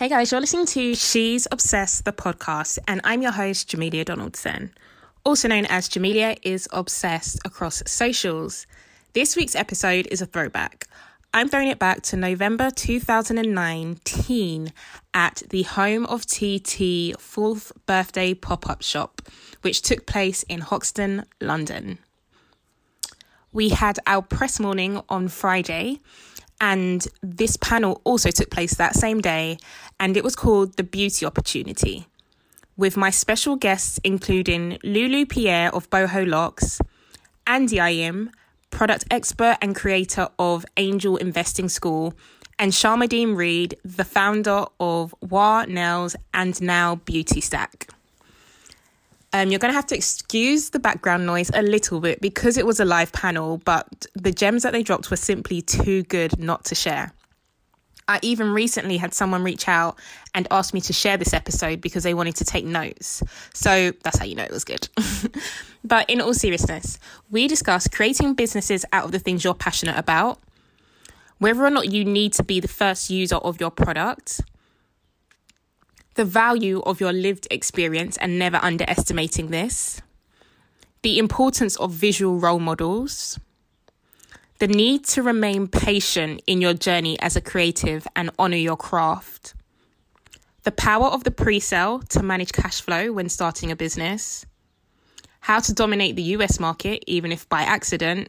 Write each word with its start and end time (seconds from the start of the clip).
Hey 0.00 0.08
guys, 0.08 0.32
you're 0.32 0.40
listening 0.40 0.64
to 0.64 0.94
She's 0.94 1.46
Obsessed, 1.52 2.06
the 2.06 2.12
podcast, 2.12 2.78
and 2.88 3.02
I'm 3.04 3.20
your 3.20 3.32
host, 3.32 3.68
Jamelia 3.68 4.02
Donaldson. 4.02 4.72
Also 5.26 5.46
known 5.46 5.66
as 5.66 5.90
Jamelia 5.90 6.38
is 6.42 6.66
Obsessed 6.72 7.38
across 7.44 7.82
socials. 7.84 8.66
This 9.12 9.36
week's 9.36 9.54
episode 9.54 10.08
is 10.10 10.22
a 10.22 10.26
throwback. 10.26 10.86
I'm 11.34 11.50
throwing 11.50 11.68
it 11.68 11.78
back 11.78 12.00
to 12.04 12.16
November 12.16 12.70
2019 12.70 14.72
at 15.12 15.42
the 15.50 15.64
home 15.64 16.06
of 16.06 16.24
TT 16.24 17.20
fourth 17.20 17.70
birthday 17.84 18.32
pop 18.32 18.70
up 18.70 18.80
shop, 18.80 19.20
which 19.60 19.82
took 19.82 20.06
place 20.06 20.44
in 20.44 20.62
Hoxton, 20.62 21.26
London. 21.42 21.98
We 23.52 23.68
had 23.68 23.98
our 24.06 24.22
press 24.22 24.58
morning 24.58 25.02
on 25.10 25.28
Friday, 25.28 26.00
and 26.60 27.06
this 27.22 27.56
panel 27.56 28.00
also 28.04 28.30
took 28.30 28.50
place 28.50 28.74
that 28.74 28.94
same 28.94 29.20
day, 29.20 29.58
and 29.98 30.16
it 30.16 30.24
was 30.24 30.36
called 30.36 30.76
The 30.76 30.82
Beauty 30.82 31.24
Opportunity, 31.24 32.06
with 32.76 32.96
my 32.96 33.10
special 33.10 33.56
guests 33.56 33.98
including 34.04 34.78
Lulu 34.82 35.26
Pierre 35.26 35.74
of 35.74 35.88
Boho 35.90 36.28
Locks, 36.28 36.80
Andy 37.46 37.76
Ayim, 37.76 38.30
product 38.70 39.04
expert 39.10 39.58
and 39.60 39.74
creator 39.74 40.28
of 40.38 40.64
Angel 40.76 41.16
Investing 41.16 41.68
School, 41.68 42.14
and 42.58 42.72
Sharmadean 42.72 43.36
Reid, 43.36 43.76
the 43.84 44.04
founder 44.04 44.66
of 44.78 45.14
WAH 45.20 45.64
Nails 45.64 46.14
and 46.34 46.60
now 46.60 46.96
Beauty 46.96 47.40
Stack. 47.40 47.88
Um, 49.32 49.50
you're 49.50 49.60
going 49.60 49.70
to 49.70 49.76
have 49.76 49.86
to 49.86 49.96
excuse 49.96 50.70
the 50.70 50.80
background 50.80 51.24
noise 51.24 51.50
a 51.54 51.62
little 51.62 52.00
bit 52.00 52.20
because 52.20 52.56
it 52.56 52.66
was 52.66 52.80
a 52.80 52.84
live 52.84 53.12
panel, 53.12 53.58
but 53.58 54.06
the 54.14 54.32
gems 54.32 54.64
that 54.64 54.72
they 54.72 54.82
dropped 54.82 55.10
were 55.10 55.16
simply 55.16 55.62
too 55.62 56.02
good 56.04 56.38
not 56.38 56.64
to 56.66 56.74
share. 56.74 57.12
I 58.10 58.18
even 58.22 58.52
recently 58.52 58.96
had 58.96 59.14
someone 59.14 59.44
reach 59.44 59.68
out 59.68 59.96
and 60.34 60.48
ask 60.50 60.74
me 60.74 60.80
to 60.80 60.92
share 60.92 61.16
this 61.16 61.32
episode 61.32 61.80
because 61.80 62.02
they 62.02 62.12
wanted 62.12 62.34
to 62.36 62.44
take 62.44 62.64
notes. 62.64 63.22
So 63.54 63.92
that's 64.02 64.18
how 64.18 64.24
you 64.24 64.34
know 64.34 64.42
it 64.42 64.50
was 64.50 64.64
good. 64.64 64.88
but 65.84 66.10
in 66.10 66.20
all 66.20 66.34
seriousness, 66.34 66.98
we 67.30 67.46
discussed 67.46 67.92
creating 67.92 68.34
businesses 68.34 68.84
out 68.92 69.04
of 69.04 69.12
the 69.12 69.20
things 69.20 69.44
you're 69.44 69.54
passionate 69.54 69.96
about, 69.96 70.40
whether 71.38 71.64
or 71.64 71.70
not 71.70 71.92
you 71.92 72.04
need 72.04 72.32
to 72.32 72.42
be 72.42 72.58
the 72.58 72.66
first 72.66 73.10
user 73.10 73.36
of 73.36 73.60
your 73.60 73.70
product, 73.70 74.40
the 76.14 76.24
value 76.24 76.80
of 76.80 77.00
your 77.00 77.12
lived 77.12 77.46
experience 77.50 78.16
and 78.16 78.38
never 78.38 78.56
underestimating 78.58 79.48
this, 79.48 80.02
the 81.02 81.18
importance 81.18 81.76
of 81.76 81.92
visual 81.92 82.38
role 82.38 82.58
models. 82.58 83.38
The 84.58 84.68
need 84.68 85.04
to 85.06 85.22
remain 85.22 85.68
patient 85.68 86.42
in 86.46 86.60
your 86.60 86.74
journey 86.74 87.18
as 87.20 87.34
a 87.34 87.40
creative 87.40 88.06
and 88.14 88.30
honor 88.38 88.58
your 88.58 88.76
craft, 88.76 89.54
the 90.64 90.72
power 90.72 91.06
of 91.06 91.24
the 91.24 91.30
pre 91.30 91.60
sale 91.60 92.00
to 92.10 92.22
manage 92.22 92.52
cash 92.52 92.82
flow 92.82 93.12
when 93.12 93.30
starting 93.30 93.70
a 93.70 93.76
business, 93.76 94.44
how 95.40 95.60
to 95.60 95.72
dominate 95.72 96.16
the 96.16 96.34
US 96.36 96.60
market, 96.60 97.02
even 97.06 97.32
if 97.32 97.48
by 97.48 97.62
accident, 97.62 98.28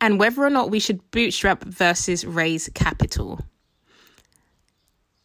and 0.00 0.20
whether 0.20 0.44
or 0.44 0.50
not 0.50 0.70
we 0.70 0.78
should 0.78 1.10
bootstrap 1.10 1.64
versus 1.64 2.24
raise 2.24 2.70
capital. 2.74 3.40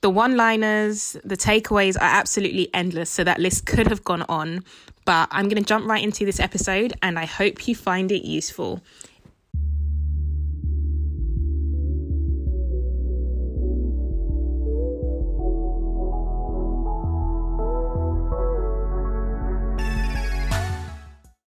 The 0.06 0.12
one 0.12 0.38
liners, 0.38 1.18
the 1.24 1.36
takeaways 1.36 1.96
are 1.96 2.04
absolutely 2.04 2.70
endless, 2.76 3.10
so 3.10 3.24
that 3.24 3.40
list 3.40 3.66
could 3.66 3.88
have 3.88 4.04
gone 4.04 4.22
on. 4.30 4.64
But 5.04 5.30
I'm 5.32 5.46
going 5.46 5.58
to 5.58 5.68
jump 5.68 5.88
right 5.88 6.04
into 6.04 6.26
this 6.26 6.40
episode 6.40 6.94
and 7.02 7.18
I 7.18 7.26
hope 7.26 7.68
you 7.68 7.74
find 7.74 8.12
it 8.12 8.24
useful. 8.24 8.84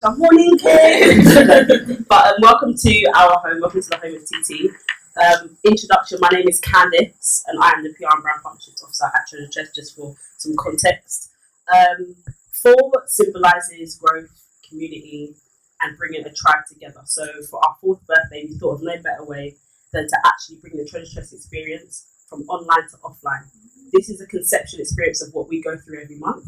Good 0.00 0.16
morning, 0.16 0.58
kids. 0.58 2.04
but 2.08 2.26
um, 2.26 2.34
welcome 2.40 2.74
to 2.76 3.04
our 3.16 3.40
home. 3.40 3.60
Welcome 3.60 3.82
to 3.82 3.88
the 3.88 3.96
home 3.96 4.14
of 4.14 4.22
TT. 4.22 4.70
Um, 5.16 5.56
introduction. 5.62 6.18
My 6.20 6.28
name 6.32 6.48
is 6.48 6.60
Candice, 6.60 7.44
and 7.46 7.62
I 7.62 7.70
am 7.70 7.84
the 7.84 7.90
PR 7.90 8.14
and 8.14 8.22
brand 8.22 8.42
partnerships 8.42 8.82
officer 8.82 9.04
at 9.06 9.28
Treasure 9.28 9.48
Tress. 9.52 9.70
Just 9.72 9.94
for 9.94 10.16
some 10.38 10.56
context, 10.56 11.30
um, 11.72 12.16
four 12.50 13.04
symbolizes 13.06 13.94
growth, 13.94 14.28
community, 14.68 15.36
and 15.82 15.96
bringing 15.96 16.26
a 16.26 16.32
tribe 16.32 16.66
together. 16.68 17.02
So 17.04 17.26
for 17.48 17.60
our 17.64 17.76
fourth 17.80 18.04
birthday, 18.08 18.46
we 18.48 18.58
thought 18.58 18.74
of 18.74 18.82
no 18.82 18.96
better 19.02 19.24
way 19.24 19.54
than 19.92 20.08
to 20.08 20.18
actually 20.24 20.56
bring 20.56 20.76
the 20.76 20.84
Treasure 20.84 21.12
Tress 21.14 21.32
experience 21.32 22.06
from 22.28 22.40
online 22.48 22.88
to 22.90 22.96
offline. 22.96 23.46
This 23.92 24.08
is 24.08 24.20
a 24.20 24.26
conceptual 24.26 24.80
experience 24.80 25.22
of 25.22 25.32
what 25.32 25.48
we 25.48 25.62
go 25.62 25.76
through 25.76 26.02
every 26.02 26.18
month 26.18 26.44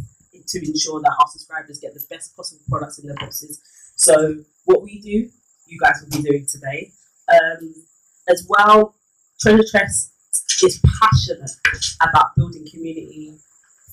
to 0.49 0.59
ensure 0.59 1.01
that 1.01 1.15
our 1.21 1.29
subscribers 1.29 1.79
get 1.79 1.95
the 1.95 2.05
best 2.11 2.37
possible 2.37 2.63
products 2.69 2.99
in 2.99 3.07
their 3.07 3.17
boxes. 3.17 3.61
So 3.95 4.39
what 4.65 4.83
we 4.83 5.01
do, 5.01 5.31
you 5.69 5.79
guys 5.81 6.03
will 6.03 6.21
be 6.21 6.29
doing 6.29 6.47
today. 6.47 6.91
Um, 7.29 7.75
as 8.29 8.47
well, 8.49 8.95
Treasure 9.41 9.65
Tress 9.71 10.13
is 10.63 10.81
passionate 11.01 11.51
about 12.01 12.35
building 12.37 12.67
community, 12.71 13.37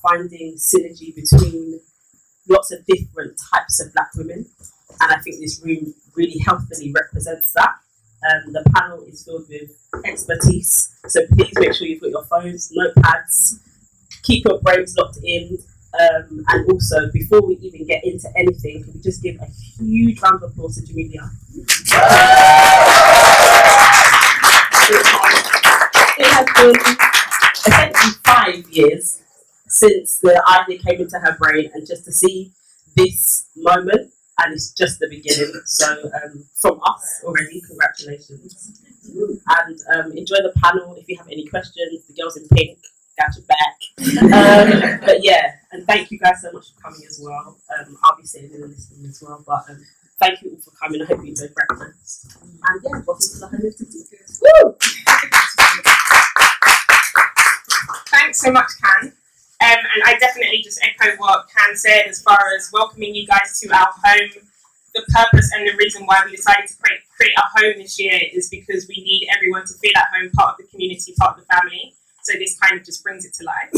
finding 0.01 0.55
synergy 0.55 1.13
between 1.15 1.79
lots 2.49 2.71
of 2.71 2.85
different 2.85 3.39
types 3.53 3.79
of 3.79 3.93
black 3.93 4.09
women. 4.15 4.45
And 5.01 5.11
I 5.11 5.19
think 5.19 5.39
this 5.39 5.61
room 5.63 5.93
really 6.15 6.39
healthily 6.39 6.91
represents 6.93 7.51
that. 7.53 7.75
Um, 8.31 8.53
the 8.53 8.63
panel 8.75 9.03
is 9.03 9.25
filled 9.25 9.47
with 9.49 9.69
expertise, 10.05 10.95
so 11.07 11.25
please 11.27 11.51
make 11.55 11.73
sure 11.73 11.87
you've 11.87 12.01
got 12.01 12.11
your 12.11 12.23
phones, 12.23 12.71
notepads, 12.71 13.59
keep 14.23 14.45
your 14.45 14.61
brains 14.61 14.95
locked 14.97 15.17
in, 15.23 15.57
um, 15.99 16.43
and 16.49 16.71
also, 16.71 17.11
before 17.11 17.41
we 17.41 17.55
even 17.57 17.85
get 17.85 18.03
into 18.03 18.27
anything, 18.35 18.83
can 18.83 18.93
we 18.93 19.01
just 19.01 19.21
give 19.21 19.39
a 19.39 19.45
huge 19.45 20.19
round 20.21 20.41
of 20.41 20.51
applause 20.51 20.77
to 20.77 20.81
Jamelia? 20.91 21.29
Has 26.33 26.47
been 26.57 26.75
essentially 27.55 28.13
five 28.25 28.69
years 28.71 29.21
since 29.67 30.17
the 30.19 30.41
idea 30.59 30.79
came 30.79 31.01
into 31.01 31.19
her 31.19 31.37
brain, 31.37 31.69
and 31.73 31.85
just 31.87 32.05
to 32.05 32.11
see 32.11 32.51
this 32.95 33.47
moment, 33.55 34.11
and 34.39 34.53
it's 34.53 34.71
just 34.71 34.99
the 34.99 35.07
beginning. 35.09 35.51
So, 35.65 35.87
um, 36.23 36.45
from 36.55 36.79
us 36.85 37.21
already, 37.23 37.61
congratulations. 37.61 38.81
And 39.13 39.79
um, 39.93 40.11
enjoy 40.17 40.37
the 40.37 40.53
panel. 40.63 40.95
If 40.95 41.07
you 41.07 41.17
have 41.17 41.27
any 41.27 41.45
questions, 41.47 42.05
the 42.07 42.13
girls 42.19 42.37
in 42.37 42.47
pink 42.49 42.79
got 43.19 43.35
your 43.35 43.45
back. 43.45 43.77
Um, 44.23 44.99
but 45.05 45.23
yeah, 45.23 45.55
and 45.71 45.85
thank 45.85 46.11
you 46.11 46.19
guys 46.19 46.41
so 46.41 46.51
much 46.51 46.73
for 46.73 46.81
coming 46.81 47.01
as 47.07 47.19
well. 47.23 47.57
Um, 47.79 47.97
I'll 48.03 48.15
be 48.17 48.23
sitting 48.23 48.51
in 48.51 48.63
and 48.63 48.71
listening 48.71 49.09
as 49.09 49.21
well, 49.21 49.43
but 49.45 49.69
um, 49.69 49.83
thank 50.19 50.41
you 50.41 50.51
all 50.51 50.61
for 50.61 50.71
coming. 50.71 51.01
I 51.01 51.05
hope 51.05 51.21
you 51.21 51.29
enjoyed 51.29 51.53
breakfast. 51.53 52.37
And 52.41 52.81
yeah, 52.83 53.01
welcome 53.05 53.17
to 53.19 53.39
the 53.39 53.47
Home 53.47 54.63
Woo! 54.63 54.72
So 58.33 58.51
much, 58.51 58.69
Can. 58.81 59.09
Um, 59.09 59.79
and 59.93 60.03
I 60.05 60.17
definitely 60.19 60.61
just 60.63 60.79
echo 60.83 61.15
what 61.17 61.45
Can 61.55 61.75
said 61.75 62.07
as 62.07 62.21
far 62.21 62.39
as 62.57 62.69
welcoming 62.73 63.13
you 63.15 63.27
guys 63.27 63.59
to 63.61 63.69
our 63.73 63.89
home. 64.03 64.29
The 64.95 65.03
purpose 65.13 65.51
and 65.53 65.67
the 65.67 65.75
reason 65.77 66.05
why 66.05 66.21
we 66.25 66.35
decided 66.35 66.67
to 66.67 66.75
create, 66.77 67.01
create 67.15 67.33
a 67.37 67.59
home 67.59 67.73
this 67.77 67.99
year 67.99 68.19
is 68.33 68.49
because 68.49 68.87
we 68.87 68.95
need 68.95 69.27
everyone 69.35 69.65
to 69.65 69.73
feel 69.75 69.91
at 69.95 70.07
home, 70.15 70.29
part 70.31 70.53
of 70.53 70.57
the 70.57 70.69
community, 70.71 71.13
part 71.19 71.37
of 71.37 71.45
the 71.45 71.53
family. 71.53 71.93
So 72.23 72.33
this 72.37 72.57
kind 72.59 72.79
of 72.79 72.85
just 72.85 73.03
brings 73.03 73.25
it 73.25 73.33
to 73.35 73.43
life. 73.43 73.71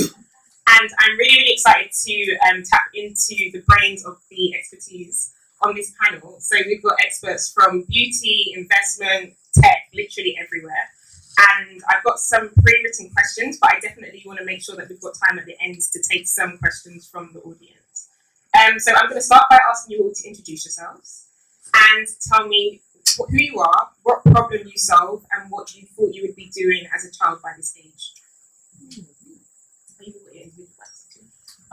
And 0.67 0.89
I'm 0.99 1.17
really, 1.17 1.37
really 1.37 1.53
excited 1.53 1.91
to 1.91 2.37
um, 2.49 2.63
tap 2.63 2.81
into 2.93 3.51
the 3.51 3.63
brains 3.67 4.05
of 4.05 4.17
the 4.29 4.55
expertise 4.55 5.33
on 5.61 5.75
this 5.75 5.93
panel. 6.01 6.37
So 6.39 6.57
we've 6.65 6.83
got 6.83 6.95
experts 6.99 7.51
from 7.51 7.83
beauty, 7.83 8.53
investment, 8.55 9.33
tech, 9.53 9.89
literally 9.93 10.35
everywhere. 10.41 10.89
And 11.37 11.81
I've 11.89 12.03
got 12.03 12.19
some 12.19 12.49
pre-written 12.61 13.09
questions, 13.11 13.57
but 13.59 13.71
I 13.71 13.79
definitely 13.79 14.23
want 14.25 14.39
to 14.39 14.45
make 14.45 14.63
sure 14.63 14.75
that 14.75 14.87
we've 14.87 15.01
got 15.01 15.15
time 15.27 15.37
at 15.37 15.45
the 15.45 15.55
end 15.61 15.81
to 15.91 16.01
take 16.01 16.27
some 16.27 16.57
questions 16.57 17.07
from 17.07 17.31
the 17.33 17.41
audience. 17.41 18.09
Um, 18.55 18.79
so 18.79 18.93
I'm 18.95 19.09
going 19.09 19.19
to 19.19 19.25
start 19.25 19.45
by 19.49 19.59
asking 19.69 19.97
you 19.97 20.03
all 20.03 20.13
to 20.13 20.27
introduce 20.27 20.65
yourselves 20.65 21.25
and 21.73 22.07
tell 22.31 22.47
me 22.47 22.81
who 23.17 23.37
you 23.37 23.59
are, 23.59 23.89
what 24.03 24.23
problem 24.23 24.61
you 24.65 24.77
solve, 24.77 25.25
and 25.31 25.51
what 25.51 25.75
you 25.75 25.85
thought 25.95 26.13
you 26.13 26.21
would 26.23 26.35
be 26.35 26.51
doing 26.55 26.87
as 26.95 27.05
a 27.05 27.11
child 27.11 27.41
by 27.43 27.51
this 27.57 27.75
age. 27.77 28.13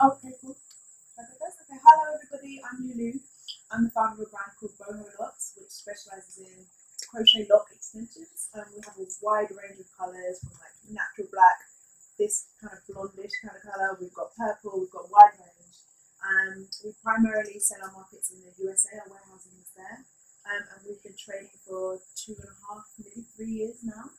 Okay, 0.03 0.33
cool. 0.41 0.57
Okay, 1.19 1.79
hello 1.79 2.15
everybody, 2.15 2.61
I'm 2.63 2.83
Lulu. 2.83 3.19
I'm 3.71 3.83
the 3.85 3.89
founder 3.91 4.21
of 4.21 4.27
a 4.27 4.31
brand 4.31 4.51
called 4.59 4.73
Boho 4.77 5.05
Locks, 5.19 5.53
which 5.57 5.69
specializes 5.69 6.39
in 6.39 6.65
crochet 7.13 7.45
lock 7.45 7.69
extensions. 7.69 8.49
Um, 8.57 8.65
we 8.73 8.81
have 8.81 8.97
a 8.97 9.05
wide 9.21 9.53
range 9.53 9.77
of 9.77 9.85
colors 9.93 10.41
from 10.41 10.57
like 10.57 10.73
natural 10.89 11.29
black, 11.29 11.61
this 12.17 12.49
kind 12.57 12.73
of 12.73 12.81
blondish 12.89 13.37
kind 13.45 13.53
of 13.53 13.61
color. 13.61 13.93
We've 14.01 14.17
got 14.17 14.33
purple, 14.33 14.81
we've 14.81 14.89
got 14.89 15.13
wide 15.13 15.37
range. 15.37 15.77
Um, 16.25 16.65
we 16.81 16.89
primarily 17.05 17.61
sell 17.61 17.85
our 17.85 17.93
markets 17.93 18.33
in 18.33 18.41
the 18.41 18.49
USA, 18.65 18.97
our 18.97 19.13
warehousing 19.13 19.61
is 19.61 19.69
there. 19.77 20.01
Um, 20.49 20.63
and 20.73 20.79
we've 20.89 21.03
been 21.05 21.15
trading 21.15 21.53
for 21.61 22.01
two 22.17 22.33
and 22.33 22.49
a 22.49 22.57
half, 22.65 22.83
maybe 22.97 23.21
three 23.37 23.61
years 23.61 23.85
now. 23.85 24.09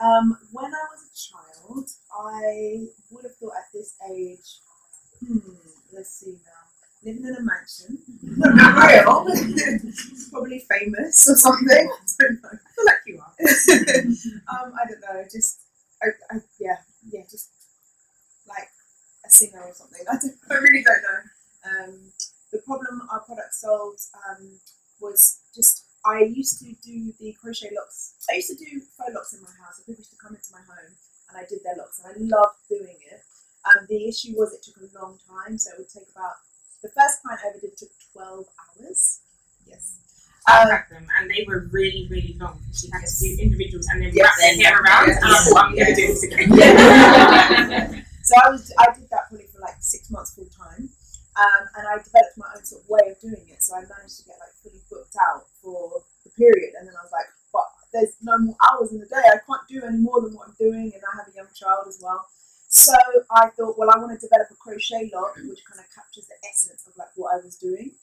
Um, 0.00 0.32
when 0.50 0.72
I 0.72 0.84
was 0.88 1.04
a 1.04 1.12
child, 1.12 1.86
I 2.08 2.88
would 3.12 3.24
have 3.28 3.36
thought 3.36 3.52
at 3.52 3.68
this 3.68 4.00
age, 4.08 4.64
hmm, 5.20 5.60
let's 5.92 6.16
see 6.16 6.40
now, 6.40 6.59
living 7.04 7.24
in 7.24 7.36
a 7.36 7.42
mansion, 7.42 7.98
not 8.22 8.76
real, 8.88 9.24
probably 10.30 10.64
famous 10.70 11.28
or 11.28 11.36
something. 11.36 11.90
I 11.90 12.06
don't 12.18 12.42
know. 12.42 12.50
I 12.52 12.70
feel 12.74 12.84
like 12.86 13.04
you 13.06 13.20
are. 13.20 13.34
um, 14.64 14.72
I 14.74 14.86
don't 14.88 15.00
know. 15.00 15.24
Just, 15.30 15.60
I, 16.02 16.08
I, 16.30 16.38
yeah, 16.58 16.76
yeah, 17.10 17.22
just 17.30 17.50
like 18.48 18.68
a 19.26 19.30
singer 19.30 19.62
or 19.62 19.74
something. 19.74 20.00
I, 20.10 20.16
don't, 20.16 20.36
I 20.50 20.54
really 20.54 20.84
don't 20.84 21.04
know. 21.04 21.20
Um, 21.64 22.12
the 22.52 22.58
problem 22.66 23.02
our 23.12 23.20
product 23.20 23.54
solves 23.54 24.10
um, 24.28 24.58
was 25.00 25.40
just 25.54 25.86
I 26.04 26.24
used 26.24 26.58
to 26.60 26.72
do 26.82 27.12
the 27.20 27.36
crochet 27.40 27.70
locks. 27.76 28.16
I 28.30 28.36
used 28.40 28.48
to 28.48 28.56
do 28.56 28.80
faux 28.96 29.12
locks 29.14 29.34
in 29.34 29.42
my 29.42 29.52
house. 29.60 29.76
So 29.76 29.84
people 29.84 30.00
used 30.00 30.12
to 30.16 30.20
come 30.22 30.34
into 30.34 30.50
my 30.52 30.64
home 30.64 30.92
and 31.28 31.36
I 31.36 31.44
did 31.48 31.60
their 31.62 31.76
locks, 31.76 32.00
and 32.02 32.10
I 32.10 32.14
loved 32.18 32.58
doing 32.68 32.98
it. 33.06 33.22
Um, 33.62 33.86
the 33.88 34.08
issue 34.08 34.34
was 34.34 34.52
it 34.56 34.64
took 34.64 34.80
a 34.82 34.88
long 34.98 35.20
time, 35.28 35.58
so 35.58 35.70
it 35.70 35.78
would 35.78 35.92
take 35.92 36.08
about 36.10 36.40
the 36.82 36.88
first 36.88 37.22
client 37.22 37.40
I 37.44 37.48
ever 37.50 37.58
did 37.60 37.76
took 37.76 37.90
twelve 38.12 38.46
hours. 38.60 39.20
Yes. 39.66 39.96
Um, 40.50 40.68
them, 40.68 41.06
and 41.20 41.30
they 41.30 41.44
were 41.46 41.68
really, 41.70 42.08
really 42.10 42.34
long 42.40 42.58
because 42.64 42.80
she 42.80 42.88
had 42.90 43.04
to 43.04 43.12
do 43.20 43.42
individuals 43.42 43.86
and 43.92 44.02
then 44.02 44.10
Yes. 44.14 44.24
wrap 44.26 44.36
their 44.40 44.54
hair 44.56 44.74
around. 44.80 45.06
Yes. 45.08 45.22
And 45.22 45.30
I 45.30 45.38
thought, 45.44 45.64
I'm 45.68 45.74
going 45.76 45.86
to 45.86 45.94
do 45.94 46.06
this 46.08 46.22
again. 46.24 46.48
so 48.24 48.32
I 48.40 48.48
was 48.50 48.72
I 48.80 48.86
did 48.96 49.06
that 49.10 49.28
probably 49.28 49.46
for 49.52 49.60
like 49.60 49.76
six 49.80 50.10
months 50.10 50.34
full 50.34 50.48
time, 50.50 50.88
um, 51.36 51.62
and 51.76 51.84
I 51.86 52.00
developed 52.02 52.36
my 52.40 52.48
own 52.56 52.64
sort 52.64 52.82
of 52.82 52.88
way 52.88 53.12
of 53.12 53.20
doing 53.20 53.44
it. 53.52 53.62
So 53.62 53.76
I 53.76 53.84
managed 53.84 54.18
to 54.20 54.24
get 54.26 54.36
like 54.40 54.54
fully 54.64 54.80
booked 54.90 55.14
out 55.30 55.44
for 55.62 56.02
the 56.24 56.30
period, 56.34 56.72
and 56.80 56.88
then 56.88 56.94
I 56.96 57.02
was 57.04 57.12
like, 57.12 57.28
but 57.52 57.68
there's 57.92 58.16
no 58.22 58.38
more 58.38 58.56
hours 58.64 58.90
in 58.92 58.98
the 58.98 59.06
day. 59.06 59.22
I 59.22 59.38
can't 59.44 59.66
do 59.68 59.84
any 59.86 59.98
more 59.98 60.20
than 60.22 60.34
what 60.34 60.48
I'm 60.48 60.56
doing, 60.58 60.90
and 60.90 61.02
I 61.04 61.12
have 61.20 61.28
a 61.28 61.36
young 61.36 61.52
child 61.54 61.84
as 61.86 62.00
well. 62.02 62.26
So 62.70 62.94
I 63.34 63.50
thought, 63.50 63.74
well, 63.74 63.90
I 63.90 63.98
want 63.98 64.14
to 64.14 64.22
develop 64.22 64.46
a 64.46 64.54
crochet 64.54 65.10
lock 65.10 65.34
which 65.42 65.66
kind 65.66 65.82
of 65.82 65.90
captures 65.90 66.30
the 66.30 66.38
essence 66.46 66.86
of 66.86 66.94
like 66.94 67.10
what 67.18 67.34
I 67.34 67.42
was 67.42 67.58
doing, 67.58 67.98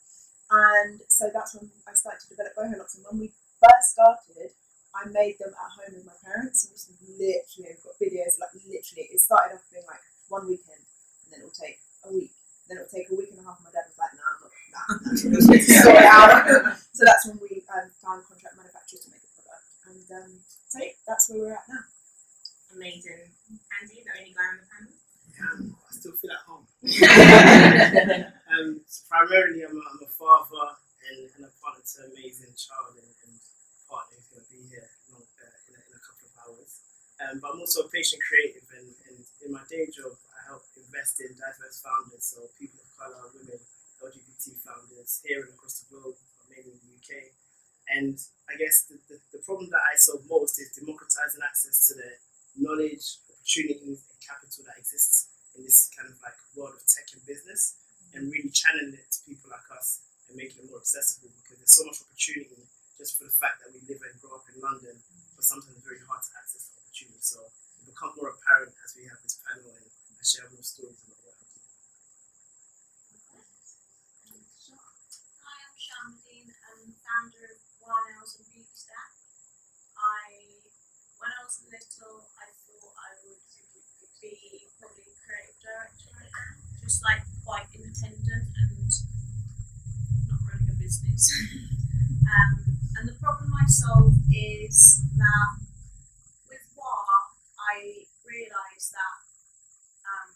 and 0.52 1.00
so 1.08 1.32
that's 1.32 1.56
when 1.56 1.72
I 1.88 1.96
started 1.96 2.20
to 2.28 2.36
develop 2.36 2.52
boho 2.52 2.76
locks. 2.76 3.00
And 3.00 3.08
when 3.08 3.16
we 3.16 3.32
first 3.64 3.96
started, 3.96 4.52
I 4.92 5.08
made 5.08 5.40
them 5.40 5.56
at 5.56 5.72
home 5.72 5.96
with 5.96 6.04
my 6.04 6.20
parents. 6.20 6.68
And 6.68 6.76
literally, 7.16 7.80
I've 7.80 7.84
got 7.84 7.96
videos 7.96 8.36
like 8.44 8.52
literally. 8.60 9.08
It 9.08 9.24
started 9.24 9.56
off 9.56 9.64
being 9.72 9.88
like 9.88 10.04
one 10.28 10.44
weekend, 10.52 10.84
and 10.84 11.28
then 11.32 11.40
it 11.42 11.48
will 11.48 11.56
take 11.56 11.80
a 12.04 12.12
week. 12.12 12.36
Then 12.68 12.84
it 12.84 12.84
will 12.84 12.92
take 12.92 13.08
a 13.08 13.16
week 13.16 13.32
and 13.32 13.40
a 13.40 13.48
half. 13.48 13.64
My 13.64 13.72
dad 13.72 13.88
was 13.88 13.96
like, 13.96 14.12
"No, 14.20 14.24
I'm 14.28 14.40
not. 14.44 14.52
Nah, 14.68 14.84
nah, 15.00 15.16
sort 15.16 15.96
it 15.96 16.12
out." 16.12 16.44
so 16.92 17.08
that's 17.08 17.24
when 17.24 17.40
we 17.40 17.64
um, 17.72 17.88
found 18.04 18.28
contract 18.28 18.60
manufacturers 18.60 19.08
to 19.08 19.16
make 19.16 19.24
the 19.24 19.32
product, 19.32 19.64
and 19.88 20.08
um, 20.12 20.32
so 20.44 20.76
yeah, 20.84 20.92
that's 21.08 21.32
where 21.32 21.40
we're 21.40 21.56
at 21.56 21.64
now. 21.72 21.88
Amazing. 22.78 23.34
Andy, 23.82 24.06
the 24.06 24.14
only 24.22 24.38
guy 24.38 24.54
on 24.54 24.62
the 24.62 24.68
panel. 24.70 24.94
Um, 25.42 25.62
I 25.82 25.90
still 25.98 26.14
feel 26.14 26.30
at 26.30 26.46
home. 26.46 26.62
um, 28.54 28.86
so 28.86 29.00
primarily, 29.10 29.66
I'm 29.66 29.74
a, 29.74 29.82
I'm 29.82 30.06
a 30.06 30.10
father 30.14 30.78
and, 31.10 31.26
and 31.26 31.50
a 31.50 31.52
partner 31.58 31.82
to 31.82 31.96
an 32.06 32.14
amazing 32.14 32.54
child 32.54 33.02
and, 33.02 33.10
and 33.26 33.34
partner 33.90 34.22
who's 34.22 34.30
going 34.30 34.46
to 34.46 34.50
be 34.54 34.62
here 34.70 34.86
know, 35.10 35.26
uh, 35.26 35.58
in, 35.66 35.74
a, 35.74 35.82
in 35.90 35.94
a 35.98 36.02
couple 36.06 36.30
of 36.30 36.34
hours. 36.38 36.86
Um, 37.18 37.42
but 37.42 37.58
I'm 37.58 37.66
also 37.66 37.82
a 37.82 37.90
patient 37.90 38.22
creative, 38.22 38.70
and, 38.78 38.94
and 39.10 39.26
in 39.42 39.50
my 39.50 39.66
day 39.66 39.90
job, 39.90 40.14
I 40.38 40.54
help 40.54 40.62
invest 40.78 41.18
in 41.18 41.34
diverse 41.34 41.82
founders, 41.82 42.30
so 42.30 42.46
people 42.62 42.78
of 42.78 42.94
colour, 42.94 43.26
women, 43.34 43.58
LGBT 44.06 44.54
founders 44.62 45.26
here 45.26 45.42
and 45.42 45.50
across 45.50 45.82
the 45.82 45.90
globe, 45.98 46.14
but 46.14 46.46
mainly 46.54 46.78
in 46.78 46.82
the 46.86 46.94
UK. 47.02 47.34
And 47.90 48.22
I 48.46 48.54
guess 48.54 48.86
the, 48.86 49.02
the, 49.10 49.18
the 49.34 49.42
problem 49.42 49.74
that 49.74 49.82
I 49.82 49.98
solve 49.98 50.30
most 50.30 50.62
is 50.62 50.78
democratizing 50.78 51.42
access 51.42 51.90
to 51.90 51.98
the 51.98 52.22
knowledge, 52.60 53.22
opportunities, 53.30 54.04
and 54.10 54.18
capital 54.22 54.66
that 54.68 54.78
exists 54.78 55.30
in 55.56 55.64
this 55.64 55.90
kind 55.94 56.10
of 56.10 56.18
like 56.22 56.38
world 56.54 56.78
of 56.78 56.84
tech 56.86 57.10
and 57.14 57.24
business, 57.26 57.78
and 58.14 58.30
really 58.32 58.50
channeling 58.54 58.94
it 58.98 59.10
to 59.12 59.20
people 59.26 59.50
like 59.50 59.66
us 59.74 60.02
and 60.30 60.38
making 60.38 60.64
it 60.64 60.70
more 60.70 60.80
accessible 60.82 61.30
because 61.42 61.58
there's 61.58 61.76
so 61.76 61.86
much 61.86 62.00
opportunity 62.04 62.68
just 62.98 63.18
for 63.18 63.26
the 63.30 63.36
fact 63.36 63.62
that 63.62 63.70
we 63.72 63.80
live 63.86 64.02
and 64.02 64.18
grow 64.22 64.42
up 64.42 64.46
in 64.50 64.58
London, 64.58 64.98
but 65.38 65.46
sometimes 65.46 65.78
it's 65.78 65.86
very 65.86 66.02
hard 66.02 66.22
to 66.24 66.32
access 66.38 66.68
the 66.74 66.82
opportunity. 66.82 67.22
So 67.22 67.46
it 67.46 67.86
becomes 67.86 68.18
more 68.18 68.34
apparent 68.34 68.74
as 68.82 68.98
we 68.98 69.06
have 69.06 69.22
this 69.22 69.38
panel 69.46 69.70
and 69.70 69.86
I 69.86 70.24
share 70.26 70.50
more 70.50 70.66
stories 70.66 70.98
about 71.06 71.22
what 71.22 71.38
I 71.38 71.46
do. 71.46 71.62
Hi, 75.46 75.58
I'm 75.62 75.78
Shamdeen. 75.78 76.50
I'm 76.58 76.90
founder 77.06 77.54
of 77.54 77.60
One 77.86 78.06
Hours 78.18 78.36
and 78.42 78.46
Beauty 78.52 78.74
Stack. 78.74 79.14
I, 79.98 80.62
when 81.18 81.32
I 81.34 81.40
was 81.46 81.62
little, 81.66 82.30
I 82.38 82.50
thought 82.52 82.94
I 82.98 83.10
would 83.26 83.42
be 84.22 84.70
probably 84.82 85.14
creative 85.26 85.58
director 85.62 86.10
right 86.18 86.30
now, 86.34 86.52
just 86.84 87.02
like 87.04 87.24
quite 87.46 87.68
independent 87.74 88.54
and 88.54 88.92
not 90.30 90.40
running 90.46 90.70
a 90.72 90.78
business. 90.78 91.32
um, 92.34 92.52
and 92.98 93.10
the 93.10 93.18
problem 93.18 93.52
I 93.56 93.66
solve 93.68 94.14
is 94.30 95.02
that 95.18 95.52
with 96.50 96.66
WAH, 96.78 97.34
I 97.56 98.06
realised 98.28 98.94
that 98.94 99.18
um, 100.06 100.30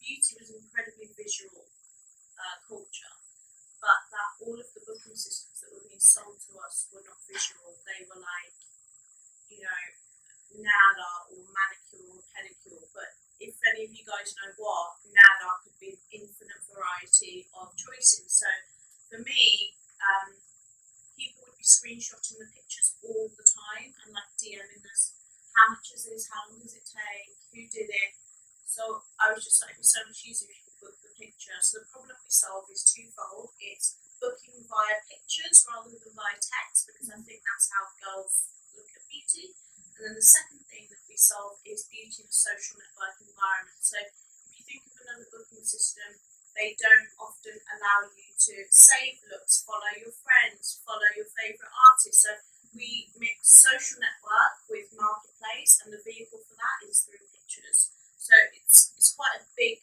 beauty 0.00 0.34
was 0.40 0.50
an 0.50 0.64
incredibly 0.64 1.12
visual 1.14 1.68
uh, 2.36 2.56
culture 2.66 3.16
but 3.86 4.02
that 4.10 4.30
all 4.42 4.58
of 4.58 4.68
the 4.74 4.82
booking 4.82 5.14
systems 5.14 5.62
that 5.62 5.70
were 5.70 5.86
being 5.86 6.02
sold 6.02 6.34
to 6.42 6.58
us 6.58 6.90
were 6.90 7.06
not 7.06 7.22
visual. 7.28 7.76
They 7.86 8.02
were 8.08 8.18
like, 8.18 8.56
you 9.46 9.62
know, 9.62 9.82
NADA 10.58 11.10
or 11.30 11.46
manicure 11.46 12.10
or 12.10 12.22
pedicure. 12.34 12.82
But 12.90 13.14
if 13.38 13.54
any 13.70 13.86
of 13.86 13.92
you 13.94 14.02
guys 14.02 14.34
know 14.42 14.50
what, 14.58 14.98
NADA 15.06 15.50
could 15.62 15.78
be 15.78 15.94
an 15.94 16.02
infinite 16.10 16.62
variety 16.66 17.46
of 17.54 17.78
choices. 17.78 18.42
So 18.42 18.50
for 19.06 19.22
me, 19.22 19.76
um, 20.02 20.34
people 21.14 21.46
would 21.46 21.58
be 21.60 21.66
screenshotting 21.66 22.42
the 22.42 22.50
pictures 22.50 22.98
all 23.06 23.30
the 23.38 23.46
time 23.46 23.94
and 24.02 24.10
like 24.10 24.34
DMing 24.34 24.82
us, 24.82 25.14
how 25.54 25.72
much 25.72 25.94
is 25.94 26.04
this? 26.10 26.28
How 26.28 26.50
long 26.50 26.60
does 26.60 26.74
it 26.74 26.84
take? 26.84 27.38
Who 27.54 27.64
did 27.70 27.88
it? 27.88 28.12
So 28.66 29.00
I 29.16 29.32
was 29.32 29.40
just 29.40 29.62
like, 29.64 29.72
it'd 29.72 29.80
be 29.80 29.88
so 29.88 30.04
much 30.04 30.20
easier 30.26 30.52
if 30.52 30.60
you 30.60 30.68
could 30.68 30.92
book 30.92 30.96
the 31.00 31.14
picture. 31.16 31.56
So 31.64 31.80
the 31.80 31.88
problem 31.88 32.18
we 32.20 32.28
solve 32.28 32.68
is 32.68 32.84
twofold. 32.84 33.56
It's 33.56 33.96
booking 34.20 34.68
via 34.68 35.00
pictures 35.08 35.64
rather 35.64 35.96
than 35.96 36.12
via 36.12 36.36
text 36.36 36.84
because 36.84 37.08
I 37.08 37.16
think 37.24 37.40
that's 37.40 37.72
how 37.72 37.88
girls 37.96 38.52
look 38.76 38.90
at 38.92 39.06
beauty. 39.08 39.56
And 39.96 40.12
then 40.12 40.14
the 40.18 40.28
second 40.28 40.60
thing 40.68 40.92
that 40.92 41.00
we 41.08 41.16
solve 41.16 41.56
is 41.64 41.88
beauty 41.88 42.20
in 42.20 42.28
a 42.28 42.36
social 42.36 42.76
network 42.76 43.16
environment. 43.24 43.80
So 43.80 43.96
if 43.96 44.12
you 44.52 44.60
think 44.68 44.84
of 44.92 45.08
another 45.08 45.24
booking 45.32 45.64
system, 45.64 46.20
they 46.52 46.76
don't 46.76 47.08
often 47.16 47.56
allow 47.72 48.12
you 48.12 48.28
to 48.50 48.54
save 48.68 49.24
looks, 49.32 49.64
follow 49.64 49.88
your 49.96 50.12
friends, 50.20 50.84
follow 50.84 51.08
your 51.16 51.32
favourite 51.32 51.72
artists. 51.72 52.28
So 52.28 52.36
we 52.76 53.08
mix 53.16 53.56
social 53.56 54.04
network 54.04 54.68
with 54.68 54.92
marketplace, 54.92 55.80
and 55.80 55.94
the 55.94 56.04
vehicle 56.04 56.44
for 56.44 56.56
that 56.60 56.84
is 56.84 57.08
through 57.08 57.24
pictures. 57.32 57.92
So 58.26 58.34
it's 58.58 58.90
it's 58.96 59.14
quite 59.14 59.38
a 59.38 59.44
big, 59.54 59.80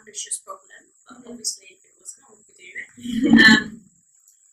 ambitious 0.00 0.42
problem, 0.42 0.90
but 1.06 1.22
obviously 1.30 1.78
if 1.78 1.84
it 1.86 1.94
was 1.94 2.18
no 2.18 2.34
one 2.34 2.42
would 2.42 2.50
be 2.50 2.68
doing 2.68 2.83
it. 2.83 2.83
Um, 2.94 3.82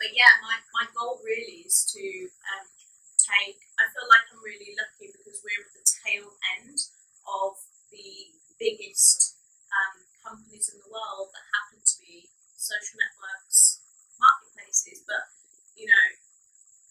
but 0.02 0.10
yeah, 0.18 0.34
my, 0.42 0.58
my 0.74 0.86
goal 0.98 1.22
really 1.22 1.62
is 1.62 1.86
to 1.94 2.02
um, 2.58 2.66
take. 3.22 3.62
I 3.78 3.86
feel 3.94 4.10
like 4.10 4.26
I'm 4.34 4.42
really 4.42 4.74
lucky 4.74 5.14
because 5.14 5.46
we're 5.46 5.62
at 5.62 5.74
the 5.78 5.86
tail 5.86 6.34
end 6.58 6.78
of 7.30 7.62
the 7.94 8.34
biggest 8.58 9.38
um, 9.70 10.02
companies 10.26 10.74
in 10.74 10.82
the 10.82 10.90
world 10.90 11.30
that 11.38 11.46
happen 11.54 11.86
to 11.86 11.96
be 12.02 12.34
social 12.58 12.98
networks, 12.98 13.86
marketplaces. 14.18 15.06
But 15.06 15.30
you 15.78 15.86
know, 15.86 16.08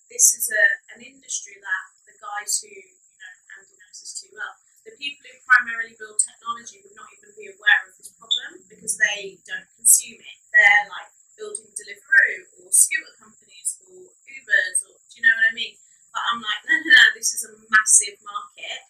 this 0.07 0.31
is 0.35 0.47
a 0.55 0.65
an 0.95 1.03
industry 1.03 1.59
that 1.59 1.87
the 2.07 2.15
guys 2.19 2.63
who 2.63 2.71
you 2.71 3.19
know 3.19 3.35
Andy 3.59 3.75
knows 3.75 3.99
this 3.99 4.15
too 4.23 4.31
well. 4.35 4.55
The 4.87 4.95
people 4.97 5.27
who 5.27 5.35
primarily 5.45 5.99
build 5.99 6.17
technology 6.23 6.79
would 6.87 6.95
not 6.95 7.11
even 7.11 7.35
be 7.37 7.53
aware 7.53 7.81
of 7.85 7.99
this 7.99 8.15
problem 8.17 8.65
because 8.71 8.97
they 8.97 9.37
don't 9.45 9.69
consume 9.77 10.23
it. 10.23 10.39
They're 10.55 10.89
like 10.89 11.13
building 11.37 11.73
Deliveroo 11.73 12.49
or 12.61 12.69
scooter 12.69 13.17
companies 13.17 13.81
or 13.89 14.13
Ubers 14.13 14.79
or 14.89 14.97
do 14.97 15.13
you 15.17 15.23
know 15.25 15.37
what 15.37 15.53
I 15.53 15.55
mean? 15.57 15.77
But 16.13 16.27
I'm 16.27 16.41
like, 16.43 16.61
no, 16.69 16.75
no, 16.75 16.91
no, 16.91 17.05
this 17.17 17.33
is 17.33 17.45
a 17.47 17.53
massive 17.71 18.19
market. 18.21 18.83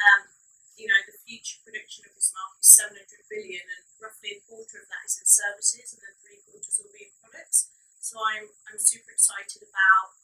Um, 0.00 0.32
you 0.80 0.88
know, 0.88 0.96
the 1.04 1.18
future 1.28 1.60
prediction 1.60 2.08
of 2.08 2.16
this 2.16 2.32
market 2.32 2.64
is 2.64 2.72
700 2.72 3.04
billion, 3.28 3.60
and 3.68 3.84
roughly 4.00 4.38
a 4.38 4.40
quarter 4.48 4.80
of 4.80 4.88
that 4.88 5.04
is 5.04 5.20
in 5.20 5.28
services, 5.28 5.92
and 5.92 6.00
then 6.00 6.14
three 6.24 6.40
quarters 6.48 6.80
will 6.80 6.94
be 6.94 7.10
in 7.10 7.12
products. 7.20 7.68
So 8.00 8.16
I'm, 8.16 8.48
I'm 8.64 8.80
super 8.80 9.12
excited 9.12 9.60
about 9.60 10.16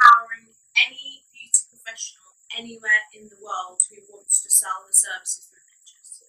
powering 0.00 0.56
any 0.88 1.26
beauty 1.36 1.68
professional 1.68 2.32
anywhere 2.56 3.04
in 3.12 3.28
the 3.28 3.36
world 3.44 3.82
who 3.92 4.00
wants 4.08 4.40
to 4.46 4.48
sell 4.48 4.88
the 4.88 4.94
services 4.96 5.52
through 5.52 5.68
pictures. 5.68 6.22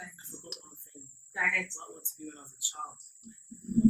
I 0.00 0.08
forgot 0.32 0.56
one 0.64 0.76
thing. 0.80 1.04
Go 1.36 1.40
ahead. 1.40 1.68
What 1.72 1.88
I 1.88 1.92
wanted 1.92 2.08
to 2.08 2.14
be 2.16 2.24
when 2.28 2.38
I 2.40 2.44
was 2.44 2.56
a 2.56 2.62
child. 2.64 2.96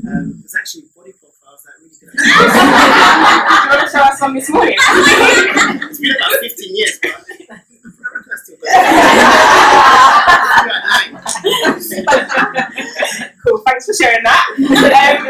Um, 0.06 0.42
it's 0.42 0.54
actually 0.54 0.86
body 0.94 1.14
profiles 1.18 1.66
that 1.66 1.82
really 1.82 1.94
good. 1.98 2.14
Do 2.14 2.22
you 2.22 3.70
want 3.74 3.82
to 3.82 3.90
show 3.90 4.06
us 4.06 4.18
some 4.18 4.35
this 4.46 4.54
morning? 4.54 4.76
it's 4.78 5.98
been 5.98 6.14
about 6.16 6.32
15 6.40 6.76
years, 6.76 6.98
but 7.02 7.12
cool, 13.42 13.58
thanks 13.66 13.86
for 13.86 13.94
sharing 13.94 14.22
that. 14.22 14.44
Um, 14.56 15.26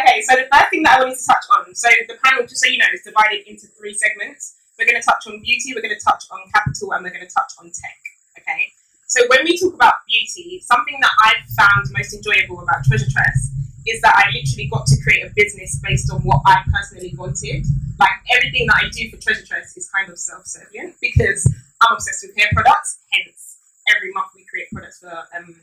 okay, 0.00 0.22
so 0.22 0.36
the 0.36 0.48
first 0.52 0.70
thing 0.70 0.82
that 0.84 0.98
I 0.98 1.02
wanted 1.02 1.18
to 1.18 1.26
touch 1.26 1.44
on, 1.58 1.74
so 1.74 1.88
the 2.08 2.14
panel, 2.24 2.46
just 2.46 2.64
so 2.64 2.70
you 2.70 2.78
know, 2.78 2.86
is 2.92 3.02
divided 3.02 3.46
into 3.46 3.66
three 3.78 3.94
segments. 3.94 4.56
We're 4.78 4.86
going 4.86 5.00
to 5.00 5.04
touch 5.04 5.26
on 5.26 5.40
beauty, 5.42 5.74
we're 5.74 5.82
going 5.82 5.96
to 5.96 6.04
touch 6.04 6.24
on 6.30 6.40
capital, 6.52 6.94
and 6.94 7.04
we're 7.04 7.12
going 7.12 7.26
to 7.26 7.32
touch 7.32 7.52
on 7.60 7.66
tech. 7.66 7.98
Okay, 8.38 8.72
so 9.06 9.20
when 9.28 9.44
we 9.44 9.58
talk 9.58 9.74
about 9.74 9.94
beauty, 10.08 10.62
something 10.64 10.98
that 11.00 11.12
I've 11.24 11.44
found 11.54 11.86
most 11.92 12.14
enjoyable 12.14 12.60
about 12.62 12.84
Treasure 12.84 13.10
Tress 13.10 13.51
literally 14.62 14.68
got 14.70 14.86
to 14.86 15.02
create 15.02 15.24
a 15.24 15.32
business 15.34 15.80
based 15.82 16.10
on 16.12 16.20
what 16.20 16.42
I 16.46 16.62
personally 16.72 17.14
wanted. 17.16 17.66
Like 17.98 18.10
everything 18.36 18.66
that 18.66 18.82
I 18.84 18.88
do 18.90 19.10
for 19.10 19.16
Treasure 19.20 19.46
Tress 19.46 19.76
is 19.76 19.88
kind 19.90 20.10
of 20.10 20.18
self-serving 20.18 20.94
because 21.00 21.46
I'm 21.80 21.94
obsessed 21.94 22.24
with 22.26 22.36
hair 22.36 22.48
products. 22.52 22.98
Hence, 23.12 23.58
every 23.94 24.12
month 24.12 24.28
we 24.34 24.44
create 24.44 24.68
products 24.72 25.00
for 25.00 25.12
um, 25.36 25.54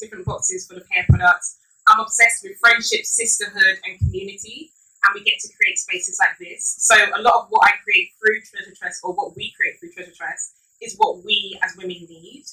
different 0.00 0.24
boxes 0.24 0.66
full 0.66 0.76
of 0.76 0.88
hair 0.90 1.04
products. 1.08 1.58
I'm 1.88 2.00
obsessed 2.00 2.44
with 2.44 2.58
friendship, 2.58 3.04
sisterhood, 3.04 3.80
and 3.86 3.98
community, 3.98 4.70
and 5.04 5.14
we 5.14 5.24
get 5.24 5.40
to 5.40 5.48
create 5.56 5.78
spaces 5.78 6.18
like 6.20 6.36
this. 6.38 6.76
So 6.78 6.94
a 6.94 7.22
lot 7.22 7.44
of 7.44 7.46
what 7.48 7.66
I 7.66 7.72
create 7.82 8.12
through 8.18 8.40
Treasure 8.42 8.74
Tress, 8.76 9.00
or 9.02 9.12
what 9.14 9.34
we 9.36 9.54
create 9.56 9.80
through 9.80 9.92
Treasure 9.92 10.14
Tress, 10.14 10.52
is 10.82 10.94
what 10.98 11.24
we 11.24 11.58
as 11.62 11.74
women 11.76 12.06
need. 12.08 12.44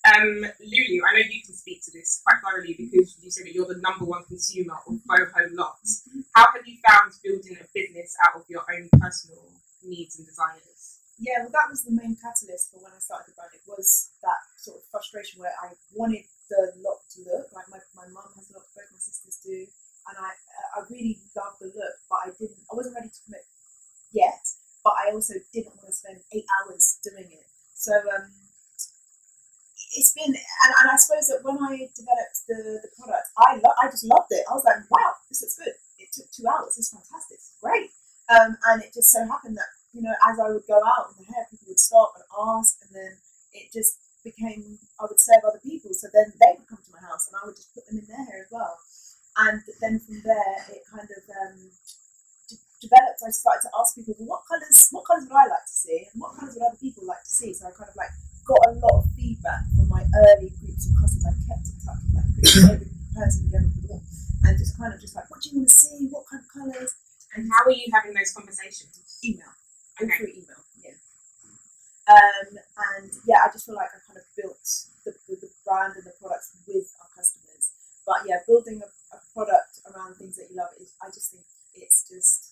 Um, 0.00 0.48
Lulu, 0.64 1.04
I 1.04 1.12
know 1.12 1.28
you 1.28 1.44
can 1.44 1.52
speak 1.52 1.84
to 1.84 1.92
this 1.92 2.24
quite 2.24 2.40
thoroughly 2.40 2.72
because 2.72 3.20
you 3.20 3.28
said 3.30 3.44
that 3.44 3.52
you're 3.52 3.68
the 3.68 3.84
number 3.84 4.08
one 4.08 4.24
consumer 4.24 4.80
of 4.88 4.96
boho 5.04 5.44
locks. 5.52 6.08
How 6.32 6.48
have 6.56 6.64
you 6.64 6.80
found 6.88 7.12
building 7.20 7.60
a 7.60 7.66
business 7.76 8.16
out 8.24 8.40
of 8.40 8.48
your 8.48 8.64
own 8.64 8.88
personal 8.96 9.44
needs 9.84 10.16
and 10.16 10.24
desires? 10.24 11.04
Yeah, 11.20 11.44
well, 11.44 11.52
that 11.52 11.68
was 11.68 11.84
the 11.84 11.92
main 11.92 12.16
catalyst 12.16 12.72
for 12.72 12.80
when 12.80 12.96
I 12.96 13.00
started 13.04 13.28
the 13.28 13.36
brand. 13.36 13.52
It 13.52 13.68
was 13.68 14.16
that 14.24 14.40
sort 14.56 14.80
of 14.80 14.88
frustration 14.88 15.36
where 15.44 15.52
I 15.60 15.76
wanted 15.92 16.24
the 16.48 16.72
look 16.80 17.04
to 17.12 17.20
look 17.28 17.52
like 17.52 17.68
my, 17.68 17.76
my 17.92 18.08
mum 18.08 18.32
has 18.40 18.48
a 18.48 18.56
look, 18.56 18.64
both 18.72 18.88
my 18.88 18.96
sisters 18.96 19.36
do, 19.44 19.68
and 20.08 20.16
I 20.16 20.32
I 20.76 20.80
really 20.88 21.20
loved 21.36 21.60
the 21.60 21.68
look, 21.76 21.96
but 22.08 22.24
I 22.24 22.28
didn't. 22.40 22.64
I 22.70 22.74
wasn't 22.74 22.96
ready 22.96 23.12
to 23.12 23.20
commit 23.28 23.44
yet, 24.16 24.40
but 24.80 24.96
I 24.96 25.12
also 25.12 25.36
didn't 25.52 25.76
want 25.76 25.92
to 25.92 25.96
spend 25.96 26.24
eight 26.32 26.48
hours 26.56 26.96
doing 27.04 27.28
it. 27.28 27.46
So 27.76 27.92
um, 28.16 28.32
it's 29.96 30.12
been, 30.12 30.30
and, 30.34 30.72
and 30.82 30.86
I 30.90 30.96
suppose 30.96 31.26
that 31.28 31.42
when 31.42 31.58
I 31.58 31.90
developed 31.96 32.46
the, 32.46 32.78
the 32.82 32.90
product, 32.94 33.26
I 33.38 33.58
lo- 33.58 33.78
I 33.82 33.90
just 33.90 34.06
loved 34.06 34.30
it. 34.30 34.46
I 34.48 34.54
was 34.54 34.64
like, 34.64 34.82
wow, 34.90 35.14
this 35.28 35.42
looks 35.42 35.58
good. 35.58 35.74
It 35.98 36.10
took 36.14 36.30
two 36.30 36.46
hours. 36.46 36.78
It's 36.78 36.90
fantastic. 36.94 37.38
It's 37.42 37.58
great. 37.62 37.90
Um, 38.30 38.56
and 38.70 38.82
it 38.82 38.94
just 38.94 39.10
so 39.10 39.26
happened 39.26 39.58
that 39.58 39.70
you 39.92 40.02
know, 40.02 40.14
as 40.30 40.38
I 40.38 40.50
would 40.54 40.66
go 40.70 40.78
out 40.78 41.10
with 41.10 41.18
the 41.18 41.26
hair, 41.34 41.46
people 41.50 41.66
would 41.68 41.82
stop 41.82 42.14
and 42.14 42.24
ask, 42.30 42.78
and 42.86 42.94
then 42.94 43.12
it 43.52 43.72
just 43.74 43.98
became 44.22 44.78
I 45.00 45.10
would 45.10 45.18
serve 45.20 45.42
other 45.42 45.58
people. 45.62 45.90
So 45.92 46.06
then 46.14 46.30
they 46.38 46.54
would 46.54 46.68
come 46.70 46.78
to 46.78 46.92
my 46.94 47.02
house, 47.02 47.26
and 47.26 47.34
I 47.42 47.46
would 47.46 47.56
just 47.56 47.74
put 47.74 47.86
them 47.90 47.98
in 47.98 48.06
their 48.06 48.24
hair 48.24 48.46
as 48.46 48.50
well. 48.50 48.78
And 49.38 49.62
then 49.80 49.98
from 49.98 50.22
there, 50.22 50.58
it 50.70 50.82
kind 50.90 51.08
of 51.10 51.22
um, 51.42 51.58
developed. 52.80 53.20
I 53.26 53.30
started 53.30 53.68
to 53.68 53.72
ask 53.78 53.94
people, 53.94 54.14
well, 54.18 54.38
what 54.38 54.42
colors, 54.48 54.88
what 54.90 55.04
colors 55.04 55.24
would 55.28 55.36
I 55.36 55.46
like 55.48 55.66
to 55.66 55.76
see, 55.76 56.06
and 56.12 56.20
what 56.20 56.36
colors 56.38 56.54
would 56.56 56.66
other 56.66 56.80
people 56.80 57.04
like 57.06 57.22
to 57.24 57.30
see? 57.30 57.52
So 57.54 57.66
I 57.68 57.72
kind 57.72 57.90
of 57.90 57.96
like 57.96 58.10
got 58.50 58.66
a 58.66 58.72
lot 58.82 58.94
of 58.98 59.04
feedback 59.14 59.62
from 59.78 59.86
my 59.86 60.02
early 60.02 60.50
groups 60.58 60.90
of 60.90 60.98
customers. 60.98 61.38
I 61.38 61.54
kept 61.54 61.70
in 61.70 61.78
touch 61.86 62.02
with 62.02 62.18
like 62.18 62.26
pretty 62.34 62.50
much 62.66 62.82
every 62.82 62.90
person 63.14 63.40
we 63.46 63.54
ever 63.54 63.70
bought, 63.86 64.02
and 64.42 64.58
just 64.58 64.74
kind 64.74 64.90
of 64.90 64.98
just 64.98 65.14
like, 65.14 65.30
what 65.30 65.38
do 65.38 65.54
you 65.54 65.62
want 65.62 65.70
to 65.70 65.74
see? 65.74 66.10
What 66.10 66.26
kind 66.26 66.42
of 66.42 66.50
colors? 66.50 66.98
And 67.38 67.46
how 67.46 67.62
are 67.62 67.70
you 67.70 67.86
having 67.94 68.10
those 68.10 68.34
conversations? 68.34 68.90
Email. 69.22 69.54
Okay. 70.02 70.10
through 70.18 70.34
email. 70.34 70.62
Yeah. 70.82 70.98
Um, 72.10 72.58
and 72.58 73.12
yeah, 73.22 73.46
I 73.46 73.52
just 73.54 73.70
feel 73.70 73.78
like 73.78 73.94
I 73.94 74.02
kind 74.02 74.18
of 74.18 74.26
built 74.34 74.66
the, 75.06 75.14
the, 75.30 75.46
the 75.46 75.50
brand 75.62 75.94
and 75.94 76.02
the 76.02 76.16
products 76.18 76.58
with 76.66 76.90
our 76.98 77.10
customers. 77.14 77.70
But 78.02 78.26
yeah, 78.26 78.42
building 78.50 78.82
a, 78.82 78.88
a 79.14 79.18
product 79.30 79.78
around 79.86 80.18
things 80.18 80.34
that 80.42 80.50
you 80.50 80.58
love 80.58 80.74
is, 80.80 80.90
I 80.98 81.12
just 81.14 81.30
think 81.30 81.46
it's 81.76 82.08
just, 82.08 82.50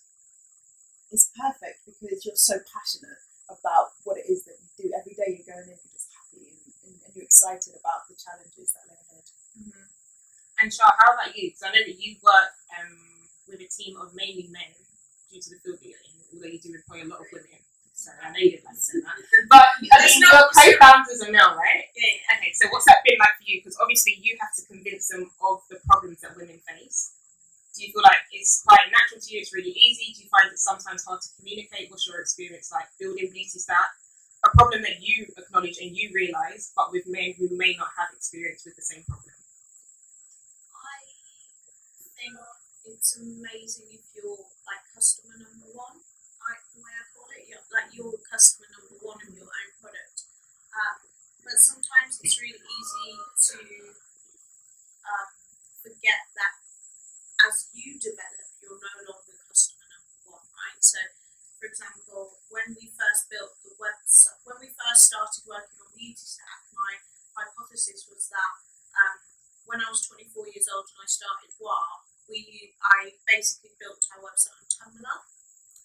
it's 1.11 1.33
perfect 1.35 1.83
because 1.89 2.23
you're 2.23 2.39
so 2.39 2.61
passionate 2.71 3.19
about 3.49 3.97
what 4.05 4.21
it 4.21 4.29
is 4.29 4.45
that 4.45 4.61
you 4.61 4.69
do. 4.77 4.87
Every 4.93 5.17
day 5.17 5.41
you're 5.41 5.49
going 5.49 5.73
in, 5.73 5.81
you're 5.81 5.81
just 5.81 5.88
happy 5.88 5.88
you're 7.19 7.27
excited 7.27 7.75
about 7.75 8.07
the 8.07 8.15
challenges 8.15 8.71
that 8.79 8.87
lay 8.87 8.95
ahead. 8.95 9.27
Mm-hmm. 9.59 9.91
And 10.63 10.71
Char, 10.71 10.95
how 11.03 11.19
about 11.19 11.35
you? 11.35 11.51
Because 11.51 11.67
I 11.67 11.75
know 11.75 11.83
that 11.83 11.99
you 11.99 12.15
work 12.23 12.55
um, 12.79 12.95
with 13.51 13.59
a 13.59 13.67
team 13.67 13.99
of 13.99 14.15
mainly 14.15 14.47
men 14.55 14.71
due 15.27 15.43
to 15.43 15.51
the 15.51 15.59
field 15.59 15.83
that 15.83 15.89
you're 15.91 16.07
in, 16.07 16.15
although 16.31 16.51
you 16.55 16.63
do 16.63 16.71
employ 16.79 17.03
a 17.03 17.11
lot 17.11 17.27
of 17.27 17.31
women. 17.35 17.59
So 17.99 18.15
I 18.23 18.31
know 18.31 18.39
you 18.39 18.55
didn't 18.55 18.71
like 18.71 18.79
to 18.79 18.87
say 18.87 19.03
that. 19.03 19.19
But 19.51 19.67
I 19.91 19.99
mean, 20.07 20.23
your 20.23 20.47
co-founders 20.55 21.19
are 21.27 21.35
male, 21.35 21.59
right? 21.59 21.91
Yeah. 21.99 22.39
Okay, 22.39 22.55
so 22.55 22.71
what's 22.71 22.87
that 22.87 23.03
been 23.03 23.19
like 23.19 23.35
for 23.35 23.47
you? 23.51 23.59
Because 23.59 23.75
obviously 23.83 24.23
you 24.23 24.39
have 24.39 24.55
to 24.55 24.63
convince 24.71 25.11
them 25.11 25.27
of 25.43 25.67
the 25.67 25.83
problems 25.83 26.23
that 26.23 26.39
women 26.39 26.63
face. 26.63 27.19
Do 27.75 27.83
you 27.83 27.91
feel 27.91 28.07
like 28.07 28.23
it's 28.31 28.63
quite 28.63 28.87
natural 28.95 29.19
to 29.19 29.29
you? 29.35 29.43
It's 29.43 29.51
really 29.51 29.75
easy. 29.75 30.15
Do 30.15 30.23
you 30.23 30.31
find 30.31 30.47
it 30.51 30.63
sometimes 30.63 31.03
hard 31.03 31.23
to 31.27 31.31
communicate? 31.43 31.91
What's 31.91 32.07
your 32.07 32.23
experience 32.23 32.71
like 32.71 32.87
building 33.03 33.35
beauty 33.35 33.59
stack? 33.59 33.91
A 34.49 34.57
problem 34.57 34.81
that 34.81 35.05
you 35.05 35.29
acknowledge 35.37 35.77
and 35.77 35.93
you 35.93 36.09
realise, 36.09 36.73
but 36.73 36.89
with 36.89 37.05
men 37.05 37.37
who 37.37 37.53
may 37.53 37.77
not 37.77 37.93
have 38.01 38.09
experience 38.17 38.65
with 38.65 38.81
the 38.81 38.87
same 38.87 39.05
problem. 39.05 39.37
I 40.73 41.05
think 42.17 42.33
it's 42.89 43.21
amazing 43.21 43.93
if 43.93 44.09
you're 44.17 44.49
like 44.65 44.81
customer 44.97 45.37
number 45.37 45.69
one, 45.77 46.01
like 46.41 46.65
the 46.73 46.81
way 46.81 46.97
I 46.97 47.05
call 47.13 47.29
it, 47.37 47.45
you're, 47.45 47.61
like 47.69 47.93
you're 47.93 48.17
customer 48.25 48.73
number 48.73 48.97
one 49.05 49.21
of 49.21 49.37
your 49.37 49.53
own 49.53 49.71
product. 49.85 50.25
Um, 50.73 50.97
but 51.45 51.61
sometimes 51.61 52.17
it's 52.25 52.41
really 52.41 52.65
easy 52.65 53.21
to 53.53 53.59
um, 55.05 55.29
forget 55.85 56.25
that 56.41 56.57
as 57.53 57.69
you 57.77 58.01
develop, 58.01 58.49
you're 58.65 58.81
no 58.81 59.13
longer 59.13 59.37
customer 59.45 59.85
number 59.93 60.41
one, 60.41 60.49
right? 60.57 60.81
So, 60.81 61.05
for 61.59 61.67
example, 61.67 62.39
when 62.55 62.79
we 62.79 62.95
first 62.95 63.27
built 63.27 63.59
the 63.67 63.75
website, 63.83 64.39
when 64.47 64.63
we 64.63 64.71
first 64.71 65.11
started 65.11 65.43
working 65.43 65.83
on 65.83 65.91
Beauty 65.91 66.23
Stack, 66.23 66.71
my 66.71 67.03
hypothesis 67.35 68.07
was 68.07 68.31
that 68.31 68.53
um, 68.95 69.19
when 69.67 69.83
I 69.83 69.91
was 69.91 70.07
24 70.07 70.55
years 70.55 70.71
old 70.71 70.87
and 70.87 71.03
I 71.03 71.09
started 71.11 71.51
WAR, 71.59 72.07
we 72.31 72.73
I 72.79 73.19
basically 73.27 73.75
built 73.83 73.99
our 74.15 74.23
website 74.23 74.55
on 74.55 74.71
Tumblr, 74.71 75.19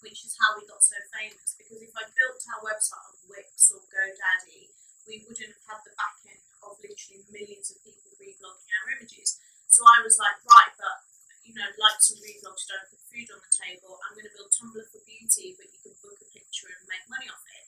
which 0.06 0.22
is 0.22 0.38
how 0.38 0.54
we 0.54 0.70
got 0.70 0.86
so 0.86 1.00
famous. 1.10 1.58
Because 1.58 1.82
if 1.82 1.94
I 1.98 2.06
built 2.06 2.40
our 2.54 2.62
website 2.62 3.10
on 3.10 3.18
Wix 3.26 3.74
or 3.74 3.82
GoDaddy, 3.90 4.78
we 5.10 5.26
wouldn't 5.26 5.58
have 5.58 5.66
had 5.68 5.82
the 5.84 5.98
back 5.98 6.22
end 6.30 6.44
of 6.62 6.78
literally 6.80 7.26
millions 7.34 7.74
of 7.74 7.82
people 7.82 8.14
reblogging 8.22 8.72
our 8.78 8.88
images. 8.94 9.42
So 9.68 9.82
I 9.90 10.06
was 10.06 10.22
like, 10.22 10.38
right, 10.46 10.72
but 10.78 11.02
you 11.44 11.52
know, 11.52 11.68
likes 11.76 12.12
and 12.12 12.24
reblogs 12.24 12.64
don't 12.66 12.88
put 12.88 13.04
food 13.12 13.28
on 13.36 13.40
the 13.44 13.52
table. 13.52 14.00
I'm 14.00 14.16
going 14.16 14.28
to 14.28 14.36
build 14.36 14.52
Tumblr 14.56 14.84
for 14.90 15.04
beauty, 15.04 15.56
but 15.60 15.68
you 15.68 15.80
can 15.84 15.96
book 16.00 16.18
a 16.24 16.28
picture 16.32 16.72
and 16.72 16.88
make 16.88 17.04
money 17.12 17.28
off 17.28 17.44
it. 17.44 17.68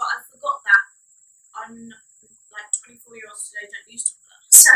But 0.00 0.08
I 0.10 0.16
forgot 0.26 0.64
that 0.64 0.84
I'm 1.54 1.92
like 2.50 2.70
24 2.86 3.14
year 3.14 3.28
olds 3.30 3.50
today 3.50 3.68
don't 3.68 3.90
use 3.90 4.10
Tumblr. 4.10 4.22
So 4.54 4.70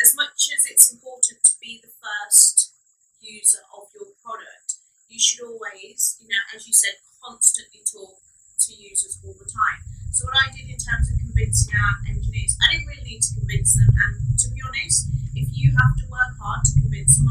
as 0.00 0.14
much 0.14 0.38
as 0.54 0.64
it's 0.70 0.86
important 0.94 1.42
to 1.44 1.54
be 1.60 1.82
the 1.82 1.90
first 1.98 2.72
user 3.18 3.66
of 3.74 3.90
your 3.92 4.14
product, 4.22 4.78
you 5.10 5.18
should 5.18 5.42
always, 5.42 6.16
you 6.22 6.30
know, 6.30 6.40
as 6.54 6.64
you 6.66 6.72
said, 6.72 7.02
constantly 7.18 7.82
talk 7.82 8.22
to 8.22 8.70
users 8.72 9.18
all 9.26 9.34
the 9.34 9.50
time. 9.50 9.82
So 10.14 10.30
what 10.30 10.38
I 10.38 10.54
did 10.54 10.70
in 10.70 10.78
terms 10.78 11.10
of 11.10 11.18
convincing 11.18 11.74
our 11.74 12.06
engineers, 12.06 12.54
I 12.62 12.72
didn't 12.72 12.86
really 12.86 13.18
need 13.18 13.22
to 13.26 13.34
convince 13.34 13.74
them. 13.74 13.90
And 13.90 14.38
to 14.38 14.46
be 14.54 14.62
honest, 14.62 15.10
if 15.34 15.50
you 15.52 15.74
have 15.74 15.92
to 16.00 16.06
work 16.08 16.32
hard 16.38 16.62
to 16.64 16.72
convince 16.80 17.18
someone 17.18 17.25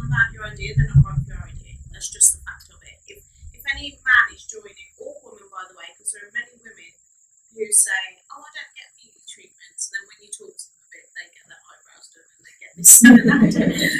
idea, 0.46 0.76
they're 0.78 0.92
not 0.94 1.04
right 1.06 1.20
for 1.22 1.30
your 1.34 1.44
idea. 1.46 1.74
That's 1.92 2.10
just 2.12 2.38
the 2.38 2.42
fact 2.46 2.70
of 2.72 2.80
it. 2.86 2.98
If 3.10 3.20
if 3.54 3.64
any 3.74 3.98
man 4.06 4.26
is 4.34 4.46
joining, 4.46 4.90
or 5.02 5.18
woman 5.26 5.50
by 5.50 5.64
the 5.70 5.76
way, 5.78 5.90
because 5.94 6.12
there 6.14 6.26
are 6.30 6.34
many 6.36 6.54
women 6.62 6.92
who 7.56 7.66
say, 7.72 8.04
"Oh, 8.32 8.42
I 8.44 8.50
don't 8.54 8.74
get 8.78 8.90
beauty 9.00 9.22
treatments," 9.26 9.90
and 9.90 9.94
then 9.98 10.04
when 10.12 10.20
you 10.22 10.30
talk 10.32 10.54
to 10.54 10.66
them 10.70 10.82
a 10.84 10.88
bit, 10.94 11.06
they 11.16 11.28
get 11.34 11.46
their 11.50 11.62
eyebrows 11.66 12.08
done 12.14 12.30
and 12.36 12.44
they 12.46 12.56
get 12.62 12.72
this 12.78 12.94
and 13.08 13.20
that. 13.26 13.95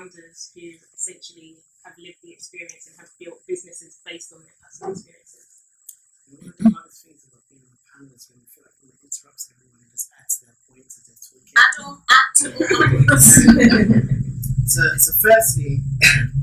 Founders 0.00 0.50
who 0.56 0.72
essentially 0.96 1.60
have 1.84 1.92
lived 2.00 2.16
the 2.24 2.32
experience 2.32 2.88
and 2.88 2.96
have 2.96 3.12
built 3.20 3.40
businesses 3.46 4.00
based 4.04 4.32
on 4.32 4.40
their 4.40 4.56
personal 4.64 4.92
mm. 4.92 4.96
experiences? 4.96 5.44
And 6.28 6.38
one 6.40 6.48
of 6.48 6.56
the 6.56 6.68
hardest 6.72 7.04
things 7.04 7.22
about 7.28 7.44
being 7.52 7.64
on 7.68 7.76
panels 7.84 8.24
when 8.32 8.40
you 8.40 8.48
feel 8.48 8.64
like 8.64 8.76
you 8.80 8.88
want 8.96 9.40
everyone 9.52 9.80
and 9.84 9.90
just 9.92 10.08
add 10.16 10.28
to 10.32 10.38
their 10.48 10.56
points 10.64 10.92
as 10.96 11.04
they're 11.04 11.20
talking. 11.20 11.52
Add 11.60 11.76
on, 11.84 11.94
add 12.08 12.30
to 12.40 12.46
all 12.56 14.16
So, 14.70 14.82
so 15.02 15.10
firstly, 15.18 15.82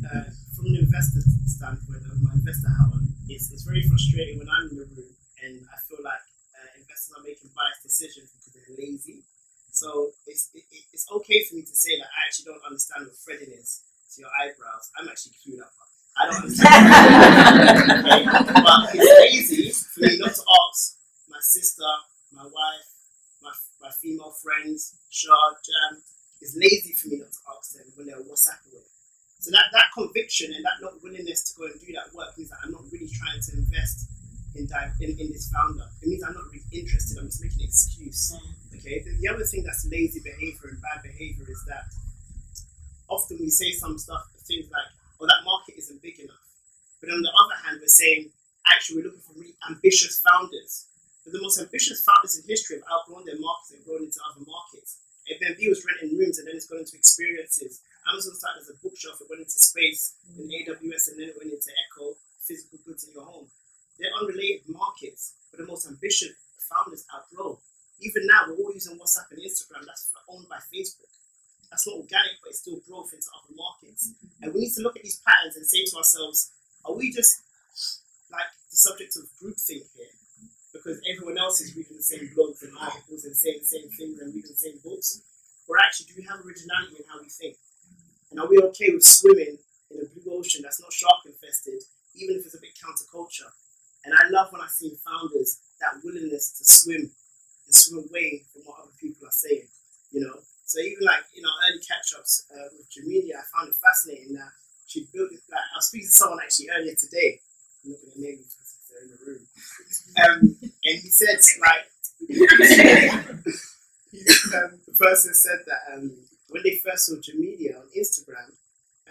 uh, 0.03 0.27
from 0.53 0.67
an 0.67 0.83
investor 0.83 1.23
standpoint, 1.47 2.03
of 2.11 2.19
my 2.21 2.33
investor 2.35 2.67
hat 2.69 2.91
on, 2.91 3.07
it's, 3.31 3.49
it's 3.55 3.63
very 3.63 3.81
frustrating 3.87 4.37
when 4.37 4.49
I'm 4.51 4.67
in 4.69 4.77
the 4.83 4.87
room 4.91 5.15
and 5.41 5.63
I 5.71 5.77
feel 5.87 6.03
like 6.03 6.19
uh, 6.59 6.69
investors 6.75 7.15
are 7.15 7.23
making 7.23 7.49
biased 7.55 7.83
decisions 7.87 8.27
because 8.35 8.51
they're 8.53 8.75
lazy. 8.77 9.23
So 9.71 10.11
it's 10.27 10.49
it, 10.53 10.65
it- 10.71 10.87
it's 10.93 11.05
okay 11.11 11.43
for 11.45 11.55
me 11.55 11.61
to 11.63 11.75
say 11.75 11.95
that 11.99 12.09
I 12.09 12.25
actually 12.27 12.51
don't 12.51 12.65
understand 12.65 13.05
what 13.07 13.15
threading 13.21 13.53
is 13.53 13.81
to 14.15 14.21
your 14.25 14.31
eyebrows. 14.41 14.89
I'm 14.97 15.07
actually 15.07 15.37
queued 15.43 15.61
up. 15.61 15.71
I 16.17 16.25
don't 16.25 16.41
understand. 16.43 16.73
okay? 16.73 16.86
But 18.67 18.95
it's 18.95 19.11
lazy 19.21 19.71
for 19.71 20.01
me 20.01 20.17
not 20.19 20.33
to 20.35 20.43
ask 20.43 20.97
my 21.29 21.39
sister, 21.41 21.87
my 22.31 22.43
wife, 22.43 22.87
my, 23.41 23.51
my 23.81 23.91
female 24.01 24.33
friends, 24.43 24.95
Shah, 25.09 25.53
Jam. 25.63 26.01
It's 26.41 26.55
lazy 26.55 26.93
for 26.93 27.07
me 27.09 27.17
not 27.19 27.31
to 27.31 27.41
ask 27.57 27.73
them 27.73 27.87
when 27.95 28.07
they're 28.07 28.21
WhatsApping 28.21 28.73
with. 28.73 28.87
So 29.39 29.51
that, 29.51 29.69
that 29.73 29.89
conviction 29.93 30.53
and 30.53 30.63
that 30.65 30.81
not 30.81 31.01
willingness 31.03 31.43
to 31.49 31.59
go 31.59 31.65
and 31.65 31.79
do 31.79 31.93
that 31.93 32.13
work 32.13 32.37
means 32.37 32.49
that 32.49 32.59
I'm 32.63 32.71
not 32.71 32.83
really 32.91 33.09
trying 33.09 33.41
to 33.41 33.51
invest 33.57 34.09
in, 34.55 34.65
di- 34.67 34.93
in, 35.01 35.17
in 35.19 35.31
this 35.31 35.49
founder. 35.53 35.85
It 36.01 36.07
means 36.09 36.23
I'm 36.23 36.33
not 36.33 36.45
really 36.51 36.65
interested. 36.73 37.17
I'm 37.17 37.27
just 37.29 37.41
making 37.43 37.61
an 37.61 37.69
excuse. 37.69 38.33
Mm. 38.33 38.77
Okay. 38.77 39.01
Then 39.05 39.17
the 39.21 39.27
other 39.29 39.45
thing 39.45 39.63
that's 39.63 39.85
lazy 39.89 40.19
behavior 40.21 40.69
and 40.73 40.81
bad 40.81 41.01
behavior 41.03 41.45
is 41.49 41.63
that 41.67 41.85
often 43.09 43.37
we 43.39 43.49
say 43.49 43.71
some 43.71 43.97
stuff, 43.97 44.23
things 44.47 44.69
like, 44.71 44.87
"Well, 45.19 45.27
that 45.27 45.43
market 45.45 45.75
isn't 45.77 46.01
big 46.01 46.19
enough," 46.19 46.46
but 47.01 47.09
on 47.09 47.21
the 47.21 47.33
other 47.33 47.57
hand, 47.65 47.79
we're 47.81 47.87
saying, 47.87 48.31
"Actually, 48.65 48.97
we're 48.97 49.07
looking 49.09 49.21
for 49.21 49.33
really 49.33 49.57
ambitious 49.69 50.19
founders." 50.19 50.85
But 51.23 51.33
the 51.33 51.41
most 51.41 51.59
ambitious 51.59 52.03
founders 52.03 52.37
in 52.37 52.47
history 52.47 52.79
have 52.79 52.87
outgrown 52.87 53.25
their 53.25 53.39
markets 53.39 53.71
and 53.75 53.83
grown 53.83 54.03
into 54.07 54.19
other 54.23 54.45
markets. 54.47 55.03
Airbnb 55.27 55.59
was 55.67 55.83
renting 55.83 56.17
rooms 56.17 56.39
and 56.39 56.47
then 56.47 56.55
it's 56.55 56.67
gone 56.67 56.79
into 56.79 56.95
experiences. 56.95 57.81
Amazon 58.07 58.35
started 58.35 58.63
as 58.63 58.71
a 58.71 58.79
bookshelf, 58.79 59.19
it 59.19 59.27
went 59.27 59.43
into 59.43 59.59
space 59.59 60.15
in 60.39 60.47
AWS 60.47 61.11
and 61.11 61.19
then 61.19 61.27
it 61.27 61.35
went 61.35 61.51
into 61.51 61.67
Echo, 61.67 62.15
physical 62.39 62.79
goods 62.87 63.03
in 63.03 63.11
your 63.11 63.27
home. 63.27 63.51
They're 63.99 64.13
unrelated 64.15 64.71
markets, 64.71 65.35
but 65.51 65.59
the 65.59 65.67
most 65.67 65.87
ambitious 65.87 66.31
founders 66.63 67.03
outgrow. 67.11 67.59
Even 67.99 68.27
now, 68.27 68.47
we're 68.47 68.63
all 68.63 68.71
using 68.71 68.95
WhatsApp 68.95 69.31
and 69.35 69.43
Instagram, 69.43 69.83
that's 69.83 70.07
owned 70.29 70.47
by 70.47 70.63
Facebook. 70.71 71.11
That's 71.69 71.85
not 71.87 71.97
organic, 71.97 72.39
but 72.39 72.55
it's 72.55 72.63
still 72.63 72.79
growth 72.87 73.11
into 73.11 73.27
other 73.35 73.51
markets. 73.51 74.13
And 74.41 74.53
we 74.53 74.61
need 74.61 74.73
to 74.75 74.81
look 74.81 74.95
at 74.95 75.03
these 75.03 75.19
patterns 75.27 75.57
and 75.57 75.65
say 75.65 75.83
to 75.83 75.97
ourselves, 75.97 76.51
are 76.87 76.95
we 76.95 77.11
just 77.11 77.43
like 78.31 78.47
the 78.71 78.77
subject 78.77 79.15
of 79.17 79.27
groupthink 79.35 79.83
here? 79.95 80.15
Because 80.71 81.01
everyone 81.11 81.37
else 81.37 81.59
is 81.61 81.75
reading 81.75 81.97
the 81.97 82.03
same 82.03 82.31
blogs 82.31 82.63
and 82.63 82.71
articles 82.79 83.25
and 83.25 83.35
saying 83.35 83.59
the 83.59 83.65
same 83.65 83.89
things 83.89 84.19
and 84.19 84.33
reading 84.33 84.51
the 84.51 84.57
same 84.57 84.79
books? 84.83 85.21
Or 85.67 85.75
actually, 85.79 86.07
do 86.07 86.13
we 86.17 86.23
have 86.23 86.39
originality 86.45 87.03
in 87.03 87.05
how 87.11 87.19
we 87.19 87.27
think? 87.27 87.57
And 88.31 88.39
are 88.39 88.47
we 88.47 88.59
okay 88.71 88.93
with 88.93 89.03
swimming 89.03 89.59
in 89.91 89.97
a 89.99 90.07
blue 90.07 90.39
ocean 90.39 90.61
that's 90.63 90.79
not 90.79 90.93
shark 90.93 91.25
infested, 91.25 91.83
even 92.15 92.39
if 92.39 92.45
it's 92.45 92.55
a 92.55 92.61
bit 92.61 92.77
counterculture? 92.79 93.51
And 94.05 94.15
I 94.15 94.29
love 94.29 94.53
when 94.53 94.61
I 94.61 94.67
see 94.67 94.95
founders 95.03 95.59
that 95.81 95.99
willingness 96.03 96.55
to 96.59 96.63
swim 96.63 97.11
and 97.11 97.73
swim 97.75 98.07
away 98.07 98.43
from 98.53 98.63
what 98.63 98.79
other 98.79 98.95
people 98.99 99.27
are 99.27 99.35
saying, 99.35 99.67
you 100.11 100.21
know? 100.21 100.39
So 100.63 100.79
even 100.79 101.03
like, 101.03 101.23
in 101.35 101.43
our 101.43 101.57
early 101.67 101.83
catch-ups 101.83 102.47
uh, 102.51 102.71
with 102.75 102.87
Jamelia, 102.91 103.39
I 103.39 103.45
found 103.51 103.67
it 103.69 103.75
fascinating 103.75 104.35
that 104.35 104.51
she 104.87 105.07
built 105.13 105.31
it, 105.31 105.41
like, 105.51 105.59
I 105.61 105.77
was 105.77 105.87
speaking 105.87 106.07
to 106.07 106.13
someone 106.13 106.39
actually 106.43 106.69
earlier 106.71 106.95
today, 106.95 107.41
I'm 107.85 107.91
not 107.91 108.01
going 108.01 108.13
to 108.13 108.21
name 108.21 108.37
him 108.39 108.45
because 108.47 108.71
they're 108.89 109.03
in 109.03 109.09
the 109.11 109.19
room, 109.25 109.43
um, 110.23 110.39
and 110.63 110.95
he 111.01 111.09
said, 111.09 111.39
like, 111.61 111.85
he, 114.11 114.19
um, 114.55 114.79
the 114.87 114.95
person 114.97 115.33
said 115.33 115.59
that 115.67 115.81
um, 115.93 116.11
when 116.49 116.63
they 116.63 116.79
first 116.83 117.05
saw 117.07 117.15
Jamelia 117.15 117.77
on 117.79 117.87
Instagram, 117.97 118.49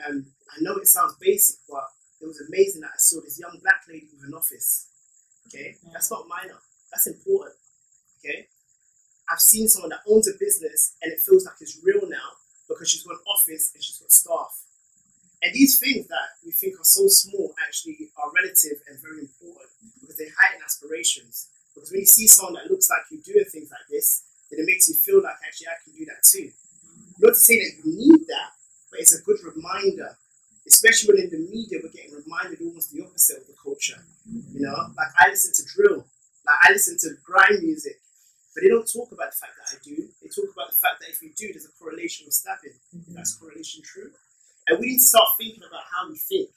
um, 0.09 0.27
I 0.51 0.61
know 0.62 0.77
it 0.77 0.89
sounds 0.89 1.17
basic, 1.21 1.57
but 1.69 1.85
it 2.21 2.27
was 2.27 2.41
amazing 2.49 2.83
that 2.83 2.93
I 2.95 2.99
saw 2.99 3.21
this 3.21 3.39
young 3.39 3.59
black 3.62 3.83
lady 3.89 4.09
with 4.12 4.27
an 4.27 4.35
office. 4.35 4.89
Okay, 5.49 5.77
that's 5.93 6.11
not 6.11 6.27
minor. 6.29 6.59
That's 6.93 7.07
important. 7.07 7.57
Okay, 8.21 8.49
I've 9.31 9.41
seen 9.41 9.69
someone 9.69 9.91
that 9.91 10.01
owns 10.09 10.29
a 10.29 10.33
business 10.39 10.97
and 11.03 11.12
it 11.12 11.21
feels 11.21 11.45
like 11.47 11.57
it's 11.61 11.81
real 11.85 12.09
now 12.09 12.39
because 12.69 12.91
she's 12.91 13.03
got 13.05 13.15
an 13.15 13.25
office 13.29 13.73
and 13.75 13.83
she's 13.83 13.99
got 13.99 14.12
staff. 14.12 14.66
And 15.47 15.55
these 15.55 15.79
things 15.79 16.11
that 16.11 16.43
we 16.43 16.51
think 16.51 16.75
are 16.75 16.91
so 16.91 17.07
small 17.07 17.55
actually 17.63 18.11
are 18.19 18.35
relative 18.35 18.83
and 18.91 18.99
very 18.99 19.23
important 19.23 19.71
because 20.03 20.19
they 20.19 20.27
heighten 20.27 20.59
aspirations. 20.59 21.47
Because 21.71 21.95
when 21.95 22.03
you 22.03 22.11
see 22.11 22.27
someone 22.27 22.59
that 22.59 22.67
looks 22.67 22.91
like 22.91 23.07
you 23.15 23.23
doing 23.23 23.47
things 23.47 23.71
like 23.71 23.87
this, 23.87 24.27
then 24.51 24.59
it 24.59 24.67
makes 24.67 24.91
you 24.91 24.99
feel 24.99 25.23
like 25.23 25.39
actually 25.47 25.71
I 25.71 25.79
can 25.87 25.95
do 25.95 26.03
that 26.11 26.27
too. 26.27 26.51
Not 27.23 27.39
to 27.39 27.41
say 27.47 27.63
that 27.63 27.79
you 27.79 27.95
need 27.95 28.27
that, 28.27 28.59
but 28.91 28.99
it's 28.99 29.15
a 29.15 29.23
good 29.23 29.39
reminder, 29.47 30.19
especially 30.67 31.15
when 31.15 31.23
in 31.23 31.31
the 31.31 31.47
media 31.47 31.79
we're 31.79 31.95
getting 31.95 32.19
reminded 32.19 32.59
almost 32.67 32.91
the 32.91 33.07
opposite 33.07 33.39
of 33.39 33.47
the 33.47 33.55
culture. 33.55 34.03
You 34.27 34.67
know, 34.67 34.75
like 34.99 35.15
I 35.23 35.31
listen 35.31 35.55
to 35.55 35.63
drill, 35.63 36.11
like 36.43 36.59
I 36.67 36.75
listen 36.75 36.99
to 37.07 37.15
grime 37.23 37.63
music, 37.63 38.03
but 38.51 38.67
they 38.67 38.69
don't 38.69 38.91
talk 38.91 39.15
about 39.15 39.31
the 39.31 39.39
fact 39.39 39.55
that 39.63 39.71
I 39.71 39.79
do. 39.79 40.11
They 40.19 40.27
talk 40.27 40.51
about 40.51 40.75
the 40.75 40.81
fact 40.83 40.99
that 41.07 41.15
if 41.15 41.23
you 41.23 41.31
do, 41.39 41.55
there's 41.55 41.71
a 41.71 41.75
correlation 41.79 42.27
with 42.27 42.35
stabbing. 42.35 42.75
Mm-hmm. 42.91 43.15
That's 43.15 43.39
correlation 43.39 43.87
true. 43.87 44.11
And 44.67 44.79
we 44.79 44.95
need 44.95 45.03
to 45.03 45.11
start 45.15 45.29
thinking 45.39 45.63
about 45.63 45.87
how 45.87 46.11
we 46.11 46.19
think 46.19 46.51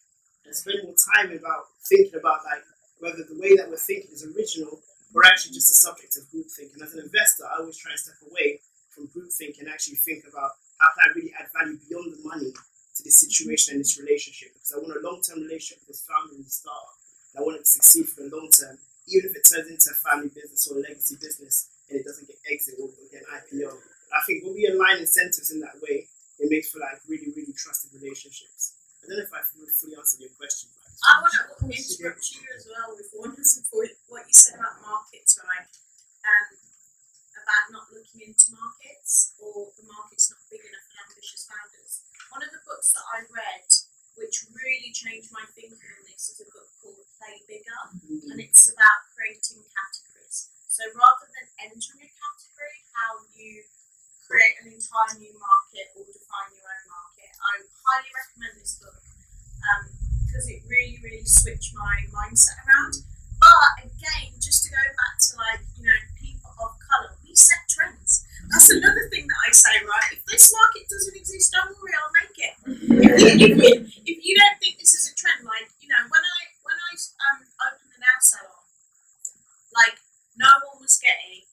and 0.46 0.56
spend 0.56 0.82
more 0.84 0.98
time 1.14 1.30
about 1.30 1.70
thinking 1.86 2.18
about 2.18 2.42
like 2.46 2.66
whether 3.00 3.24
the 3.24 3.38
way 3.38 3.56
that 3.56 3.70
we're 3.70 3.80
thinking 3.80 4.10
is 4.12 4.26
original 4.26 4.82
or 5.14 5.26
actually 5.26 5.54
just 5.54 5.72
a 5.72 5.78
subject 5.78 6.18
of 6.18 6.26
groupthink. 6.34 6.74
And 6.74 6.82
as 6.82 6.94
an 6.94 7.06
investor, 7.06 7.46
I 7.46 7.62
always 7.62 7.78
try 7.78 7.94
and 7.94 8.02
step 8.02 8.18
away 8.26 8.62
from 8.90 9.08
group 9.14 9.30
groupthink 9.30 9.62
and 9.62 9.70
actually 9.70 10.02
think 10.02 10.26
about 10.26 10.58
how 10.82 10.90
can 10.98 11.02
I 11.06 11.16
really 11.16 11.34
add 11.38 11.54
value 11.54 11.78
beyond 11.88 12.18
the 12.18 12.22
money 12.26 12.52
to 12.52 13.00
this 13.04 13.22
situation 13.22 13.78
and 13.78 13.82
this 13.82 13.98
relationship 14.02 14.54
because 14.58 14.74
I 14.74 14.82
want 14.82 14.98
a 14.98 15.06
long 15.06 15.22
term 15.22 15.46
relationship 15.46 15.86
with 15.86 15.96
this 15.96 16.06
founder 16.06 16.36
and 16.36 16.46
the 16.46 16.50
startup. 16.50 16.98
I 17.38 17.46
want 17.46 17.62
it 17.62 17.66
to 17.70 17.78
succeed 17.78 18.10
for 18.10 18.26
the 18.26 18.34
long 18.34 18.50
term, 18.50 18.78
even 19.08 19.30
if 19.30 19.38
it 19.38 19.46
turns 19.46 19.70
into 19.70 19.94
a 19.94 19.98
family 20.02 20.34
business 20.34 20.66
or 20.68 20.82
a 20.82 20.84
legacy 20.84 21.16
business 21.22 21.70
and 21.88 22.02
it 22.02 22.06
doesn't 22.06 22.28
get 22.28 22.42
exit 22.50 22.82
or 22.82 22.90
get 23.14 23.22
an 23.22 23.30
IPO. 23.38 23.70
I 24.10 24.22
think 24.26 24.44
when 24.44 24.58
we 24.58 24.66
align 24.66 25.00
incentives 25.00 25.54
in 25.54 25.62
that 25.62 25.78
way, 25.80 26.10
it 26.40 26.48
makes 26.48 26.72
for 26.72 26.80
like 26.80 27.04
really, 27.08 27.32
really 27.36 27.54
trusted 27.54 27.92
relationships. 27.92 28.80
I 29.04 29.08
don't 29.08 29.20
know 29.20 29.28
if 29.28 29.34
I 29.36 29.44
fully 29.44 29.96
answered 29.96 30.24
your 30.24 30.36
question. 30.36 30.72
but 30.76 30.88
I 31.08 31.24
want 31.24 31.32
to 31.32 31.72
interrupt 31.72 32.24
you 32.36 32.44
as 32.52 32.68
well 32.68 32.96
with 32.96 33.12
one 33.16 33.36
support 33.44 33.92
what 34.12 34.28
you 34.28 34.36
said 34.36 34.60
about 34.60 34.80
markets, 34.84 35.40
right? 35.40 35.72
Um, 36.24 36.60
about 37.40 37.66
not 37.72 37.88
looking 37.96 38.28
into 38.28 38.52
markets 38.52 39.34
or 39.40 39.72
the 39.80 39.88
market's 39.88 40.30
not 40.30 40.44
big 40.52 40.62
enough 40.64 40.86
for 40.92 41.00
ambitious 41.08 41.48
founders. 41.48 42.04
One 42.30 42.44
of 42.44 42.52
the 42.52 42.62
books 42.68 42.92
that 42.94 43.06
I 43.10 43.26
read, 43.32 43.68
which 44.20 44.46
really 44.52 44.92
changed 44.92 45.32
my 45.32 45.48
thinking 45.56 45.80
on 45.80 46.04
this, 46.06 46.36
is 46.36 46.44
a 46.44 46.48
book 46.52 46.68
called 46.84 47.02
Play 47.18 47.40
Bigger, 47.48 47.82
and 48.30 48.38
it's 48.38 48.70
about 48.70 49.08
creating 49.16 49.64
categories. 49.66 50.52
So 50.68 50.84
rather 50.94 51.28
than 51.34 51.48
entering 51.64 52.06
a 52.06 52.12
category, 52.12 52.78
how 52.94 53.24
you 53.34 53.64
create 54.30 54.62
an 54.62 54.70
entire 54.70 55.18
new 55.18 55.34
market 55.42 55.90
or 55.98 56.06
define 56.06 56.54
your 56.54 56.70
own 56.70 56.86
market. 56.86 57.34
I 57.34 57.66
highly 57.66 58.14
recommend 58.14 58.62
this 58.62 58.78
book 58.78 59.02
because 60.30 60.46
it 60.54 60.62
really, 60.70 61.02
really 61.02 61.26
switched 61.26 61.74
my 61.74 62.06
mindset 62.14 62.62
around. 62.62 63.02
But 63.42 63.90
again, 63.90 64.38
just 64.38 64.62
to 64.64 64.70
go 64.70 64.78
back 64.78 65.18
to 65.18 65.30
like, 65.34 65.66
you 65.82 65.90
know, 65.90 65.98
people 66.14 66.54
of 66.62 66.78
colour, 66.78 67.18
we 67.26 67.34
set 67.34 67.66
trends. 67.66 68.22
That's 68.54 68.70
another 68.70 69.10
thing 69.10 69.26
that 69.26 69.40
I 69.42 69.50
say, 69.50 69.82
right? 69.82 70.14
If 70.14 70.22
this 70.30 70.54
market 70.54 70.86
doesn't 70.86 71.18
exist, 71.18 71.50
don't 71.50 71.74
worry, 71.74 71.98
I'll 71.98 72.14
make 72.14 72.38
it. 72.38 72.54
If 72.70 73.34
you, 73.42 73.50
if 73.58 73.82
if 74.06 74.18
you 74.22 74.34
don't 74.38 74.58
think 74.62 74.78
this 74.78 74.94
is 74.94 75.10
a 75.10 75.14
trend, 75.18 75.42
like, 75.42 75.74
you 75.82 75.90
know, 75.90 76.02
when 76.06 76.22
I 76.22 76.40
when 76.62 76.78
I 76.78 76.92
um, 77.34 77.38
opened 77.66 77.90
the 77.94 78.00
nail 78.02 78.22
salon, 78.22 78.62
like, 79.74 79.98
no 80.38 80.50
one 80.70 80.82
was 80.82 80.98
getting 81.02 81.49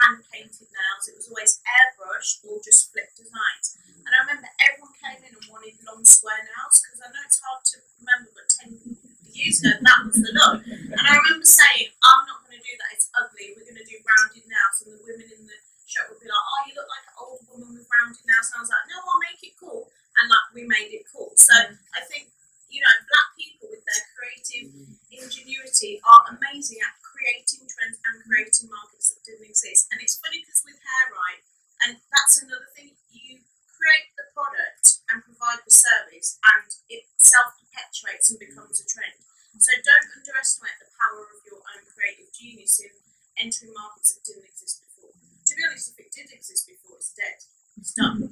hand 0.00 0.24
painted 0.28 0.68
nails. 0.68 1.04
It 1.08 1.16
was 1.16 1.28
always 1.28 1.60
airbrushed 1.64 2.44
or 2.44 2.60
just 2.60 2.92
flip 2.92 3.12
designs. 3.16 3.76
And 4.06 4.12
I 4.14 4.18
remember 4.22 4.48
everyone 4.62 4.94
came 5.02 5.20
in 5.26 5.34
and 5.34 5.46
wanted 5.50 5.74
long 5.82 6.06
square 6.06 6.38
nails 6.38 6.78
because 6.78 7.00
I 7.02 7.10
know 7.10 7.22
it's 7.26 7.42
hard 7.42 7.62
to 7.74 7.76
remember, 7.98 8.30
but 8.36 8.46
10 8.46 8.96
years 9.36 9.60
ago 9.60 9.76
that 9.82 9.98
was 10.06 10.16
the 10.22 10.32
look. 10.32 10.62
And 10.64 11.04
I 11.04 11.12
remember 11.18 11.44
saying, 11.44 11.90
I'm 12.00 12.22
not 12.24 12.46
going 12.46 12.56
to 12.56 12.64
do 12.64 12.74
that, 12.80 12.94
it's 12.96 13.10
ugly, 13.12 13.52
we're 13.52 13.68
going 13.68 13.80
to 13.80 13.88
do 13.88 13.98
rounded 14.00 14.46
nails. 14.46 14.76
And 14.86 14.96
the 14.96 15.02
women 15.02 15.28
in 15.28 15.42
the 15.44 15.58
shop 15.84 16.08
would 16.08 16.22
be 16.22 16.30
like, 16.30 16.46
oh, 16.46 16.60
you 16.70 16.72
look 16.78 16.88
like 16.88 17.06
an 17.10 17.16
old 17.18 17.40
woman 17.50 17.70
with 17.74 17.88
rounded 17.90 18.24
nails. 18.24 18.46
And 18.52 18.56
I 18.56 18.60
was 18.62 18.72
like, 18.72 18.86
no, 18.88 18.96
I'll 19.02 19.22
make 19.26 19.40
it 19.42 19.54
cool. 19.58 19.90
And 20.22 20.30
like, 20.30 20.46
we 20.54 20.62
made 20.64 20.90
it 20.94 21.04
cool. 21.10 21.34
So 21.36 21.52
I 21.52 22.00
think, 22.08 22.32
you 22.70 22.80
know, 22.80 22.94
black 23.10 23.28
people 23.36 23.68
with 23.68 23.84
their 23.84 24.02
creative 24.16 24.70
ingenuity 25.12 26.00
are 26.06 26.22
amazing 26.32 26.80
at 26.80 26.96
creating 27.02 27.64
trends 27.66 27.98
and 28.06 28.22
creating 28.24 28.68
markets 28.68 29.12
that 29.12 29.20
didn't 29.24 29.48
exist. 29.48 29.88
And 29.90 29.98
it's 29.98 30.20
funny 30.20 30.44
because 30.44 30.62
with 30.62 30.78
hair, 30.80 31.06
right, 31.16 31.40
and 31.84 32.00
that's 32.12 32.40
another 32.40 32.68
thing, 32.72 32.96
you 33.12 33.44
create 33.68 34.12
the 34.16 34.28
product 34.32 35.04
and 35.12 35.22
provide 35.22 35.62
the 35.62 35.72
service, 35.72 36.40
and 36.42 36.66
it 36.90 37.06
self 37.16 37.54
perpetuates 37.60 38.32
and 38.32 38.40
becomes 38.40 38.80
a 38.82 38.86
trend. 38.88 39.16
So 39.56 39.72
don't 39.80 40.08
underestimate 40.20 40.76
the 40.84 40.90
power 40.92 41.24
of 41.32 41.40
your 41.48 41.64
own 41.64 41.82
creative 41.88 42.28
genius 42.36 42.76
in 42.76 42.92
entering 43.40 43.72
markets 43.72 44.12
that 44.12 44.20
didn't 44.20 44.44
exist 44.52 44.84
before. 44.84 45.16
To 45.16 45.52
be 45.56 45.62
honest, 45.64 45.96
if 45.96 46.04
it 46.04 46.12
did 46.12 46.28
exist 46.28 46.68
before, 46.68 47.00
it's 47.00 47.16
dead. 47.16 47.40
It's 47.80 47.96
done. 47.96 48.28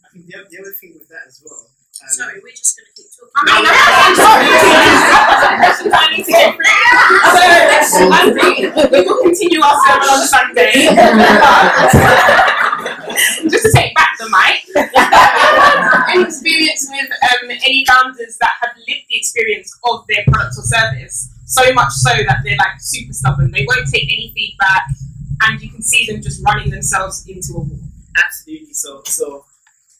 I 0.00 0.08
think 0.16 0.32
the, 0.32 0.40
the 0.48 0.56
other 0.64 0.72
thing 0.72 0.96
with 0.96 1.12
that 1.12 1.28
as 1.28 1.44
well. 1.44 1.68
Um, 2.00 2.08
Sorry, 2.08 2.40
we're 2.40 2.56
just 2.56 2.72
going 2.72 2.88
to 2.88 2.94
keep 2.96 3.12
talking. 3.12 3.36
I 3.36 3.60
mean, 3.60 3.68
I'm 3.68 4.16
sorry. 4.16 4.48
Questions 5.60 5.92
I 5.92 6.08
need 6.08 6.24
to 6.24 6.32
get 6.32 6.56
through. 6.56 6.72
So, 7.92 8.08
I 8.08 8.32
think 8.32 9.04
we 9.20 9.34
our 9.62 9.78
sermon 9.86 10.08
on 10.08 10.26
Sunday. 10.26 10.72
Just 13.48 13.64
to 13.66 13.72
take 13.72 13.94
back 13.94 14.18
the 14.18 14.28
mic. 14.28 14.66
any 16.10 16.24
experience 16.24 16.88
with 16.90 17.10
um, 17.10 17.50
any 17.50 17.84
founders 17.86 18.36
that 18.40 18.52
have 18.60 18.76
lived 18.76 19.06
the 19.08 19.16
experience 19.16 19.72
of 19.84 20.04
their 20.08 20.24
product 20.26 20.58
or 20.58 20.62
service 20.62 21.32
so 21.52 21.68
much 21.76 21.92
so 21.92 22.08
that 22.08 22.40
they're 22.40 22.56
like 22.56 22.80
super 22.80 23.12
stubborn. 23.12 23.52
They 23.52 23.68
won't 23.68 23.84
take 23.92 24.08
any 24.08 24.32
feedback, 24.32 24.88
and 25.44 25.60
you 25.60 25.68
can 25.68 25.84
see 25.84 26.08
them 26.08 26.24
just 26.24 26.40
running 26.40 26.72
themselves 26.72 27.28
into 27.28 27.52
a 27.52 27.60
wall. 27.60 27.84
Absolutely. 28.16 28.72
So, 28.72 29.04
so, 29.04 29.44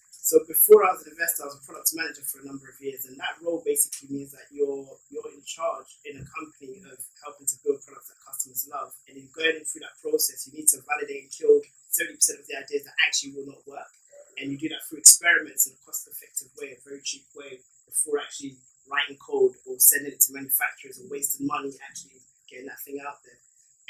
so 0.09 0.41
before 0.49 0.89
I 0.89 0.97
was 0.97 1.05
an 1.05 1.13
investor, 1.13 1.45
I 1.45 1.53
was 1.53 1.61
a 1.61 1.65
product 1.69 1.93
manager 1.93 2.25
for 2.25 2.41
a 2.41 2.49
number 2.49 2.73
of 2.73 2.81
years, 2.81 3.05
and 3.05 3.21
that 3.21 3.37
role 3.45 3.61
basically 3.61 4.17
means 4.17 4.33
that 4.33 4.49
you're 4.49 4.97
you're 5.13 5.29
in 5.29 5.45
charge 5.45 6.01
in 6.09 6.17
a 6.17 6.25
company 6.25 6.81
of 6.89 6.97
helping 7.21 7.45
to 7.45 7.57
build 7.61 7.85
products 7.85 8.09
that 8.09 8.21
customers 8.25 8.65
love. 8.73 8.97
And 9.05 9.21
in 9.21 9.29
going 9.37 9.61
through 9.69 9.85
that 9.85 10.01
process, 10.01 10.49
you 10.49 10.57
need 10.57 10.73
to 10.73 10.81
validate 10.89 11.29
and 11.29 11.33
kill 11.37 11.61
seventy 11.93 12.17
percent 12.17 12.41
of 12.41 12.49
the 12.49 12.57
ideas 12.57 12.89
that 12.89 12.97
actually 13.05 13.37
will 13.37 13.53
not 13.53 13.61
work, 13.69 13.93
and 14.41 14.49
you 14.49 14.57
do 14.57 14.73
that 14.73 14.89
through 14.89 15.05
experiments 15.05 15.69
in 15.69 15.77
a 15.77 15.81
cost-effective 15.85 16.49
way, 16.57 16.73
a 16.73 16.81
very 16.81 17.05
cheap 17.05 17.29
way, 17.37 17.61
before 17.85 18.17
actually 18.17 18.57
writing 18.91 19.19
code 19.19 19.55
or 19.67 19.79
sending 19.79 20.13
it 20.13 20.21
to 20.21 20.35
manufacturers 20.35 20.99
or 20.99 21.07
wasting 21.09 21.47
money 21.47 21.71
actually 21.87 22.19
getting 22.51 22.67
that 22.67 22.81
thing 22.83 22.99
out 23.01 23.23
there. 23.23 23.39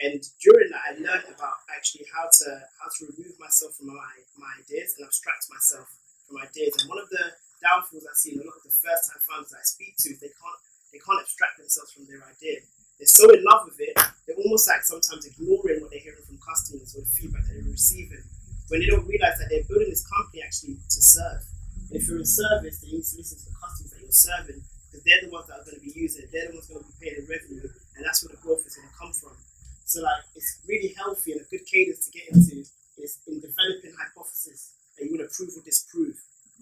And 0.03 0.19
during 0.43 0.73
that, 0.73 0.83
I 0.89 0.91
learned 0.99 1.31
about 1.31 1.63
actually 1.71 2.09
how 2.11 2.27
to 2.27 2.49
how 2.81 2.89
to 2.91 3.01
remove 3.13 3.39
myself 3.39 3.79
from 3.79 3.93
my, 3.93 4.15
my 4.39 4.51
ideas 4.59 4.99
and 4.99 5.07
abstract 5.07 5.47
myself 5.53 5.89
from 6.33 6.41
ideas. 6.41 6.73
And 6.81 6.89
one 6.89 6.97
of 6.97 7.13
the 7.13 7.37
downfalls 7.61 8.09
I 8.09 8.17
see 8.17 8.33
in 8.33 8.41
a 8.41 8.49
lot 8.49 8.57
of 8.57 8.65
the 8.65 8.73
first 8.73 9.13
time 9.13 9.21
founders 9.29 9.53
I 9.53 9.61
speak 9.69 10.01
to 10.01 10.17
is 10.17 10.19
they 10.25 10.33
can't 10.33 10.61
they 10.89 11.01
can't 11.01 11.21
abstract 11.21 11.61
themselves 11.61 11.93
from 11.93 12.09
their 12.09 12.25
idea. 12.25 12.65
They're 12.97 13.09
so 13.09 13.29
in 13.33 13.45
love 13.45 13.69
with 13.69 13.81
it, 13.81 13.97
they're 14.25 14.41
almost 14.41 14.69
like 14.69 14.85
sometimes 14.85 15.25
ignoring 15.29 15.81
what 15.85 15.93
they're 15.93 16.05
hearing 16.05 16.25
from 16.25 16.41
customers 16.41 16.97
or 16.97 17.05
the 17.05 17.13
feedback 17.13 17.45
that 17.49 17.57
they're 17.57 17.73
receiving. 17.73 18.25
When 18.69 18.81
they 18.81 18.89
don't 18.89 19.09
realize 19.09 19.37
that 19.41 19.49
they're 19.53 19.69
building 19.69 19.93
this 19.93 20.05
company 20.05 20.45
actually 20.45 20.81
to 20.81 21.01
serve. 21.01 21.45
And 21.93 21.97
if 22.01 22.09
you're 22.09 22.21
in 22.21 22.29
service, 22.29 22.81
then 22.81 22.93
you 22.93 23.01
need 23.01 23.09
to 23.09 23.17
listen 23.21 23.37
to 23.41 23.47
the 23.53 23.57
customers 23.57 23.91
that 23.93 24.01
you're 24.05 24.17
serving 24.17 24.61
because 24.89 25.05
they're 25.05 25.25
the 25.25 25.33
ones 25.33 25.49
that 25.49 25.61
are 25.61 25.65
going 25.65 25.81
to 25.81 25.85
be 25.85 25.93
using 25.97 26.25
it. 26.25 26.33
They're 26.33 26.49
the 26.53 26.61
ones 26.61 26.69
going 26.69 26.85
to 26.85 26.89
be 26.89 26.97
paying 27.01 27.17
the 27.21 27.27
revenue, 27.29 27.69
and 27.97 28.01
that's 28.05 28.21
where 28.21 28.33
the 28.37 28.41
growth 28.45 28.65
is 28.69 28.77
going 28.77 28.89
to 28.89 28.97
come 28.97 29.13
from. 29.17 29.33
So 29.89 30.05
like 30.05 30.29
it's 30.37 30.61
really 30.69 30.93
healthy 30.93 31.33
and 31.33 31.41
a 31.41 31.49
good 31.49 31.65
cadence 31.65 32.05
to 32.05 32.11
get 32.13 32.29
into 32.33 32.69
is 33.01 33.17
in 33.27 33.41
developing 33.41 33.97
hypothesis 33.97 34.77
that 35.03 35.11
you 35.11 35.19
want 35.19 35.27
to 35.27 35.35
prove 35.35 35.51
or 35.59 35.67
disprove. 35.67 36.15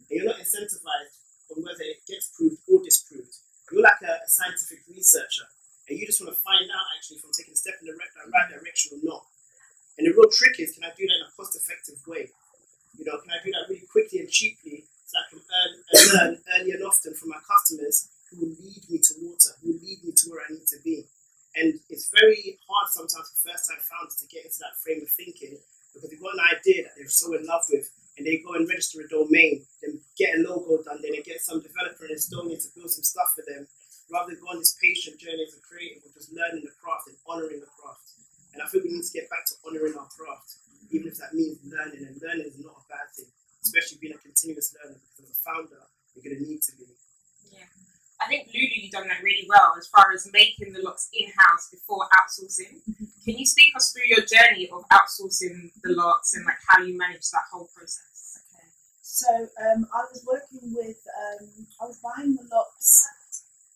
And 0.08 0.16
you're 0.16 0.32
not 0.32 0.40
incentivized 0.40 1.20
on 1.52 1.60
whether 1.60 1.84
it 1.84 2.00
gets 2.08 2.32
proved 2.32 2.56
or 2.72 2.80
disproved. 2.80 3.36
You're 3.68 3.84
like 3.84 4.00
a, 4.00 4.24
a 4.24 4.28
scientific 4.28 4.88
researcher, 4.88 5.44
and 5.86 6.00
you 6.00 6.08
just 6.08 6.24
want 6.24 6.32
to 6.32 6.40
find 6.40 6.64
out 6.72 6.88
actually 6.96 7.20
from 7.20 7.36
taking 7.36 7.52
a 7.52 7.60
step 7.60 7.76
in 7.84 7.86
the 7.86 7.94
right, 7.94 8.10
right 8.32 8.48
direction 8.48 8.96
or 8.96 9.02
not. 9.04 9.28
And 10.00 10.08
the 10.08 10.16
real 10.16 10.32
trick 10.32 10.56
is, 10.58 10.72
can 10.72 10.88
I 10.88 10.96
do 10.96 11.04
that 11.04 11.18
in 11.20 11.28
a 11.28 11.32
cost-effective 11.36 12.00
way? 12.08 12.32
You 12.96 13.04
know, 13.04 13.20
can 13.20 13.30
I 13.30 13.38
do 13.44 13.52
that 13.52 13.68
really 13.68 13.86
quickly 13.86 14.24
and 14.24 14.32
cheaply 14.32 14.88
so 15.04 15.14
I 15.20 15.24
can 15.28 15.40
earn 15.44 15.70
and 15.76 16.06
learn 16.16 16.32
early 16.56 16.72
and 16.72 16.82
often 16.82 17.12
from 17.14 17.30
my 17.30 17.42
customers 17.44 18.08
who 18.30 18.42
will 18.42 18.54
lead 18.58 18.82
me 18.88 18.98
to 18.98 19.12
water, 19.22 19.52
who 19.60 19.76
will 19.76 19.82
lead 19.84 20.00
me 20.02 20.10
to 20.16 20.24
where 20.32 20.42
I 20.42 20.50
need 20.50 20.66
to 20.72 20.80
be. 20.82 21.06
And 21.54 21.78
it's 21.90 22.10
very 22.10 22.58
hard 22.66 22.88
sometimes 22.90 23.28
for 23.30 23.50
first 23.50 23.70
time 23.70 23.82
founders 23.82 24.18
to 24.22 24.26
get 24.30 24.46
into 24.46 24.62
that 24.62 24.78
frame 24.78 25.02
of 25.02 25.10
thinking 25.10 25.58
because 25.92 26.10
they've 26.10 26.22
got 26.22 26.38
an 26.38 26.46
idea 26.54 26.86
that 26.86 26.94
they're 26.96 27.10
so 27.10 27.34
in 27.34 27.46
love 27.46 27.66
with 27.70 27.90
and 28.20 28.28
they 28.28 28.44
go 28.44 28.52
and 28.52 28.68
register 28.68 29.00
a 29.00 29.08
domain, 29.08 29.64
then 29.80 29.96
get 30.20 30.36
a 30.36 30.44
logo 30.44 30.84
done, 30.84 31.00
then 31.00 31.16
they 31.16 31.24
get 31.24 31.40
some 31.40 31.64
developer 31.64 32.04
in 32.04 32.12
Estonia 32.12 32.60
to 32.60 32.68
build 32.76 32.92
some 32.92 33.00
stuff 33.00 33.32
for 33.32 33.40
them, 33.48 33.64
rather 34.12 34.36
than 34.36 34.44
go 34.44 34.52
on 34.52 34.60
this 34.60 34.76
patient 34.76 35.16
journey 35.16 35.40
as 35.40 35.56
a 35.56 35.62
creative 35.64 36.04
of 36.04 36.12
just 36.12 36.28
learning 36.36 36.60
the 36.60 36.74
craft 36.84 37.08
and 37.08 37.16
honoring 37.24 37.64
the 37.64 37.72
craft. 37.80 38.12
And 38.52 38.60
I 38.60 38.68
think 38.68 38.84
we 38.84 38.92
need 38.92 39.08
to 39.08 39.16
get 39.16 39.32
back 39.32 39.48
to 39.48 39.56
honoring 39.64 39.96
our 39.96 40.10
craft, 40.12 40.60
even 40.92 41.08
if 41.08 41.16
that 41.16 41.32
means 41.32 41.64
learning. 41.64 42.04
And 42.04 42.20
learning 42.20 42.52
is 42.52 42.60
not 42.60 42.76
a 42.76 42.84
bad 42.92 43.08
thing, 43.16 43.32
especially 43.64 44.04
being 44.04 44.12
a 44.12 44.20
continuous 44.20 44.76
learner, 44.76 45.00
because 45.00 45.32
as 45.32 45.38
a 45.38 45.40
founder, 45.40 45.80
you're 46.12 46.26
going 46.28 46.36
to 46.36 46.44
need 46.44 46.60
to 46.60 46.76
be. 46.76 46.92
Yeah. 47.48 47.70
I 48.20 48.28
think 48.28 48.52
Lulu, 48.52 48.68
you've 48.74 48.92
done 48.92 49.08
that 49.08 49.24
really 49.24 49.48
well 49.48 49.72
as 49.78 49.88
far 49.88 50.12
as 50.12 50.28
making 50.28 50.74
the 50.74 50.82
locks 50.82 51.08
in 51.14 51.30
house 51.40 51.72
before 51.72 52.04
outsourcing. 52.12 52.84
Mm-hmm. 52.84 53.08
Can 53.24 53.38
you 53.38 53.46
speak 53.46 53.70
us 53.78 53.94
through 53.94 54.10
your 54.10 54.26
journey 54.26 54.68
of 54.68 54.82
outsourcing 54.90 55.70
the 55.86 55.94
locks 55.94 56.34
and 56.34 56.44
like 56.44 56.58
how 56.66 56.82
you 56.82 56.98
manage 56.98 57.30
that 57.30 57.46
whole 57.52 57.70
process? 57.72 58.09
So 59.10 59.26
um, 59.58 59.90
I 59.90 60.06
was 60.06 60.22
working 60.24 60.70
with, 60.72 61.02
um, 61.18 61.66
I 61.82 61.84
was 61.90 61.98
buying 61.98 62.36
the 62.38 62.46
locks 62.46 63.04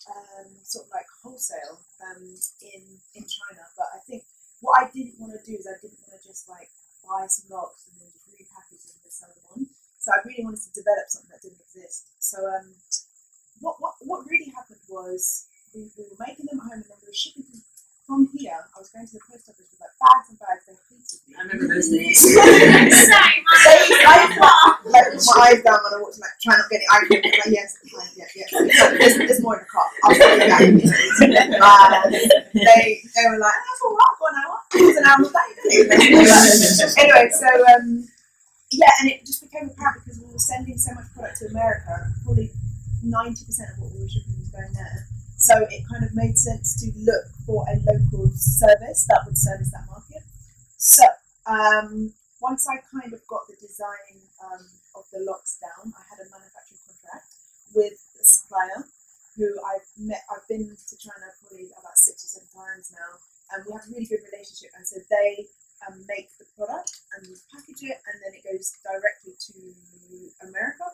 um, 0.08 0.48
sort 0.62 0.86
of 0.86 0.90
like 0.92 1.08
wholesale 1.22 1.80
um, 2.04 2.22
in 2.62 2.82
in 3.16 3.24
China, 3.26 3.64
but 3.76 3.88
I 3.94 4.00
think 4.06 4.22
what 4.60 4.78
I 4.78 4.90
didn't 4.92 5.18
want 5.18 5.32
to 5.34 5.42
do 5.42 5.56
is 5.58 5.66
I 5.66 5.76
didn't 5.82 5.98
want 6.06 6.14
to 6.16 6.22
just 6.22 6.48
like 6.48 6.70
buy 7.02 7.26
some 7.26 7.50
locks 7.50 7.88
and 7.90 7.98
then 8.00 8.08
just 8.12 8.28
repackage 8.30 8.84
them 8.86 8.98
and 9.02 9.12
sell 9.12 9.32
them 9.34 9.46
on. 9.56 9.60
So 9.98 10.12
I 10.12 10.20
really 10.28 10.44
wanted 10.44 10.62
to 10.70 10.72
develop 10.76 11.06
something 11.08 11.32
that 11.32 11.42
didn't 11.42 11.60
exist. 11.64 12.14
So 12.20 12.38
um, 12.46 12.76
what, 13.60 13.76
what 13.80 13.94
what 14.00 14.26
really 14.30 14.50
happened 14.54 14.82
was 14.88 15.46
we, 15.74 15.90
we 15.98 16.04
were 16.10 16.20
making 16.20 16.46
them 16.46 16.60
at 16.60 16.68
home 16.68 16.80
and 16.82 16.90
then 16.90 16.98
we 17.02 17.08
were 17.10 17.16
shipping 17.16 17.46
them 17.50 17.62
from 18.06 18.28
here. 18.36 18.52
I 18.52 18.78
was 18.78 18.90
going 18.90 19.06
to 19.06 19.12
the 19.12 19.18
post 19.24 19.48
office 19.48 19.68
with 19.72 19.80
like 19.80 19.96
bags 19.96 20.28
and 20.28 20.38
bags. 20.38 20.66
They 20.68 20.76
hated 20.92 21.20
me. 21.24 21.32
I 21.34 21.36
remember 21.48 21.72
those 21.74 21.88
days. 21.88 22.20
Same, 22.24 22.36
I 24.04 24.28
like, 24.84 25.08
put 25.12 25.24
my 25.24 25.32
eyes 25.48 25.62
down 25.64 25.80
when 25.80 25.92
I 25.92 25.96
watch 26.04 26.18
like 26.20 26.36
trying 26.40 26.58
not 26.60 26.68
to 26.68 26.72
get 26.72 26.82
it. 26.84 26.88
I 26.92 27.00
like, 27.00 27.24
yes, 27.48 27.80
fine, 27.88 28.12
yeah, 28.16 28.28
yeah. 28.36 28.44
There's, 29.00 29.16
there's 29.16 29.40
more 29.42 29.64
Man, 30.04 30.76
they 32.52 33.00
they 33.02 33.24
were 33.28 33.38
like, 33.40 33.56
that's 33.56 33.80
all 33.84 33.96
right, 33.96 34.04
I've 34.04 34.20
an 34.24 34.36
hour. 34.44 34.56
It 34.74 34.84
was 34.84 34.96
an 35.00 35.06
hour 35.08 35.24
late. 35.24 35.56
anyway, 36.98 37.30
so 37.32 37.48
um, 37.74 37.86
yeah, 38.70 38.90
and 39.00 39.10
it 39.10 39.24
just 39.24 39.40
became 39.42 39.70
apparent 39.70 40.04
because 40.04 40.20
we 40.20 40.26
were 40.32 40.38
sending 40.38 40.78
so 40.78 40.94
much 40.94 41.06
product 41.14 41.38
to 41.40 41.46
America, 41.46 42.12
probably 42.24 42.50
ninety 43.02 43.44
percent 43.44 43.70
of 43.72 43.78
what 43.82 43.92
we 43.92 44.00
were 44.02 44.08
shipping 44.08 44.38
was 44.38 44.50
going 44.50 44.72
there. 44.72 45.08
So 45.44 45.60
it 45.68 45.84
kind 45.84 46.00
of 46.00 46.16
made 46.16 46.40
sense 46.40 46.72
to 46.80 46.88
look 47.04 47.28
for 47.44 47.68
a 47.68 47.76
local 47.84 48.32
service 48.32 49.04
that 49.12 49.28
would 49.28 49.36
service 49.36 49.68
that 49.76 49.84
market. 49.92 50.24
So 50.80 51.04
um, 51.44 52.16
once 52.40 52.64
I 52.64 52.80
kind 52.88 53.12
of 53.12 53.20
got 53.28 53.44
the 53.44 53.60
design 53.60 54.24
um, 54.40 54.64
of 54.96 55.04
the 55.12 55.20
locks 55.20 55.60
down, 55.60 55.92
I 55.92 56.00
had 56.08 56.24
a 56.24 56.32
manufacturing 56.32 56.80
contract 56.88 57.28
with 57.76 57.92
a 57.92 58.24
supplier 58.24 58.88
who 59.36 59.52
I've 59.68 59.84
met. 60.00 60.24
I've 60.32 60.48
been 60.48 60.64
to 60.64 60.96
China 60.96 61.28
probably 61.44 61.68
about 61.76 62.00
six 62.00 62.24
or 62.24 62.40
seven 62.40 62.48
times 62.48 62.88
now, 62.96 63.20
and 63.52 63.68
we 63.68 63.76
have 63.76 63.84
a 63.84 63.92
really 63.92 64.08
good 64.08 64.24
relationship. 64.24 64.72
And 64.72 64.88
so 64.88 64.96
they 65.12 65.44
um, 65.84 66.00
make 66.08 66.32
the 66.40 66.48
product 66.56 67.04
and 67.20 67.36
package 67.52 67.84
it, 67.84 68.00
and 68.00 68.16
then 68.24 68.32
it 68.32 68.48
goes 68.48 68.80
directly 68.80 69.36
to 69.36 69.54
America, 70.40 70.88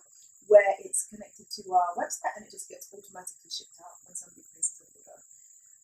where 0.50 0.74
it's 0.82 1.06
connected 1.06 1.46
to 1.46 1.62
our 1.70 1.94
website, 1.94 2.34
and 2.34 2.42
it 2.42 2.50
just 2.50 2.66
gets 2.66 2.90
automatically 2.90 3.48
shipped 3.48 3.78
out 3.78 4.02
when 4.02 4.18
somebody 4.18 4.42
places 4.50 4.82
an 4.82 4.90
order. 4.98 5.18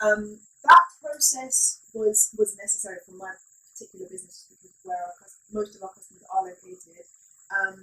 Um, 0.03 0.23
that 0.67 0.85
process 0.99 1.87
was 1.95 2.35
was 2.35 2.59
necessary 2.59 2.99
for 3.07 3.15
my 3.15 3.31
particular 3.71 4.11
business 4.11 4.51
because 4.51 4.75
where 4.83 4.99
our 4.99 5.15
most 5.55 5.79
of 5.79 5.87
our 5.87 5.95
customers 5.95 6.27
are 6.27 6.45
located. 6.51 7.07
Um, 7.47 7.79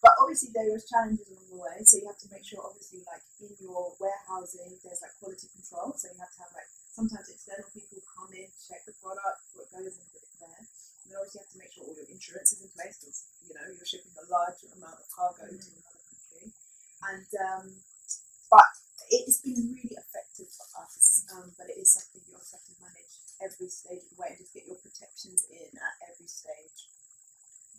but 0.00 0.16
obviously 0.20 0.52
there 0.52 0.68
was 0.68 0.84
challenges 0.84 1.28
along 1.32 1.48
the 1.48 1.60
way, 1.60 1.76
so 1.84 1.96
you 1.96 2.08
have 2.08 2.20
to 2.20 2.28
make 2.32 2.44
sure 2.44 2.60
obviously 2.60 3.04
like 3.08 3.24
in 3.40 3.52
your 3.60 3.92
warehousing 3.96 4.76
there's 4.84 5.00
like 5.00 5.16
quality 5.20 5.48
control. 5.52 5.96
So 5.96 6.12
you 6.12 6.20
have 6.20 6.32
to 6.32 6.40
have 6.44 6.52
like 6.52 6.68
sometimes 6.92 7.28
external 7.28 7.68
people 7.72 8.04
come 8.04 8.32
in, 8.36 8.48
check 8.64 8.84
the 8.84 8.96
product 9.00 9.44
what 9.56 9.68
goes 9.72 9.96
and 9.96 10.08
put 10.12 10.24
it 10.24 10.34
there. 10.40 10.60
And 10.60 11.06
then 11.08 11.16
obviously 11.20 11.40
you 11.40 11.44
have 11.44 11.52
to 11.56 11.60
make 11.60 11.72
sure 11.72 11.84
all 11.88 11.96
your 11.96 12.08
insurance 12.12 12.52
is 12.52 12.60
in 12.64 12.70
place 12.76 12.96
because 13.00 13.18
you 13.48 13.52
know 13.56 13.64
you're 13.64 13.88
shipping 13.88 14.12
a 14.16 14.24
large 14.28 14.60
amount 14.76 15.00
of 15.00 15.08
cargo 15.08 15.48
to 15.48 15.56
another 15.56 15.88
country. 15.88 16.03
And 17.10 17.28
um, 17.36 17.66
but 18.50 18.70
it's 19.10 19.40
been 19.44 19.76
really 19.76 19.96
effective 19.96 20.48
for 20.48 20.66
us. 20.80 21.26
Um, 21.34 21.52
but 21.58 21.68
it 21.68 21.76
is 21.78 21.92
something 21.92 22.22
you 22.24 22.34
also 22.34 22.56
have 22.56 22.66
to 22.66 22.74
manage 22.80 23.14
every 23.42 23.68
stage 23.68 24.02
of 24.04 24.10
the 24.14 24.18
way 24.20 24.28
and 24.32 24.38
just 24.38 24.54
get 24.54 24.66
your 24.66 24.78
protections 24.80 25.44
in 25.50 25.70
at 25.76 25.94
every 26.08 26.30
stage. 26.30 26.88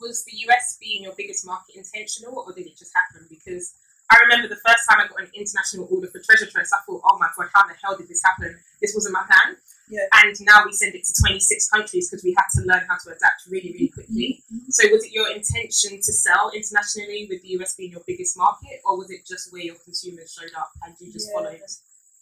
was 0.02 0.24
the 0.28 0.38
US 0.52 0.78
being 0.80 1.04
your 1.04 1.16
biggest 1.18 1.46
market 1.46 1.76
intentional, 1.76 2.44
or 2.46 2.54
did 2.54 2.68
it 2.68 2.78
just 2.78 2.94
happen? 2.94 3.26
Because 3.30 3.74
I 4.12 4.22
remember 4.22 4.48
the 4.48 4.62
first 4.62 4.86
time 4.86 5.02
I 5.02 5.08
got 5.10 5.22
an 5.26 5.32
international 5.34 5.90
order 5.90 6.08
for 6.08 6.22
Treasure 6.22 6.46
Tress, 6.46 6.70
I 6.70 6.84
thought, 6.86 7.02
oh 7.02 7.18
my 7.18 7.30
god, 7.34 7.50
how 7.54 7.66
the 7.66 7.74
hell 7.82 7.98
did 7.98 8.08
this 8.08 8.22
happen? 8.22 8.54
This 8.82 8.94
wasn't 8.94 9.14
my 9.18 9.26
plan. 9.26 9.58
Yeah. 9.90 10.06
And 10.26 10.36
now 10.42 10.66
we 10.66 10.74
send 10.74 10.94
it 10.94 11.06
to 11.06 11.14
26 11.26 11.70
countries 11.70 12.10
because 12.10 12.24
we 12.24 12.34
had 12.38 12.50
to 12.58 12.66
learn 12.66 12.86
how 12.90 12.98
to 12.98 13.10
adapt 13.10 13.46
really, 13.50 13.72
really 13.74 13.90
quickly. 13.90 14.44
So, 14.76 14.84
was 14.92 15.08
it 15.08 15.16
your 15.16 15.32
intention 15.32 15.96
to 16.04 16.12
sell 16.12 16.52
internationally 16.52 17.28
with 17.32 17.42
the 17.44 17.56
US 17.64 17.76
being 17.80 17.92
your 17.96 18.04
biggest 18.04 18.36
market, 18.36 18.84
or 18.84 18.98
was 19.00 19.10
it 19.10 19.24
just 19.26 19.52
where 19.54 19.64
your 19.64 19.80
consumers 19.80 20.36
showed 20.36 20.52
up 20.52 20.72
and 20.84 20.92
you 21.00 21.14
just 21.14 21.32
Yeah. 21.32 21.36
followed? 21.40 21.64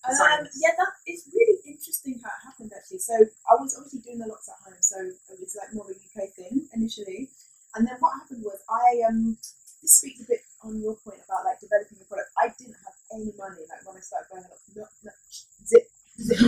Um, 0.05 0.45
yeah, 0.61 0.75
that 0.77 0.93
it's 1.07 1.25
really 1.33 1.57
interesting 1.65 2.19
how 2.21 2.29
it 2.29 2.43
happened 2.45 2.71
actually. 2.75 2.99
So 2.99 3.15
I 3.49 3.55
was 3.57 3.73
obviously 3.73 4.01
doing 4.05 4.19
the 4.19 4.27
locks 4.27 4.49
at 4.49 4.59
home, 4.61 4.77
so 4.81 4.99
it 5.01 5.39
was 5.39 5.55
like 5.57 5.73
more 5.73 5.89
of 5.89 5.95
a 5.95 5.97
UK 5.97 6.29
thing 6.29 6.69
initially. 6.75 7.31
And 7.73 7.87
then 7.87 7.97
what 7.99 8.13
happened 8.21 8.43
was 8.43 8.59
I 8.69 9.01
um 9.09 9.37
this 9.81 10.03
a 10.05 10.23
bit 10.29 10.41
on 10.61 10.79
your 10.79 10.95
point 11.01 11.19
about 11.25 11.43
like 11.43 11.59
developing 11.59 11.97
the 11.97 12.05
product. 12.05 12.29
I 12.37 12.53
didn't 12.53 12.77
have 12.85 12.95
any 13.17 13.33
money 13.33 13.65
like 13.65 13.81
when 13.83 13.97
I 13.97 14.03
started 14.05 14.29
going 14.29 14.45
up, 14.45 14.61
not, 14.75 14.91
not 15.03 15.17
zip, 15.65 15.89
zip 16.21 16.39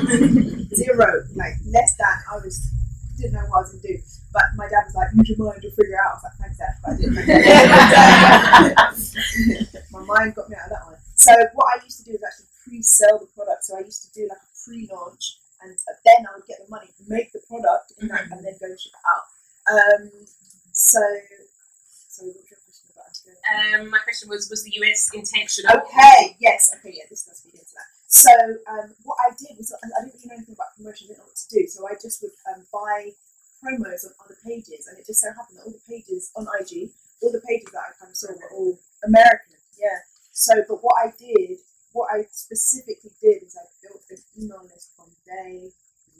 zero, 0.76 1.26
like 1.36 1.56
less 1.65 1.98
than 1.98 2.15
I 2.32 2.38
was 2.46 2.62
didn't 3.18 3.34
know 3.34 3.48
what 3.48 3.58
I 3.58 3.62
was 3.63 3.72
gonna 3.72 3.84
do. 3.84 3.98
But 4.32 4.44
my 4.56 4.68
dad 4.68 4.86
was 4.88 4.96
like, 4.96 5.05
use 5.17 5.30
your 5.30 5.39
mind, 5.47 5.63
you'll 5.63 5.71
figure 5.73 5.97
out. 5.99 6.12
I 6.12 6.15
was 6.15 6.23
like, 6.23 6.38
thanks 6.39 6.58
dad, 6.58 6.75
but 6.84 6.91
I 6.91 6.97
didn't. 6.97 7.15
my 9.91 10.04
mind 10.04 10.36
got 10.36 10.49
me 10.49 10.56
out 10.56 10.67
of 10.67 10.73
that 10.75 10.86
one. 10.86 10.99
So 11.15 11.32
what 11.54 11.67
I 11.73 11.84
used 11.84 11.97
to 11.99 12.06
do 12.06 12.12
was 12.13 12.23
actually 12.23 12.51
pre-sell 12.63 13.19
the 13.19 13.28
product. 13.36 13.65
So 13.65 13.78
I 13.78 13.82
used 13.82 14.04
to 14.04 14.12
do 14.13 14.28
like 14.28 14.41
a 14.41 14.51
pre-launch, 14.63 15.39
and 15.62 15.71
then 16.04 16.25
I 16.28 16.36
would 16.36 16.45
get 16.47 16.60
the 16.63 16.69
money, 16.69 16.89
make 17.08 17.32
the 17.32 17.39
product, 17.47 17.93
in 17.99 18.08
that, 18.10 18.28
and 18.32 18.43
then 18.43 18.56
go 18.60 18.67
and 18.67 18.80
ship 18.80 18.93
it 18.93 19.06
out. 19.06 19.25
Um, 19.65 20.12
so, 20.71 21.01
so 22.10 22.25
what 22.25 22.36
was 22.36 22.47
your 22.49 22.60
question 22.60 22.91
about? 22.93 23.13
Um, 23.49 23.89
my 23.89 23.99
question 23.99 24.30
was, 24.30 24.49
was 24.49 24.63
the 24.63 24.73
US 24.84 25.10
intentional? 25.13 25.78
Okay, 25.78 26.38
yes, 26.39 26.71
okay, 26.80 26.93
yeah, 26.93 27.06
this 27.10 27.23
does 27.25 27.41
feed 27.41 27.56
into 27.56 27.73
that. 27.73 27.89
So, 28.08 28.32
um, 28.69 28.93
what 29.04 29.17
I 29.25 29.34
did 29.36 29.58
was, 29.58 29.73
I 29.73 29.88
I 29.88 30.06
didn't 30.06 30.21
really 30.21 30.28
know 30.30 30.36
anything 30.38 30.56
about 30.56 30.75
promotion, 30.78 31.08
I 31.10 31.15
didn't 31.15 31.25
know 31.25 31.30
what 31.32 31.39
to 31.41 31.49
do, 31.49 31.62
so 31.67 31.88
I 31.88 31.95
just 31.99 32.21
would 32.21 32.36
um, 32.54 32.63
buy 32.71 33.12
promos 33.63 34.06
on 34.06 34.13
other 34.23 34.38
pages, 34.45 34.88
and 34.88 34.97
it 34.99 35.06
just 35.08 35.21
so 35.21 35.32
happened 35.34 35.58
that 35.58 35.65
all 35.65 35.73
the 35.73 35.88
pages 35.89 36.32
on 36.36 36.45
IG, 36.62 36.91
all 37.23 37.32
the 37.32 37.41
pages 37.47 37.71
that 37.73 37.82
I 37.82 37.91
kind 37.97 38.12
of 38.12 38.17
saw 38.17 38.32
were 38.36 38.51
all 38.54 38.78
American, 39.04 39.58
yeah. 39.80 39.99
So, 40.32 40.54
but 40.67 40.84
what 40.84 40.95
I 40.99 41.12
did, 41.17 41.58
what 41.93 42.12
I 42.12 42.28
specifically 42.32 43.12
did 43.23 43.43
is 43.43 43.56
I 43.56 43.65
built 43.82 44.04
an 44.12 44.19
email 44.38 44.62
list 44.67 44.91
from 44.95 45.10
day 45.25 45.71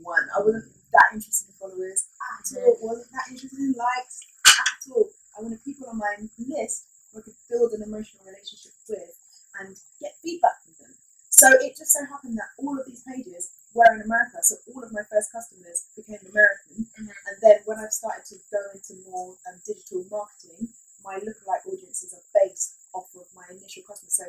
one. 0.02 0.24
I 0.36 0.40
wasn't 0.40 0.72
that 0.92 1.12
interested 1.14 1.52
in 1.52 1.56
followers 1.60 2.08
at 2.20 2.48
all, 2.64 2.80
wasn't 2.82 3.12
that 3.12 3.28
interested 3.32 3.60
in 3.60 3.76
likes 3.76 4.24
at 4.48 4.82
all. 4.92 5.12
I 5.38 5.44
wanted 5.44 5.64
people 5.64 5.88
on 5.92 6.00
my 6.00 6.16
list 6.40 6.88
who 7.12 7.20
I 7.20 7.24
could 7.24 7.36
build 7.52 7.72
an 7.76 7.84
emotional 7.84 8.24
relationship 8.24 8.72
with 8.88 9.12
and 9.60 9.76
get 10.00 10.16
feedback 10.24 10.64
from 10.64 10.76
them. 10.80 10.96
So 11.28 11.52
it 11.60 11.76
just 11.76 11.92
so 11.92 12.00
happened 12.08 12.40
that 12.40 12.56
all 12.56 12.80
of 12.80 12.88
these 12.88 13.04
pages 13.04 13.52
were 13.76 13.92
in 13.92 14.00
America. 14.08 14.40
So 14.44 14.56
all 14.72 14.84
of 14.84 14.96
my 14.96 15.04
first 15.12 15.36
customers 15.36 15.92
became 15.96 16.24
American. 16.24 16.88
Mhm. 16.96 17.12
And 17.12 17.36
then 17.44 17.60
when 17.68 17.80
I've 17.80 17.92
started 17.92 18.24
to 18.32 18.40
go 18.48 18.64
into 18.72 18.96
more 19.04 19.36
um, 19.44 19.60
digital 19.68 20.08
marketing, 20.10 20.72
my 21.04 21.20
lookalike 21.20 21.68
audiences 21.68 22.14
are 22.16 22.24
based 22.34 22.80
off 22.94 23.14
of 23.16 23.28
my 23.36 23.44
initial 23.52 23.84
customers. 23.84 24.16
So 24.16 24.26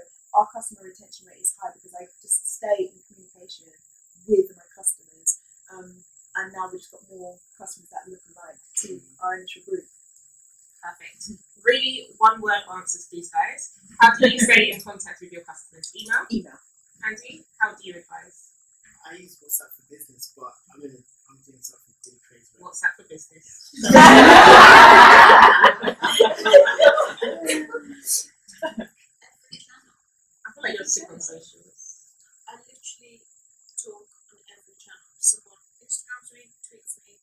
our 0.46 0.54
customer 0.54 0.86
retention 0.86 1.26
rate 1.26 1.42
is 1.42 1.58
high 1.58 1.74
because 1.74 1.90
I 1.98 2.06
just 2.22 2.46
stay 2.46 2.94
in 2.94 3.02
communication 3.10 3.66
with 4.30 4.46
my 4.54 4.62
customers. 4.70 5.42
Um, 5.74 6.06
and 6.38 6.54
now 6.54 6.70
we've 6.70 6.78
just 6.78 6.94
got 6.94 7.02
more 7.10 7.34
customers 7.58 7.90
that 7.90 8.06
look 8.06 8.22
alike 8.30 8.62
to 8.86 9.02
our 9.26 9.42
initial 9.42 9.66
group. 9.66 9.82
Perfect. 10.78 11.34
Really, 11.66 12.06
one 12.22 12.38
word 12.38 12.62
answers, 12.70 13.10
please, 13.10 13.26
guys. 13.34 13.74
How 13.98 14.14
do 14.14 14.30
you 14.30 14.38
stay 14.38 14.70
in 14.70 14.78
contact 14.78 15.18
with 15.18 15.34
your 15.34 15.42
customers? 15.42 15.90
Email? 15.98 16.22
Email. 16.30 16.60
Andy, 17.02 17.42
how 17.58 17.74
do 17.74 17.82
you 17.82 17.98
advise? 17.98 18.54
I 19.02 19.18
use 19.18 19.38
WhatsApp 19.42 19.74
for 19.74 19.82
business, 19.90 20.30
but 20.36 20.54
I'm 20.74 20.82
in. 20.82 21.02
I'm 21.30 21.38
doing 21.46 21.62
something 21.62 21.94
pretty 22.02 22.18
crazy. 22.22 22.54
right 22.54 22.70
WhatsApp 22.70 22.94
for 22.94 23.06
business. 23.10 23.74
I 30.66 30.74
feel 30.74 30.74
like 30.74 30.82
you're 30.82 30.90
sick 30.90 31.06
on 31.12 31.20
socials. 31.20 32.10
I 32.50 32.54
literally 32.58 33.22
talk 33.78 34.02
on 34.02 34.34
every 34.50 34.74
channel. 34.82 35.06
Someone 35.22 35.62
Instagrams 35.78 36.34
me, 36.34 36.50
tweets 36.66 36.98
me. 37.06 37.14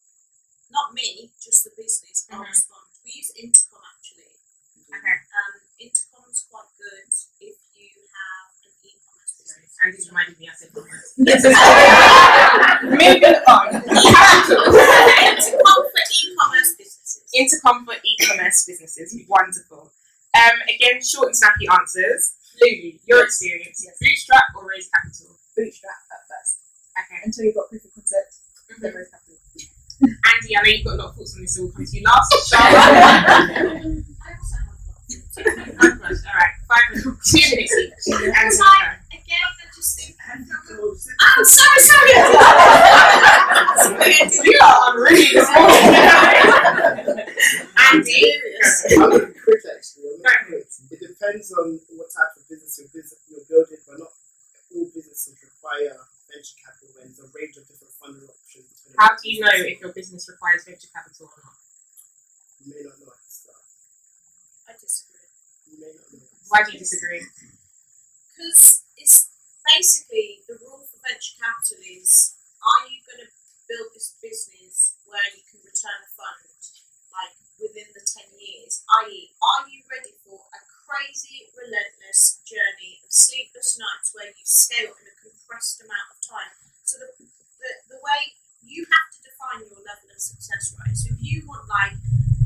Not 0.71 0.93
me, 0.95 1.27
just 1.43 1.65
the 1.67 1.71
business. 1.75 2.23
I'll 2.31 2.39
Mhm. 2.43 2.47
respond. 2.49 2.87
We 3.03 3.11
use 3.19 3.31
Intercom 3.35 3.83
actually. 3.83 4.31
Okay. 4.87 5.17
Um, 5.35 5.59
Intercom's 5.79 6.45
quite 6.49 6.71
good 6.79 7.11
if 7.43 7.57
you 7.75 7.89
have 8.15 8.47
an 8.63 8.71
e-commerce 8.83 9.33
business. 9.35 9.75
Andy's 9.83 10.07
reminded 10.07 10.39
me 10.39 10.47
I 10.47 10.55
said 10.55 10.71
commerce. 10.71 11.11
Moving 11.19 11.35
on. 13.51 13.75
Intercom 13.75 15.83
for 15.91 16.03
e-commerce 16.15 16.71
businesses. 16.77 17.23
Intercom 17.33 17.85
for 17.85 17.95
e-commerce 18.03 18.65
businesses. 18.65 19.15
Wonderful. 19.27 19.91
Um, 20.35 20.61
again, 20.69 21.01
short 21.03 21.27
and 21.27 21.37
snappy 21.37 21.67
answers. 21.67 22.33
Lulu, 22.61 22.91
your 23.05 23.23
experience. 23.23 23.81
Yes. 23.83 23.95
Bootstrap 23.99 24.43
or 24.57 24.67
raise 24.69 24.89
capital? 24.89 25.35
Bootstrap 25.55 26.01
at 26.11 26.21
first 26.29 26.57
Okay. 26.97 27.19
until 27.25 27.45
you've 27.45 27.55
got 27.55 27.69
proof 27.69 27.83
of 27.85 27.93
concept. 27.93 28.35
Then 28.79 28.91
Mhm. 28.91 28.95
raise 28.95 29.09
capital. 29.09 29.37
Andy, 30.03 30.57
I 30.57 30.61
know 30.61 30.69
you've 30.69 30.85
got 30.85 30.93
a 30.95 30.97
lot 30.97 31.09
of 31.09 31.15
thoughts 31.15 31.35
on 31.35 31.41
this, 31.41 31.55
so 31.55 31.63
we'll 31.63 31.71
come 31.71 31.85
to 31.85 31.95
you 31.97 32.03
last. 32.03 32.29
Charlotte. 32.49 32.75
I 32.83 34.29
also 34.35 34.55
have 34.57 34.67
a 34.67 34.75
lot. 34.89 35.01
All 36.03 36.37
right, 36.37 36.53
five 36.67 36.85
minutes, 36.91 37.31
two 37.31 37.45
minutes 37.55 37.73
each. 37.77 38.13
Andy, 38.13 38.57
It's 39.33 39.41
go. 39.41 39.41
like, 39.41 39.41
again, 39.41 39.59
I 39.59 39.61
just 39.75 39.99
think, 39.99 40.15
now. 40.17 40.25
I'm 41.21 41.45
so 41.45 41.63
sorry. 41.77 42.13
You 44.43 44.59
are 44.61 44.79
unruly 44.93 45.25
this 45.33 45.49
morning. 45.49 45.83
Andy, 47.93 48.21
I'm 48.95 49.09
gonna 49.09 49.33
quick 49.33 49.63
actually. 49.65 50.09
I'm 50.13 50.17
Go 50.17 50.23
gonna 50.23 50.35
ahead. 50.35 50.49
be 50.49 50.53
quick. 50.87 50.91
It 50.91 50.99
depends 51.07 51.47
on 51.53 51.65
what 51.97 52.09
type 52.13 52.33
of 52.37 52.41
business 52.49 52.73
you're, 52.79 52.89
business 52.93 53.19
you're 53.29 53.45
building, 53.49 53.77
but 53.87 53.97
not 53.99 54.11
all 54.73 54.85
businesses 54.93 55.35
require 55.43 55.95
venture 56.31 56.57
capital 56.63 56.89
and 57.03 57.09
there's 57.13 57.19
a 57.21 57.23
range 57.35 57.55
of 57.57 57.63
different 57.67 57.93
funding 58.01 58.25
options. 58.25 58.67
how 58.97 59.09
do 59.15 59.21
you 59.29 59.39
know 59.41 59.51
business. 59.53 59.71
if 59.73 59.79
your 59.81 59.93
business 59.93 60.23
requires 60.29 60.63
venture 60.65 60.89
capital 60.93 61.27
or 61.29 61.39
not? 61.45 61.57
You 62.65 62.73
may 62.73 62.81
not 62.87 62.97
know 63.01 63.11
at 63.13 63.21
the 63.21 63.29
start. 63.31 63.63
I 64.69 64.71
disagree. 64.79 65.27
You 65.69 65.75
may 65.81 65.91
not 65.93 66.05
know. 66.13 66.19
Why 66.49 66.63
do 66.65 66.71
you 66.73 66.79
disagree? 66.79 67.21
Because 68.33 68.82
it's 69.03 69.27
basically 69.67 70.39
the 70.47 70.55
rule 70.63 70.87
for 70.87 70.95
venture 71.03 71.35
capital 71.35 71.83
is 71.83 72.39
are 72.63 72.87
you 72.87 73.03
going 73.03 73.19
to 73.19 73.29
build 73.67 73.91
this 73.91 74.15
business 74.23 74.95
where 75.03 75.27
you 75.35 75.43
can 75.43 75.59
return 75.59 75.99
a 76.07 76.09
fund 76.15 76.47
like 77.11 77.35
within 77.59 77.91
the 77.91 77.99
10 77.99 78.31
years? 78.39 78.87
i.e., 79.03 79.35
are 79.43 79.67
you 79.67 79.83
ready 79.91 80.15
for 80.23 80.39
a 80.39 80.59
crazy, 80.87 81.51
relentless 81.51 82.39
journey 82.47 83.03
of 83.03 83.11
sleepless 83.11 83.75
nights 83.75 84.15
where 84.15 84.31
you 84.31 84.47
scale 84.47 84.95
in 84.95 85.05
a 85.11 85.15
compressed 85.19 85.83
amount 85.83 86.07
of 86.15 86.19
time? 86.23 86.55
So, 86.87 87.03
the, 87.03 87.27
the, 87.27 87.71
the 87.91 87.99
way 87.99 88.39
you 88.63 88.87
have 88.87 89.07
to 89.11 89.19
define 89.19 89.67
your 89.67 89.83
level 89.83 90.15
of 90.15 90.19
success, 90.23 90.71
right? 90.79 90.95
So, 90.95 91.11
if 91.11 91.19
you 91.19 91.43
want 91.43 91.67
like 91.67 91.99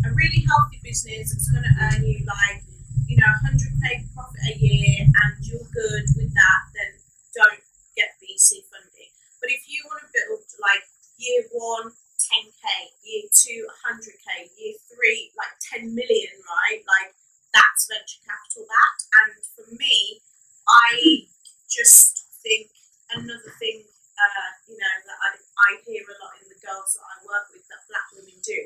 a 0.05 0.09
really 0.09 0.41
healthy 0.41 0.81
business 0.81 1.29
that's 1.29 1.53
going 1.53 1.69
to 1.69 1.75
earn 1.85 2.01
you 2.01 2.25
like 2.25 2.65
you 3.07 3.15
know, 3.15 3.31
100k 3.47 4.11
profit 4.13 4.43
a 4.51 4.55
year 4.59 5.07
and 5.07 5.33
you're 5.41 5.67
good 5.71 6.05
with 6.19 6.31
that, 6.35 6.61
then 6.75 6.91
don't 7.31 7.63
get 7.95 8.19
VC 8.19 8.67
funding. 8.67 9.11
But 9.39 9.49
if 9.49 9.63
you 9.71 9.87
want 9.87 10.03
to 10.03 10.09
build 10.11 10.43
like 10.59 10.83
year 11.15 11.47
one, 11.55 11.95
10k, 12.19 12.65
year 13.07 13.25
two, 13.31 13.63
100k, 13.87 14.51
year 14.59 14.75
three, 14.91 15.31
like 15.39 15.55
10 15.63 15.95
million, 15.95 16.35
right? 16.43 16.83
Like 16.83 17.15
that's 17.55 17.87
venture 17.87 18.21
capital 18.27 18.67
backed. 18.67 19.03
And 19.23 19.33
for 19.55 19.67
me, 19.71 20.19
I 20.67 21.25
just 21.71 22.27
think 22.43 22.67
another 23.15 23.53
thing, 23.55 23.87
uh, 24.19 24.49
you 24.67 24.75
know, 24.75 24.95
that 25.07 25.19
I, 25.23 25.29
I 25.39 25.69
hear 25.87 26.03
a 26.03 26.15
lot 26.19 26.35
in 26.43 26.51
the 26.51 26.59
girls 26.59 26.99
that 26.99 27.07
I 27.07 27.15
work 27.23 27.47
with 27.55 27.63
that 27.71 27.87
black 27.87 28.11
women 28.11 28.35
do, 28.43 28.59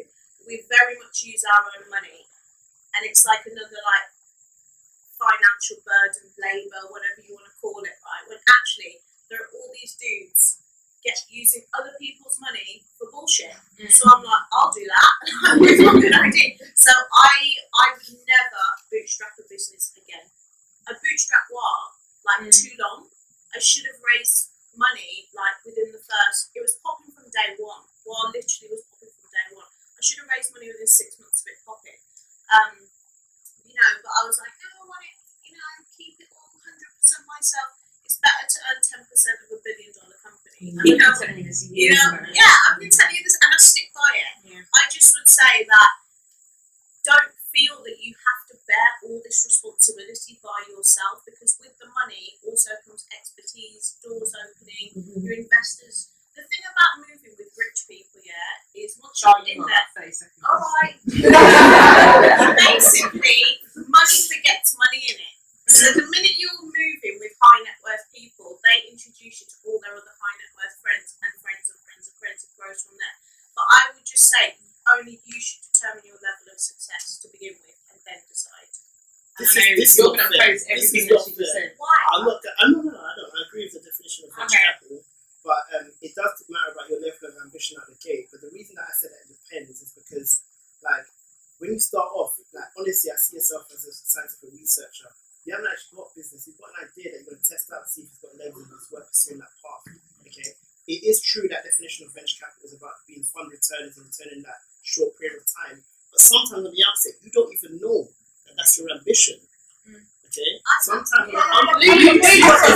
we 0.50 0.66
very 0.66 0.98
much 0.98 1.22
use 1.22 1.46
our 1.46 1.70
own 1.78 1.86
money. 1.94 2.26
And 2.98 3.06
it's 3.06 3.24
like 3.24 3.46
another 3.46 3.80
like 3.86 4.10
financial 5.22 5.78
burden, 5.86 6.26
labour, 6.42 6.90
whatever 6.90 7.22
you 7.22 7.38
want 7.38 7.46
to 7.46 7.54
call 7.62 7.78
it, 7.86 7.94
right? 8.02 8.26
When 8.26 8.42
actually 8.50 9.06
there 9.30 9.46
are 9.46 9.50
all 9.54 9.70
these 9.78 9.94
dudes 10.02 10.66
get 11.06 11.18
using 11.30 11.66
other 11.78 11.94
people's 11.98 12.38
money 12.42 12.86
for 12.98 13.10
bullshit. 13.10 13.54
So 13.90 14.06
I'm 14.10 14.22
like, 14.22 14.46
I'll 14.54 14.74
do 14.74 14.86
that. 14.86 15.14
it's 15.66 15.82
not 15.82 15.98
a 15.98 16.02
good 16.02 16.14
idea. 16.14 16.58
So 16.78 16.90
I 16.94 17.34
I 17.74 17.86
would 17.98 18.18
never 18.26 18.64
bootstrap 18.90 19.34
a 19.38 19.46
business 19.50 19.94
again. 19.98 20.30
I 20.90 20.94
bootstrap 20.98 21.46
while 21.54 21.98
like 22.26 22.46
Mm. 22.46 22.54
too 22.54 22.74
long. 22.78 23.10
I 23.54 23.60
should 23.60 23.86
have 23.90 23.98
raised 24.02 24.54
money 24.78 25.30
like 25.34 25.58
within 25.66 25.90
the 25.92 26.02
first. 26.06 26.54
It 26.54 26.62
was 26.62 26.78
popping 26.86 27.10
from 27.14 27.28
day 27.34 27.58
one. 27.58 27.86
Well, 28.06 28.30
literally 28.30 28.70
was 28.74 28.86
popping 28.90 29.10
from 29.18 29.30
day 29.34 29.48
one. 29.58 29.70
I 29.98 30.02
should 30.06 30.22
have 30.22 30.30
raised 30.30 30.54
money 30.54 30.70
within 30.70 30.86
six 30.88 31.18
months 31.18 31.42
of 31.42 31.50
it 31.50 31.60
popping. 31.66 31.98
Um, 32.54 32.74
you 33.72 33.76
know, 33.80 33.92
but 34.04 34.12
I 34.12 34.22
was 34.28 34.36
like, 34.44 34.52
no, 34.60 34.68
I 34.68 34.84
want 34.92 35.04
it. 35.08 35.16
You 35.48 35.56
know, 35.56 35.72
keep 35.96 36.20
it 36.20 36.28
all 36.36 36.52
hundred 36.60 36.92
percent 37.00 37.24
myself. 37.28 37.80
It's 38.04 38.20
better 38.20 38.44
to 38.44 38.58
earn 38.68 38.80
ten 38.84 39.02
percent 39.08 39.38
of 39.48 39.56
a 39.56 39.60
billion 39.64 39.92
dollar 39.96 40.20
company. 40.20 40.60
You 40.60 40.76
know, 40.76 40.84
you 40.84 41.00
know, 41.00 42.12
yeah, 42.36 42.54
I've 42.68 42.78
been 42.78 42.92
telling 42.92 43.16
you 43.16 43.24
this, 43.24 43.40
and 43.40 43.50
I 43.50 43.58
stick 43.58 43.90
by 43.96 44.12
it. 44.20 44.34
Yeah. 44.52 44.64
I 44.76 44.84
just 44.92 45.10
would 45.16 45.26
say 45.32 45.64
that 45.66 45.92
don't 47.08 47.34
feel 47.50 47.82
that 47.88 47.98
you 48.04 48.14
have 48.14 48.42
to 48.52 48.56
bear 48.70 48.90
all 49.08 49.20
this 49.26 49.42
responsibility 49.48 50.38
by 50.44 50.60
yourself 50.70 51.24
because 51.26 51.58
with 51.60 51.74
the 51.82 51.88
money 51.92 52.38
also 52.46 52.72
comes 52.86 53.08
expertise, 53.12 53.98
doors 54.06 54.32
opening, 54.38 54.92
your 55.18 55.34
investors. 55.40 56.12
The 56.38 56.48
thing 56.48 56.64
about 56.64 57.04
moving 57.04 57.36
with 57.36 57.52
rich 57.60 57.80
people, 57.92 58.24
yeah, 58.24 58.64
is 58.72 58.96
once 59.04 59.20
you're 59.20 59.36
in 59.52 59.60
there, 59.68 59.84
all 60.48 60.64
right, 60.80 60.96
basically, 62.56 63.42
money 63.92 64.20
begets 64.32 64.72
money 64.80 65.02
in 65.12 65.18
it. 65.20 65.36
So 65.68 65.92
the 65.92 66.08
minute 66.08 66.36
you're 66.40 66.56
moving 66.64 67.16
with 67.20 67.32
high 67.40 67.64
net 67.68 67.80
worth 67.84 68.04
people, 68.16 68.60
they 68.64 68.88
introduce 68.92 69.44
you 69.44 69.48
to 69.48 69.58
all 69.68 69.80
their 69.84 69.96
other 69.96 70.16
high 70.20 70.36
net 70.40 70.52
worth 70.56 70.76
friends 70.84 71.16
and 71.20 71.32
friends 71.44 71.68
of 71.72 71.78
friends 71.84 72.08
of 72.12 72.16
friends. 72.20 72.44
It 72.48 72.52
grows 72.56 72.80
from 72.84 72.96
there. 73.00 73.18
But 73.56 73.68
I 73.68 73.82
would 73.96 74.04
just 74.08 74.28
say 74.32 74.56
only 74.96 75.20
you 75.24 75.38
should 75.40 75.64
determine 75.72 76.08
your 76.08 76.20
level 76.20 76.48
of 76.52 76.60
success 76.60 77.20
to 77.24 77.32
begin 77.32 77.56
with, 77.60 77.78
and 77.92 78.00
then 78.08 78.20
decide. 78.28 78.68
This 79.40 79.52
I 79.56 79.64
know, 79.64 79.76
is, 79.76 79.80
this 79.80 79.92
you're 80.00 80.12
is 80.12 80.16
gonna 80.16 80.24
not 80.28 80.32
fair. 80.32 80.48
oppose 80.48 80.64
This 80.64 80.72
everything 80.72 81.04
is 81.04 81.08
that 81.08 81.16
not 81.16 81.24
she 81.28 81.32
just 81.40 81.52
fair. 81.56 81.68
said. 81.72 81.80
Why? 81.80 81.96
I'm 82.16 82.24
not. 82.28 82.40
I'm 82.60 82.72
no, 82.72 82.80
no, 82.84 82.92
no. 82.92 83.00
I 83.00 83.12
don't. 83.16 83.32
I 83.32 83.40
agree 83.48 83.64
with 83.68 83.76
the 83.80 83.84
definition 83.84 84.22
of 84.28 84.30
venture 84.36 84.52
Okay. 84.60 84.68
capital, 84.76 85.00
but 85.48 85.62
um, 85.80 85.88
it 86.04 86.12
does 86.20 86.36
matter 86.52 86.72
about 86.76 86.88
your 86.92 87.00
level 87.00 87.32
of 87.32 87.36
ambition 87.48 87.80
at 87.80 87.88
the 87.88 87.96
gate. 88.04 88.28
But 88.28 88.44
the 88.44 88.52
reason 88.52 88.76
that 88.76 88.92
I 88.92 88.94
said 89.00 89.16
that 89.16 89.24
it 89.24 89.40
depends 89.40 89.80
is 89.80 89.96
because, 89.96 90.44
like, 90.84 91.08
when 91.64 91.72
you 91.72 91.80
start 91.80 92.12
off, 92.12 92.36
like, 92.52 92.68
honestly, 92.76 93.08
I 93.08 93.18
see 93.24 93.40
yourself 93.40 93.72
as 93.72 93.88
a 93.88 93.94
scientific 93.96 94.52
researcher. 94.52 95.08
You 95.42 95.58
haven't 95.58 95.74
actually 95.74 95.98
got 95.98 96.14
business. 96.14 96.46
You've 96.46 96.62
got 96.62 96.70
an 96.78 96.86
idea 96.86 97.18
that 97.18 97.26
you're 97.26 97.34
going 97.34 97.42
to 97.42 97.50
test 97.50 97.66
out, 97.74 97.90
see 97.90 98.06
if 98.06 98.14
it's 98.14 98.22
got 98.22 98.38
legs 98.38 98.54
and 98.62 98.70
it's 98.78 98.94
worth 98.94 99.10
pursuing 99.10 99.42
that 99.42 99.50
path. 99.58 99.82
Okay. 100.30 100.54
It 100.86 101.02
is 101.02 101.18
true 101.26 101.50
that 101.50 101.66
definition 101.66 102.06
of 102.06 102.14
venture 102.14 102.38
capital 102.46 102.62
is 102.70 102.78
about 102.78 103.02
being 103.10 103.26
fund 103.26 103.50
returners 103.50 103.98
and 103.98 104.06
returning 104.06 104.46
that 104.46 104.62
short 104.86 105.18
period 105.18 105.42
of 105.42 105.50
time. 105.50 105.82
But 106.14 106.22
sometimes 106.22 106.62
on 106.62 106.70
the 106.70 106.86
outset, 106.86 107.18
you 107.26 107.34
don't 107.34 107.50
even 107.58 107.82
know 107.82 108.06
that 108.46 108.54
that's 108.54 108.78
your 108.78 108.94
ambition. 108.94 109.42
Mm. 109.90 110.06
Okay. 110.30 110.62
I- 110.62 110.82
Sometimes 110.86 111.34
Yeah. 111.34 111.42
I'm 111.42 111.66
not- 111.74 111.82
Lulu, 111.82 111.90
Lulu 111.90 112.22
got 112.22 112.22
something 112.22 112.22
to 112.22 112.30
say. 112.30 112.30
Lulu 112.30 112.30
got 112.30 112.30
something 112.30 112.30
to 112.30 112.30
say. 112.30 112.38
At 112.38 112.46
one 112.46 112.62
point, 112.62 112.71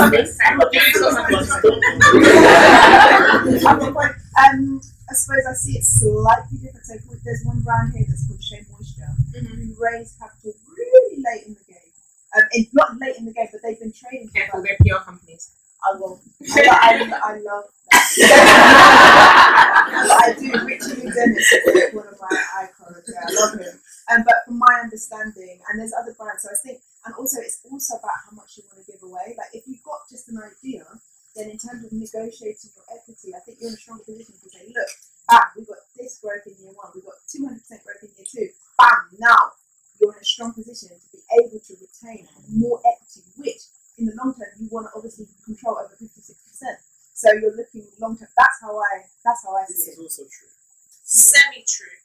um, 4.37 4.81
I 5.09 5.13
suppose 5.13 5.45
I 5.47 5.53
see 5.53 5.77
it 5.77 5.83
slightly 5.83 6.57
different. 6.57 6.85
So 6.85 6.95
there's 7.23 7.43
one 7.45 7.61
brand 7.61 7.93
here 7.93 8.05
that's 8.07 8.27
called 8.27 8.43
Shea 8.43 8.65
Moisture, 8.71 9.13
Mhm. 9.33 9.75
who 9.75 9.75
raised 9.79 10.17
capital 10.19 10.53
really 10.75 11.17
late 11.21 11.45
in 11.47 11.53
the 11.53 11.63
game. 11.67 11.91
Um, 12.35 12.43
it's 12.51 12.73
not 12.73 12.97
late 12.99 13.15
in 13.17 13.25
the 13.25 13.33
game, 13.33 13.47
but 13.51 13.61
they've 13.63 13.79
been 13.79 13.93
trading 13.93 14.27
for 14.27 14.33
Careful, 14.33 14.59
about 14.59 14.67
they're 14.67 14.97
PR 14.97 15.03
companies. 15.03 15.51
I 15.85 15.93
will. 15.99 16.19
I, 16.55 16.65
I, 16.65 17.33
I 17.33 17.37
love 17.39 17.65
that. 17.91 18.07
I 20.17 20.33
do. 20.39 20.49
Richelieu 20.65 21.11
Dennis 21.13 21.51
is 21.53 21.93
one 21.93 22.07
of 22.07 22.17
my 22.19 22.35
icons. 22.65 23.05
Yeah, 23.07 23.21
I 23.21 23.31
love 23.45 23.59
him. 23.59 23.79
Um, 24.09 24.23
but 24.25 24.35
from 24.45 24.57
my 24.57 24.81
understanding, 24.81 25.59
and 25.69 25.79
there's 25.79 25.93
other 25.93 26.13
brands, 26.17 26.41
so 26.41 26.49
I 26.49 26.57
think, 26.63 26.81
and 27.05 27.13
also 27.15 27.37
it's 27.41 27.61
also 27.69 27.97
about 27.97 28.17
how 28.25 28.33
much 28.35 28.57
you 28.57 28.63
want 28.69 28.83
to 28.83 28.91
give 28.91 29.01
away. 29.03 29.35
Like 29.37 29.53
if 29.53 29.67
you've 29.67 29.83
got 29.83 30.09
just 30.09 30.27
an 30.29 30.41
idea, 30.41 30.85
then 31.35 31.49
in 31.49 31.57
terms 31.57 31.83
of 31.85 31.91
negotiating 31.91 32.71
your 32.73 32.85
equity, 32.89 33.35
I 33.35 33.39
think 33.45 33.59
you're 33.61 33.69
in 33.69 33.75
a 33.75 33.81
strong 33.81 33.99
position 34.05 34.33
to 34.41 34.49
say, 34.49 34.71
look, 34.73 34.89
bam, 35.29 35.45
we 35.57 35.65
got 35.65 35.83
this 35.97 36.17
growth 36.23 36.47
in 36.47 36.55
year 36.63 36.71
one, 36.73 36.89
we 36.95 37.01
got 37.01 37.19
200% 37.27 37.59
growth 37.83 38.01
in 38.01 38.09
year 38.15 38.25
two, 38.25 38.47
bam, 38.79 39.11
now 39.19 39.51
you're 39.99 40.13
in 40.15 40.21
a 40.21 40.25
strong 40.25 40.53
position 40.53 40.89
to 40.95 41.07
be 41.11 41.19
able 41.41 41.59
to 41.59 41.73
retain 41.81 42.23
more 42.55 42.79
equity, 42.87 43.27
which 43.37 43.67
in 43.97 44.05
the 44.05 44.15
long 44.15 44.31
term 44.35 44.47
you 44.59 44.67
want 44.71 44.87
to 44.87 44.91
obviously 44.95 45.27
control 45.43 45.75
over 45.79 45.91
56%. 45.99 46.39
So 47.25 47.33
you're 47.41 47.57
looking 47.57 47.81
long 47.97 48.13
term. 48.13 48.29
That's 48.37 48.61
how 48.61 48.77
I. 48.77 49.01
That's 49.25 49.41
how 49.41 49.57
I 49.57 49.65
This 49.65 49.89
see 49.89 49.97
is 49.97 49.97
it. 49.97 50.01
also 50.05 50.23
true. 50.29 50.53
Semi 51.01 51.65
true. 51.65 51.97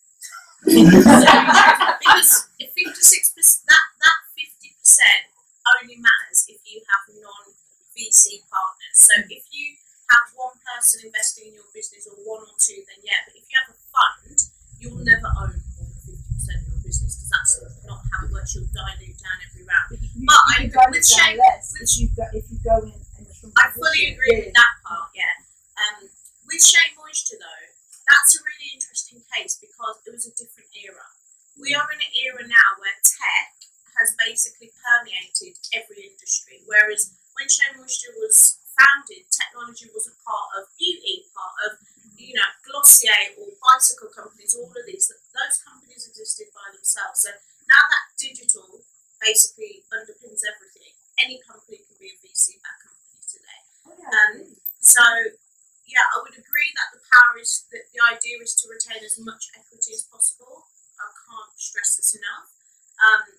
because 0.64 2.48
if 2.60 2.72
fifty 2.72 3.00
six 3.04 3.32
percent 3.36 3.68
that 3.68 3.84
that 4.00 4.20
fifty 4.32 4.72
percent 4.80 5.28
only 5.76 5.96
matters 6.00 6.48
if 6.48 6.60
you 6.64 6.80
have 6.88 7.04
non 7.20 7.52
VC 7.92 8.40
partners. 8.48 8.96
So 8.96 9.12
if 9.28 9.44
you 9.52 9.76
have 10.08 10.24
one 10.40 10.56
person 10.64 11.04
investing 11.04 11.52
in 11.52 11.60
your 11.60 11.68
business 11.76 12.08
or 12.08 12.16
one 12.24 12.40
or 12.48 12.56
two, 12.56 12.80
then 12.88 13.04
yeah. 13.04 13.20
But 13.28 13.36
if 13.36 13.44
you 13.44 13.56
have 13.60 13.76
a 13.76 13.78
fund, 13.92 14.36
you'll 14.80 15.04
never 15.04 15.28
own 15.36 15.52
more 15.76 15.84
than 15.84 16.00
fifty 16.00 16.16
percent 16.32 16.64
of 16.64 16.76
your 16.76 16.80
business 16.80 17.12
because 17.20 17.28
that's 17.28 17.52
not 17.84 18.00
how 18.08 18.24
it 18.24 18.32
works. 18.32 18.56
You'll 18.56 18.72
dilute 18.72 19.20
down 19.20 19.36
every 19.48 19.68
round. 19.68 20.00
You, 20.00 20.24
But 20.24 20.40
I 20.48 20.64
you 20.64 20.72
agree 20.72 20.80
can 20.80 20.96
with 20.96 21.04
go 21.04 21.12
down 21.12 21.28
Shane- 21.28 21.40
less 21.44 21.64
with- 21.76 21.84
if 21.84 21.92
you 22.00 22.08
go 22.16 22.24
if 22.32 22.44
you 22.52 22.58
go 22.64 22.76
in 22.88 22.96
in 23.20 23.24
a 23.28 23.32
strong 23.32 23.52
I 23.56 23.68
fully 23.72 23.88
position. 23.96 24.12
agree 24.16 24.32
Yeah. 24.36 24.44
with 24.48 24.56
that 24.60 24.72
part, 24.84 25.08
yeah. 25.16 25.34
Um, 25.80 26.08
with 26.44 26.60
Shea 26.60 26.92
Moisture, 26.92 27.40
though, 27.40 27.64
that's 28.04 28.36
a 28.36 28.40
really 28.44 28.68
interesting 28.76 29.22
case 29.32 29.56
because 29.56 29.96
it 30.04 30.12
was 30.12 30.26
a 30.28 30.32
different 30.36 30.68
era. 30.76 31.08
We 31.56 31.72
are 31.78 31.88
in 31.94 32.00
an 32.04 32.12
era 32.20 32.42
now 32.44 32.68
where 32.82 32.92
tech 33.00 33.54
has 33.96 34.12
basically 34.18 34.72
permeated 34.76 35.56
every 35.72 36.04
industry, 36.10 36.60
whereas 36.68 37.12
when 37.38 37.48
Shea 37.48 37.72
Moisture 37.80 38.12
was 38.20 38.60
founded, 38.76 39.24
technology 39.32 39.88
wasn't 39.94 40.16
part 40.24 40.48
of 40.60 40.68
beauty, 40.76 41.28
part 41.32 41.54
of 41.64 41.70
you 42.18 42.34
know 42.36 42.48
Glossier 42.66 43.36
or 43.40 43.56
bicycle 43.56 44.12
companies, 44.12 44.52
all 44.58 44.68
of 44.68 44.84
these. 44.84 45.08
Those 45.08 45.56
companies 45.64 46.04
existed 46.08 46.52
by 46.52 46.76
themselves. 46.76 47.24
So 47.24 47.30
now 47.72 47.84
that 47.88 48.04
digital 48.20 48.84
basically 49.22 49.84
underpins 49.94 50.44
everything, 50.44 50.92
any 51.24 51.40
company 51.46 51.78
can 51.88 51.96
be 52.00 52.10
a 52.12 52.16
VC-backed 52.20 52.82
company 52.84 53.20
today. 53.28 53.60
Oh, 53.86 53.94
yeah, 53.96 54.10
Um, 54.42 54.56
So, 54.80 55.04
yeah, 55.84 56.00
I 56.16 56.24
would 56.24 56.32
agree 56.32 56.70
that 56.72 56.88
the 56.96 57.04
power 57.04 57.36
is 57.36 57.68
that 57.68 57.84
the 57.92 58.00
idea 58.00 58.40
is 58.40 58.56
to 58.62 58.68
retain 58.72 59.04
as 59.20 59.28
much 59.28 59.52
equity 59.52 59.92
as 59.92 60.08
possible. 60.08 60.64
I 60.96 61.12
can't 61.12 61.52
stress 61.60 62.00
this 62.00 62.16
enough. 62.16 62.48
Um, 63.04 63.36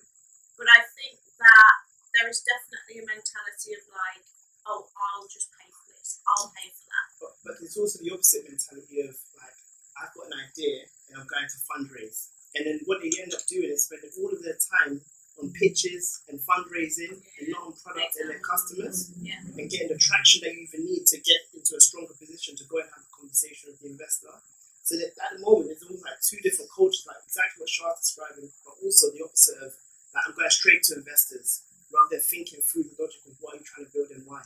but 0.54 0.70
I 0.70 0.86
think 0.94 1.18
that 1.42 1.74
there 2.14 2.30
is 2.30 2.46
definitely 2.46 3.02
a 3.02 3.06
mentality 3.06 3.74
of 3.74 3.82
like, 3.90 4.22
oh, 4.70 4.86
I'll 4.94 5.26
just 5.26 5.50
pay 5.58 5.66
for 5.66 5.90
this. 5.90 6.22
I'll 6.22 6.54
pay 6.54 6.70
for 6.70 6.86
that. 6.86 7.06
But, 7.18 7.32
but 7.42 7.54
there's 7.58 7.74
also 7.74 7.98
the 7.98 8.14
opposite 8.14 8.46
mentality 8.46 9.02
of 9.02 9.18
like, 9.34 9.58
I've 9.98 10.14
got 10.14 10.30
an 10.30 10.38
idea 10.38 10.86
and 11.10 11.18
I'm 11.18 11.26
going 11.26 11.50
to 11.50 11.58
fundraise. 11.66 12.30
And 12.54 12.62
then 12.62 12.78
what 12.86 13.02
they 13.02 13.10
end 13.18 13.34
up 13.34 13.42
doing 13.50 13.74
is 13.74 13.90
spending 13.90 14.12
all 14.22 14.30
of 14.30 14.42
their 14.46 14.58
time 14.58 15.02
on 15.40 15.48
pitches 15.56 16.20
and 16.28 16.36
fundraising 16.44 17.16
and 17.40 17.44
not 17.48 17.72
on 17.72 17.74
product 17.80 18.20
and 18.20 18.28
their 18.28 18.44
customers 18.44 19.08
Yeah. 19.16 19.40
and 19.40 19.66
getting 19.70 19.88
the 19.88 19.96
traction 19.96 20.44
that 20.44 20.52
you 20.52 20.68
even 20.68 20.84
need 20.84 21.08
to 21.08 21.18
get 21.24 21.48
into 21.56 21.72
a 21.74 21.80
stronger 21.80 22.12
position 22.12 22.52
to 22.60 22.64
go 22.68 22.84
and 22.84 22.90
have 22.92 23.08
a 23.08 23.12
conversation 23.16 23.72
with 23.72 23.80
the 23.80 23.88
investor. 23.96 24.36
So 24.84 24.98
that 25.00 25.14
at 25.16 25.38
the 25.38 25.40
moment, 25.40 25.70
there's 25.72 25.86
almost 25.86 26.04
like 26.04 26.20
two 26.20 26.42
different 26.44 26.68
cultures, 26.74 27.06
like 27.06 27.22
exactly 27.24 27.62
what 27.64 27.70
Char's 27.70 28.02
describing, 28.02 28.50
but 28.66 28.76
also 28.82 29.08
the 29.14 29.24
opposite 29.24 29.56
of 29.62 29.72
like 30.12 30.24
I'm 30.28 30.34
going 30.36 30.52
straight 30.52 30.82
to 30.92 31.00
investors 31.00 31.64
rather 31.88 32.18
than 32.18 32.24
thinking 32.28 32.60
through 32.60 32.90
the 32.92 32.96
logic 33.00 33.24
of 33.30 33.38
what 33.40 33.56
you're 33.56 33.64
trying 33.64 33.88
to 33.88 33.92
build 33.94 34.10
and 34.12 34.26
why. 34.28 34.44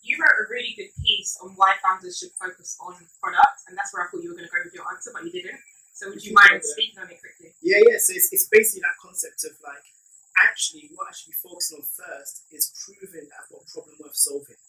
You 0.00 0.16
wrote 0.22 0.38
a 0.38 0.46
really 0.48 0.72
good 0.78 0.94
piece 1.02 1.34
on 1.42 1.58
why 1.60 1.75
founders 1.86 2.18
should 2.18 2.34
focus 2.34 2.74
on 2.82 2.98
product, 3.22 3.70
and 3.70 3.78
that's 3.78 3.94
where 3.94 4.02
I 4.02 4.10
thought 4.10 4.26
you 4.26 4.34
were 4.34 4.38
going 4.38 4.50
to 4.50 4.54
go 4.54 4.58
with 4.66 4.74
your 4.74 4.90
answer, 4.90 5.14
but 5.14 5.22
you 5.22 5.30
didn't. 5.30 5.62
So 5.94 6.10
would 6.10 6.20
you 6.20 6.34
mind 6.34 6.60
speaking 6.60 6.98
on 6.98 7.06
it 7.06 7.22
quickly? 7.22 7.54
Yeah, 7.62 7.78
yeah. 7.86 8.02
So 8.02 8.12
it's, 8.12 8.28
it's 8.34 8.50
basically 8.50 8.82
that 8.82 8.98
concept 8.98 9.46
of 9.46 9.54
like, 9.62 9.86
actually, 10.42 10.90
what 10.98 11.08
I 11.08 11.12
should 11.14 11.32
be 11.32 11.38
focusing 11.38 11.80
on 11.80 11.86
first 11.86 12.44
is 12.50 12.74
proving 12.74 13.30
that 13.30 13.38
I've 13.38 13.48
got 13.48 13.64
a 13.64 13.68
problem 13.70 13.94
worth 14.02 14.18
solving. 14.18 14.60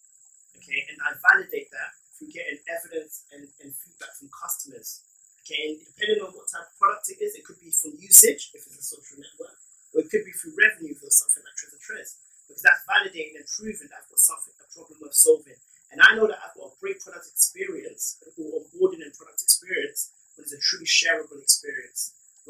Okay, 0.56 0.80
and 0.88 0.98
I 1.04 1.18
validate 1.34 1.74
that 1.74 1.92
through 2.16 2.34
getting 2.34 2.58
evidence 2.66 3.28
and, 3.36 3.46
and 3.62 3.70
feedback 3.76 4.14
from 4.18 4.32
customers. 4.32 5.04
Okay, 5.44 5.76
and 5.76 5.76
depending 5.80 6.24
on 6.24 6.32
what 6.32 6.48
type 6.48 6.66
of 6.66 6.76
product 6.80 7.12
it 7.12 7.20
is, 7.20 7.36
it 7.36 7.44
could 7.44 7.60
be 7.60 7.72
from 7.72 7.96
usage, 8.00 8.52
if 8.56 8.64
it's 8.68 8.80
a 8.80 8.84
social 8.84 9.20
network, 9.20 9.56
or 9.96 10.04
it 10.04 10.10
could 10.12 10.26
be 10.26 10.34
through 10.36 10.56
revenue 10.58 10.96
for 10.98 11.08
something 11.12 11.44
like 11.44 11.56
Treasure 11.56 11.80
Tress, 11.80 12.20
because 12.44 12.64
that's 12.64 12.84
validating 12.88 13.40
and 13.40 13.48
proving 13.48 13.88
that 13.92 14.04
I've 14.04 14.12
got 14.12 14.20
something, 14.20 14.56
a 14.60 14.68
problem 14.72 15.00
worth 15.04 15.16
solving. 15.16 15.60
And 15.92 16.04
I 16.04 16.20
know 16.20 16.28
that 16.28 16.40
I've 16.44 16.58
got 16.58 16.76
a 16.76 16.80
great 16.84 17.00
product 17.00 17.32
experience, 17.32 18.20
or 18.36 18.60
onboarding 18.60 19.08
and 19.08 19.14
product 19.16 19.40
experience, 19.40 20.12
but 20.36 20.44
it's 20.44 20.58
a 20.58 20.60
truly 20.60 20.90
shareable 20.90 21.40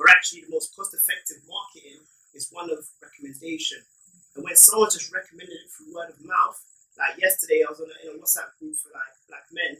Actually 0.07 0.47
the 0.47 0.53
most 0.55 0.75
cost 0.75 0.93
effective 0.95 1.43
marketing 1.47 2.01
is 2.33 2.49
one 2.51 2.69
of 2.71 2.85
recommendation. 3.01 3.81
And 4.35 4.43
when 4.45 4.55
someone 4.55 4.89
just 4.93 5.11
recommended 5.11 5.55
it 5.57 5.69
through 5.73 5.93
word 5.93 6.09
of 6.13 6.19
mouth, 6.23 6.57
like 6.97 7.17
yesterday, 7.21 7.61
I 7.65 7.69
was 7.69 7.81
on 7.81 7.89
a, 7.89 7.97
in 8.05 8.15
a 8.15 8.17
WhatsApp 8.17 8.57
group 8.57 8.73
for 8.77 8.89
like 8.93 9.13
black 9.29 9.45
men, 9.53 9.77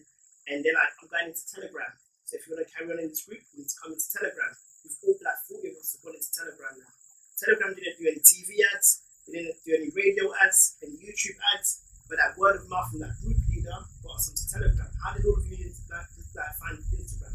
and 0.50 0.62
they're 0.62 0.74
like, 0.78 0.94
I'm 1.02 1.10
going 1.10 1.30
into 1.34 1.46
Telegram. 1.50 1.94
So 2.26 2.38
if 2.38 2.46
you 2.46 2.54
want 2.58 2.66
to 2.66 2.70
carry 2.70 2.90
on 2.94 3.00
in 3.02 3.10
this 3.10 3.26
group, 3.26 3.42
you 3.54 3.64
need 3.66 3.70
to 3.72 3.78
come 3.82 3.94
into 3.94 4.06
Telegram. 4.12 4.54
We've 4.86 4.98
all 5.06 5.18
like 5.22 5.42
40 5.50 5.74
of 5.74 5.76
us 5.82 5.94
have 5.98 6.02
gone 6.06 6.18
into 6.18 6.32
Telegram 6.34 6.74
now. 6.78 6.92
Telegram 7.38 7.72
didn't 7.78 7.98
do 8.02 8.06
any 8.10 8.22
TV 8.22 8.50
ads, 8.74 9.02
they 9.26 9.38
didn't 9.42 9.58
do 9.66 9.72
any 9.78 9.90
radio 9.94 10.30
ads, 10.42 10.78
any 10.82 10.98
YouTube 10.98 11.38
ads, 11.54 11.82
but 12.10 12.18
that 12.18 12.34
word 12.38 12.58
of 12.58 12.66
mouth 12.70 12.90
from 12.90 13.02
that 13.06 13.14
group 13.22 13.38
leader 13.50 13.74
got 14.02 14.16
us 14.18 14.30
onto 14.30 14.46
Telegram. 14.50 14.90
How 15.06 15.14
did 15.14 15.26
all 15.26 15.38
of 15.38 15.46
you 15.46 15.58
like, 15.90 16.10
like 16.34 16.54
find 16.58 16.78
Instagram? 16.98 17.34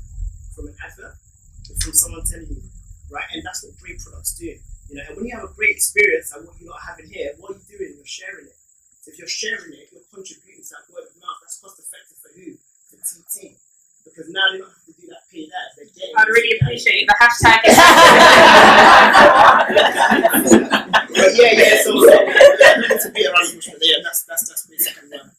From 0.55 0.69
an 0.69 0.77
advert 0.85 1.17
or 1.71 1.75
from 1.81 1.95
someone 1.97 2.25
telling 2.29 2.51
you, 2.53 2.61
right? 3.09 3.25
And 3.33 3.41
that's 3.41 3.65
what 3.65 3.73
great 3.81 3.97
products 4.05 4.37
do. 4.37 4.53
You 4.53 4.95
know, 5.01 5.05
and 5.09 5.17
when 5.17 5.25
you 5.25 5.33
have 5.33 5.49
a 5.49 5.53
great 5.57 5.73
experience 5.81 6.29
like 6.37 6.45
what 6.45 6.61
you're 6.61 6.69
not 6.69 6.85
having 6.85 7.09
here, 7.09 7.33
what 7.41 7.57
are 7.57 7.61
you 7.61 7.79
doing? 7.79 7.97
You're 7.97 8.05
sharing 8.05 8.45
it. 8.53 8.57
So 9.01 9.11
if 9.13 9.19
you're 9.19 9.31
sharing 9.33 9.73
it, 9.73 9.89
you're 9.93 10.05
contributing 10.13 10.61
to 10.61 10.71
that 10.77 10.85
word 10.93 11.09
of 11.09 11.17
mouth. 11.17 11.41
That's 11.41 11.57
cost 11.57 11.81
effective 11.81 12.21
for 12.21 12.29
who? 12.37 12.61
For 12.93 13.01
TT. 13.01 13.57
Because 14.05 14.29
now 14.29 14.45
they 14.53 14.59
don't 14.61 14.69
have 14.69 14.85
to 14.85 14.93
do 14.99 15.07
that 15.09 15.25
paid 15.33 15.49
ads. 15.49 15.73
They're 15.81 15.89
getting 15.97 16.13
I'd 16.21 16.29
really 16.29 16.53
appreciate 16.61 17.07
the 17.09 17.17
hashtag. 17.17 17.63
but 20.03 21.31
yeah, 21.39 21.53
yeah, 21.55 21.83
so, 21.83 21.91
so 21.97 22.11
yeah, 22.11 22.99
to 22.99 23.09
be 23.15 23.23
around 23.27 23.47
push, 23.55 23.69
but 23.71 23.81
yeah, 23.83 24.01
that's 24.03 24.25
that's 24.25 24.49
that's 24.49 24.67
basically 24.67 25.09
one. 25.17 25.31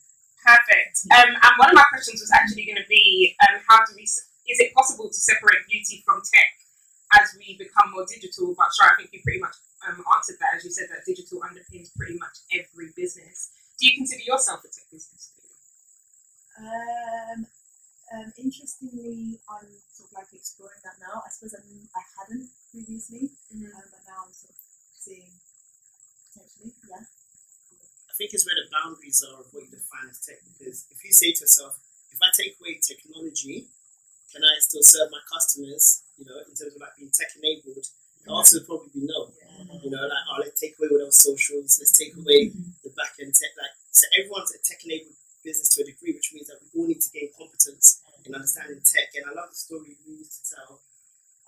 Perfect. 0.44 1.08
Um, 1.16 1.32
and 1.40 1.54
one 1.58 1.70
of 1.72 1.76
my 1.76 1.88
questions 1.92 2.20
was 2.20 2.32
actually 2.36 2.66
going 2.68 2.76
to 2.80 2.88
be, 2.92 3.32
um, 3.48 3.64
how 3.68 3.80
do 3.88 3.96
we? 3.96 4.04
s- 4.04 4.28
Is 4.48 4.60
it 4.60 4.74
possible 4.76 5.08
to 5.08 5.16
separate 5.16 5.64
beauty 5.72 6.04
from 6.04 6.20
tech 6.20 6.52
as 7.20 7.32
we 7.40 7.56
become 7.56 7.92
more 7.96 8.04
digital? 8.08 8.52
But 8.56 8.68
sure, 8.76 8.92
I 8.92 8.96
think 9.00 9.12
you 9.16 9.24
pretty 9.24 9.40
much 9.40 9.56
um, 9.88 10.04
answered 10.16 10.36
that 10.44 10.56
as 10.60 10.64
you 10.68 10.72
said 10.72 10.88
that 10.92 11.08
digital 11.08 11.40
underpins 11.48 11.96
pretty 11.96 12.20
much 12.20 12.36
every 12.52 12.92
business. 12.96 13.52
Do 13.80 13.88
you 13.88 13.96
consider 13.98 14.24
yourself 14.24 14.64
a 14.64 14.70
tech 14.72 14.88
business? 14.92 15.32
Um, 16.60 17.48
um, 18.14 18.28
interestingly, 18.54 19.42
I'm 19.50 19.66
sort 19.90 20.10
of 20.10 20.14
like 20.14 20.30
exploring 20.34 20.82
that 20.86 21.02
now. 21.02 21.26
I 21.26 21.30
suppose 21.34 21.58
I, 21.58 21.62
I 21.98 22.04
hadn't 22.22 22.50
previously, 22.70 23.34
Mm-hmm. 23.54 23.70
um, 23.70 23.86
but 23.90 24.02
now 24.06 24.26
I'm 24.30 24.34
sort 24.34 24.54
of 24.54 24.62
seeing 24.98 25.30
potentially, 26.34 26.74
yeah. 26.90 27.06
I 28.10 28.14
think 28.18 28.30
it's 28.34 28.46
where 28.46 28.58
the 28.58 28.70
boundaries 28.70 29.26
are 29.26 29.42
of 29.42 29.50
what 29.54 29.66
you 29.66 29.74
define 29.74 30.10
as 30.10 30.22
tech. 30.22 30.38
Because 30.46 30.86
if 30.94 31.02
you 31.02 31.10
say 31.14 31.34
to 31.34 31.46
yourself, 31.50 31.82
if 32.14 32.22
I 32.22 32.30
take 32.38 32.58
away 32.62 32.78
technology, 32.78 33.70
can 34.30 34.46
I 34.46 34.58
still 34.62 34.86
serve 34.86 35.10
my 35.10 35.22
customers? 35.30 36.06
You 36.18 36.26
know, 36.30 36.38
in 36.46 36.54
terms 36.54 36.78
of 36.78 36.82
like 36.82 36.94
being 36.98 37.10
tech 37.10 37.34
enabled, 37.38 37.90
the 38.26 38.30
answer 38.34 38.62
would 38.62 38.70
probably 38.70 38.94
be 38.94 39.06
no. 39.06 39.34
You 39.82 39.90
know, 39.90 40.06
like 40.06 40.26
oh, 40.30 40.38
let's 40.46 40.62
take 40.62 40.78
away 40.78 40.94
all 40.94 41.02
those 41.10 41.22
socials, 41.22 41.78
let's 41.82 41.94
take 41.94 42.14
away 42.18 42.54
the 42.86 42.94
back 42.94 43.18
end 43.18 43.34
tech. 43.34 43.54
Like, 43.58 43.74
so 43.90 44.06
everyone's 44.18 44.54
a 44.54 44.62
tech 44.62 44.82
enabled 44.86 45.18
business 45.44 45.70
to 45.76 45.84
a 45.84 45.86
degree, 45.90 46.14
which 46.14 46.32
means 46.34 46.48
that 46.48 46.62
we 46.62 46.70
all 46.74 46.88
need 46.88 47.02
to 47.02 47.12
gain 47.12 47.30
competence 47.38 48.02
in 48.26 48.34
understanding 48.34 48.80
tech. 48.82 49.12
And 49.20 49.28
I 49.28 49.36
love 49.36 49.52
the 49.52 49.60
story 49.60 50.00
we 50.08 50.24
used 50.24 50.40
to 50.40 50.56
tell. 50.56 50.80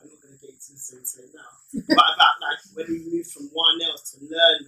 I'm 0.02 0.12
not 0.12 0.20
going 0.20 0.36
to 0.36 0.42
get 0.44 0.52
into 0.52 0.76
the 0.76 1.08
story 1.08 1.32
now, 1.32 1.52
but 1.96 2.10
about 2.14 2.36
like 2.44 2.62
when 2.76 2.88
we 2.92 3.00
moved 3.08 3.32
from 3.32 3.48
one 3.56 3.80
else 3.88 4.12
to 4.14 4.22
learn 4.28 4.68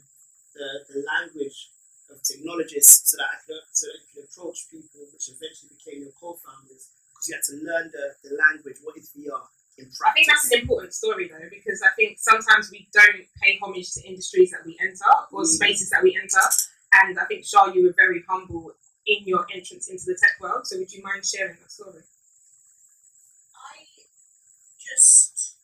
the, 0.56 0.68
the 0.88 1.00
language 1.04 1.70
of 2.08 2.24
technologists 2.24 3.12
so 3.12 3.20
that 3.20 3.28
I 3.28 3.38
could 3.44 3.60
so 3.76 3.92
that 3.92 4.00
you 4.00 4.08
could 4.16 4.24
approach 4.32 4.72
people, 4.72 5.04
which 5.12 5.28
eventually 5.28 5.76
became 5.76 6.08
your 6.08 6.16
co-founders, 6.16 6.96
because 7.12 7.26
you 7.28 7.36
had 7.36 7.46
to 7.52 7.56
learn 7.60 7.86
the, 7.92 8.06
the 8.24 8.32
language. 8.40 8.80
What 8.82 8.96
is 8.96 9.12
VR 9.12 9.44
in 9.76 9.92
practice? 9.92 10.08
I 10.08 10.12
think 10.16 10.28
that's 10.32 10.48
an 10.48 10.58
important 10.64 10.96
story 10.96 11.28
though, 11.28 11.52
because 11.52 11.84
I 11.84 11.92
think 12.00 12.24
sometimes 12.24 12.72
we 12.72 12.88
don't 12.96 13.28
pay 13.44 13.60
homage 13.78 13.94
to 13.94 14.02
industries 14.08 14.52
that 14.52 14.66
we 14.66 14.78
enter 14.82 15.06
or 15.32 15.44
Mm. 15.44 15.48
spaces 15.48 15.90
that 15.90 16.04
we 16.04 16.16
enter. 16.16 16.42
And 16.94 17.20
I 17.20 17.26
think 17.26 17.46
Shah, 17.46 17.68
you 17.74 17.84
were 17.86 17.94
very 17.94 18.24
humble 18.28 18.74
in 19.06 19.24
your 19.26 19.46
entrance 19.54 19.88
into 19.90 20.06
the 20.06 20.16
tech 20.16 20.40
world. 20.40 20.68
So 20.68 20.78
would 20.78 20.92
you 20.92 21.04
mind 21.04 21.26
sharing 21.26 21.58
that 21.60 21.72
story? 21.72 22.04
I 23.56 23.86
just 24.80 25.56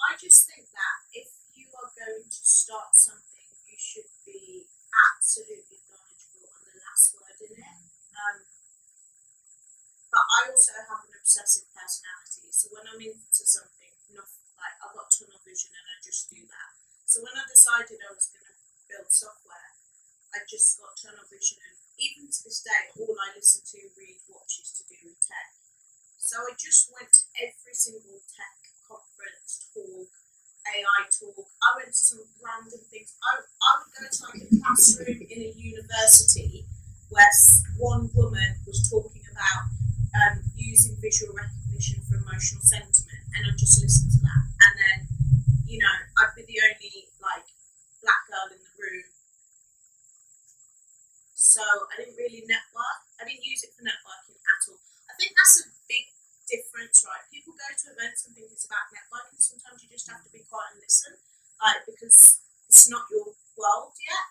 I 0.00 0.16
just 0.16 0.46
think 0.46 0.70
that 0.70 0.96
if 1.12 1.28
you 1.54 1.66
are 1.76 1.90
going 1.96 2.24
to 2.28 2.42
start 2.46 2.94
something, 2.94 3.48
you 3.66 3.76
should 3.78 4.08
be 4.24 4.66
absolutely 5.12 5.82
knowledgeable 5.90 6.48
on 6.56 6.62
the 6.64 6.76
last 6.80 7.14
word 7.16 7.36
in 7.42 7.58
it. 7.58 7.80
Um, 8.16 8.38
but 10.12 10.24
I 10.24 10.40
also 10.50 10.72
have 10.88 11.04
an 11.04 11.14
obsessive 11.18 11.68
personality, 11.74 12.48
so 12.52 12.70
when 12.72 12.86
I'm 12.88 13.00
into 13.02 13.44
something, 13.44 13.92
not 14.14 14.30
like 14.56 14.76
I've 14.80 14.94
got 14.96 15.10
tunnel 15.12 15.42
vision 15.44 15.74
and 15.76 15.86
I 15.90 15.96
just 16.00 16.30
do 16.30 16.40
that. 16.48 16.70
So 17.04 17.20
when 17.22 17.34
I 17.36 17.44
decided 17.50 18.00
I 18.00 18.14
was 18.14 18.30
going 18.32 18.46
to 18.46 18.54
build 18.88 19.10
software, 19.12 19.70
I 20.32 20.40
just 20.48 20.78
got 20.80 20.96
tunnel 20.96 21.26
vision, 21.28 21.58
and 21.60 21.76
even 21.98 22.28
to 22.30 22.40
this 22.44 22.60
day, 22.64 22.92
all 22.96 23.16
I 23.18 23.36
listen 23.36 23.62
to, 23.64 23.78
read, 23.98 24.20
watch 24.28 24.60
is 24.62 24.72
to 24.80 24.82
do 24.88 24.96
with 25.10 25.20
tech. 25.20 25.52
So 26.18 26.36
I 26.42 26.52
just 26.58 26.90
went 26.92 27.12
to 27.12 27.22
every 27.38 27.74
single 27.74 28.20
tech 28.34 28.56
conference, 28.88 29.68
talk, 29.72 30.10
AI 30.66 31.00
talk. 31.08 31.46
I 31.62 31.68
went 31.78 31.92
to 31.94 32.02
some 32.02 32.24
random 32.42 32.80
things. 32.90 33.14
I, 33.22 33.40
I 33.44 33.70
would 33.80 33.92
go 33.94 34.02
to 34.10 34.20
like 34.26 34.42
a 34.42 34.48
classroom 34.60 35.22
in 35.22 35.40
a 35.46 35.50
university 35.54 36.66
where 37.10 37.30
s- 37.30 37.62
one 37.78 38.10
woman 38.14 38.55
was 38.66 38.82
talking 38.90 39.22
about 39.30 39.70
um, 40.12 40.42
using 40.58 40.98
visual 40.98 41.32
recognition 41.32 42.02
for 42.04 42.18
emotional 42.18 42.62
sentiment, 42.66 43.22
and 43.38 43.46
I'd 43.46 43.56
just 43.58 43.78
listened 43.78 44.10
to 44.18 44.20
that. 44.26 44.44
And 44.58 44.74
then, 44.74 44.98
you 45.70 45.78
know, 45.78 45.96
I'd 46.18 46.34
be 46.34 46.42
the 46.42 46.58
only 46.66 47.06
like 47.22 47.46
black 48.02 48.22
girl 48.26 48.50
in 48.50 48.58
the 48.58 48.74
room. 48.74 49.06
So 51.36 51.62
I 51.62 51.94
didn't 52.02 52.18
really 52.18 52.42
network. 52.44 53.00
I 53.22 53.24
didn't 53.24 53.46
use 53.46 53.62
it 53.62 53.72
for 53.78 53.86
networking 53.86 54.36
at 54.40 54.60
all. 54.66 54.82
I 55.08 55.12
think 55.14 55.32
that's 55.38 55.62
a 55.62 55.66
big 55.86 56.10
difference, 56.50 57.06
right? 57.06 57.22
People 57.30 57.54
go 57.54 57.70
to 57.70 57.86
events 57.94 58.26
and 58.26 58.34
think 58.34 58.50
it's 58.50 58.66
about 58.66 58.90
networking. 58.90 59.38
Sometimes 59.38 59.80
you 59.84 59.88
just 59.88 60.10
have 60.10 60.26
to 60.26 60.30
be 60.34 60.42
quiet 60.46 60.74
and 60.74 60.82
listen, 60.82 61.14
like 61.62 61.86
because 61.86 62.42
it's 62.66 62.90
not 62.90 63.06
your 63.14 63.30
world 63.54 63.94
yet. 64.02 64.26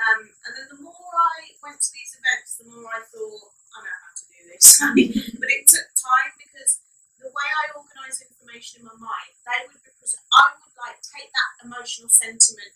Um, 0.00 0.32
and 0.46 0.52
then 0.56 0.66
the 0.72 0.80
more 0.80 1.12
I 1.12 1.52
went 1.60 1.76
to 1.76 1.90
these 1.92 2.16
events, 2.16 2.56
the 2.56 2.66
more 2.72 2.88
I 2.88 3.04
thought 3.04 3.49
But 5.40 5.48
it 5.48 5.64
took 5.68 5.88
time 5.96 6.32
because 6.36 6.84
the 7.16 7.28
way 7.32 7.48
I 7.48 7.72
organise 7.76 8.20
information 8.20 8.84
in 8.84 8.92
my 8.92 8.96
mind, 9.00 9.32
they 9.48 9.60
would 9.66 9.80
be 9.80 9.90
present. 9.96 10.20
I 10.36 10.52
would 10.60 10.76
like 10.76 11.00
take 11.00 11.32
that 11.32 11.50
emotional 11.64 12.12
sentiment, 12.12 12.69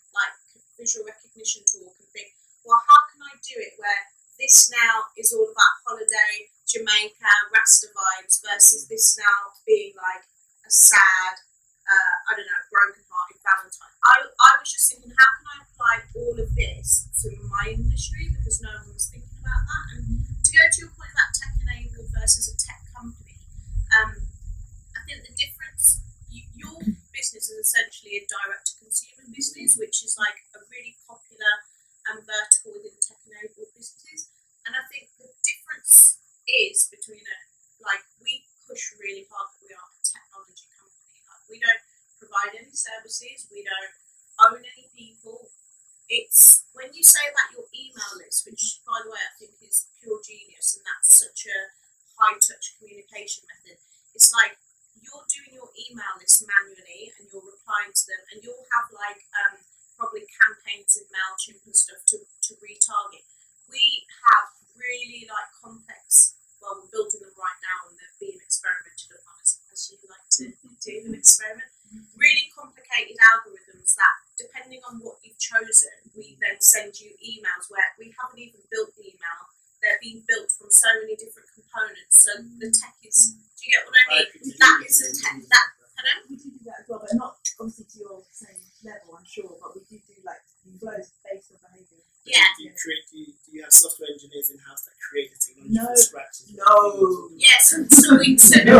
send 76.75 76.91
you 76.99 77.15
emails 77.23 77.71
where 77.71 77.87
we 77.95 78.11
haven't 78.19 78.39
even 78.39 78.59
built 78.67 78.91
the 78.99 79.07
email. 79.07 79.39
They're 79.79 80.01
being 80.03 80.27
built 80.27 80.51
from 80.51 80.67
so 80.67 80.91
many 80.99 81.15
different 81.15 81.47
components. 81.55 82.27
So 82.27 82.31
the 82.59 82.67
tech 82.67 82.99
is. 83.05 83.39
Do 83.55 83.61
you 83.63 83.71
get 83.71 83.87
what 83.87 83.95
I 83.95 84.03
mean? 84.11 84.27
Right, 84.27 84.59
that 84.59 84.77
is 84.83 84.97
a 84.99 85.09
tech. 85.15 85.39
That. 85.47 85.67
Hello. 85.95 86.13
We 86.27 86.35
do 86.35 86.51
do 86.51 86.61
that 86.67 86.83
as 86.83 86.85
well, 86.91 86.99
but 86.99 87.15
not 87.15 87.39
obviously 87.55 87.87
to 87.87 87.97
your 88.03 88.19
same 88.35 88.59
level, 88.83 89.15
I'm 89.15 89.23
sure. 89.23 89.55
But 89.61 89.79
we 89.79 89.87
do 89.87 89.95
do 90.03 90.19
like 90.27 90.43
flows 90.81 91.15
based 91.23 91.55
on 91.55 91.63
behaviour. 91.63 92.03
Yeah. 92.25 92.49
Do 92.57 92.63
you 92.65 92.73
create? 92.73 93.05
Do 93.11 93.15
you, 93.21 93.29
do 93.45 93.49
you 93.53 93.61
have 93.63 93.71
software 93.71 94.09
engineers 94.09 94.49
in 94.49 94.57
house 94.57 94.81
that 94.89 94.97
create 94.97 95.29
the 95.29 95.37
technology 95.37 95.77
no. 95.77 95.85
from 95.85 95.95
scratch? 95.95 96.35
No. 96.57 97.29
Yes. 97.37 97.69
Yeah, 97.71 97.85
so, 97.85 97.85
so 97.85 98.17
we 98.17 98.37
so, 98.37 98.57
so, 98.57 98.65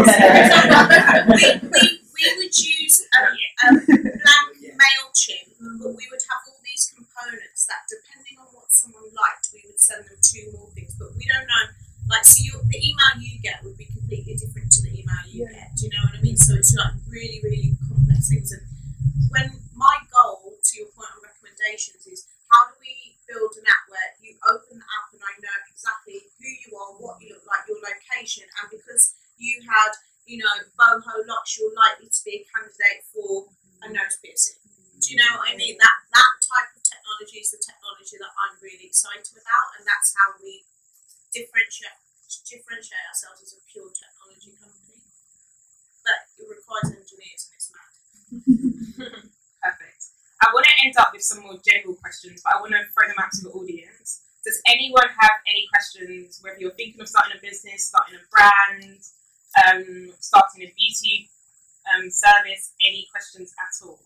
some 51.36 51.44
more 51.44 51.60
general 51.60 51.96
questions, 52.00 52.42
but 52.44 52.56
I 52.56 52.62
want 52.64 52.72
to 52.72 52.88
throw 52.96 53.08
them 53.08 53.20
out 53.20 53.32
to 53.36 53.42
the 53.44 53.52
audience. 53.52 54.24
Does 54.48 54.62
anyone 54.68 55.04
have 55.20 55.36
any 55.50 55.68
questions, 55.68 56.40
whether 56.42 56.56
you're 56.60 56.78
thinking 56.80 57.02
of 57.02 57.10
starting 57.10 57.36
a 57.36 57.42
business, 57.42 57.92
starting 57.92 58.16
a 58.16 58.24
brand, 58.32 59.02
um, 59.60 60.14
starting 60.20 60.64
a 60.64 60.72
beauty 60.72 61.30
um, 61.92 62.08
service? 62.10 62.72
Any 62.80 63.08
questions 63.12 63.52
at 63.60 63.74
all? 63.84 64.00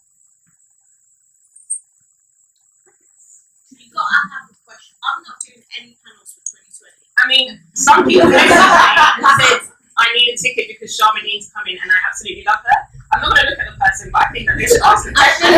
You 3.77 3.93
gotta 3.93 4.19
have 4.33 4.49
a 4.49 4.57
question. 4.65 4.97
I'm 5.05 5.21
not 5.21 5.37
doing 5.45 5.63
any 5.77 5.97
panels 6.01 6.33
for 6.33 6.41
2020. 6.41 6.97
I 7.19 7.23
mean, 7.27 7.47
some 7.75 8.07
people 8.07 8.31
said 8.31 9.69
I 9.99 10.07
need 10.15 10.31
a 10.31 10.37
ticket 10.39 10.71
because 10.71 10.95
Charmaine's 10.95 11.51
coming 11.51 11.77
and 11.81 11.91
I 11.91 11.99
absolutely 12.07 12.47
love 12.47 12.63
her. 12.63 12.79
I'm 13.09 13.21
not 13.25 13.33
going 13.33 13.41
to 13.41 13.49
look 13.49 13.59
at 13.59 13.73
the 13.73 13.77
person, 13.81 14.13
but 14.13 14.21
I 14.21 14.29
think 14.29 14.45
that 14.45 14.57
they 14.57 14.69
should 14.69 14.85
ask 14.85 15.01
the 15.01 15.13
question. 15.17 15.49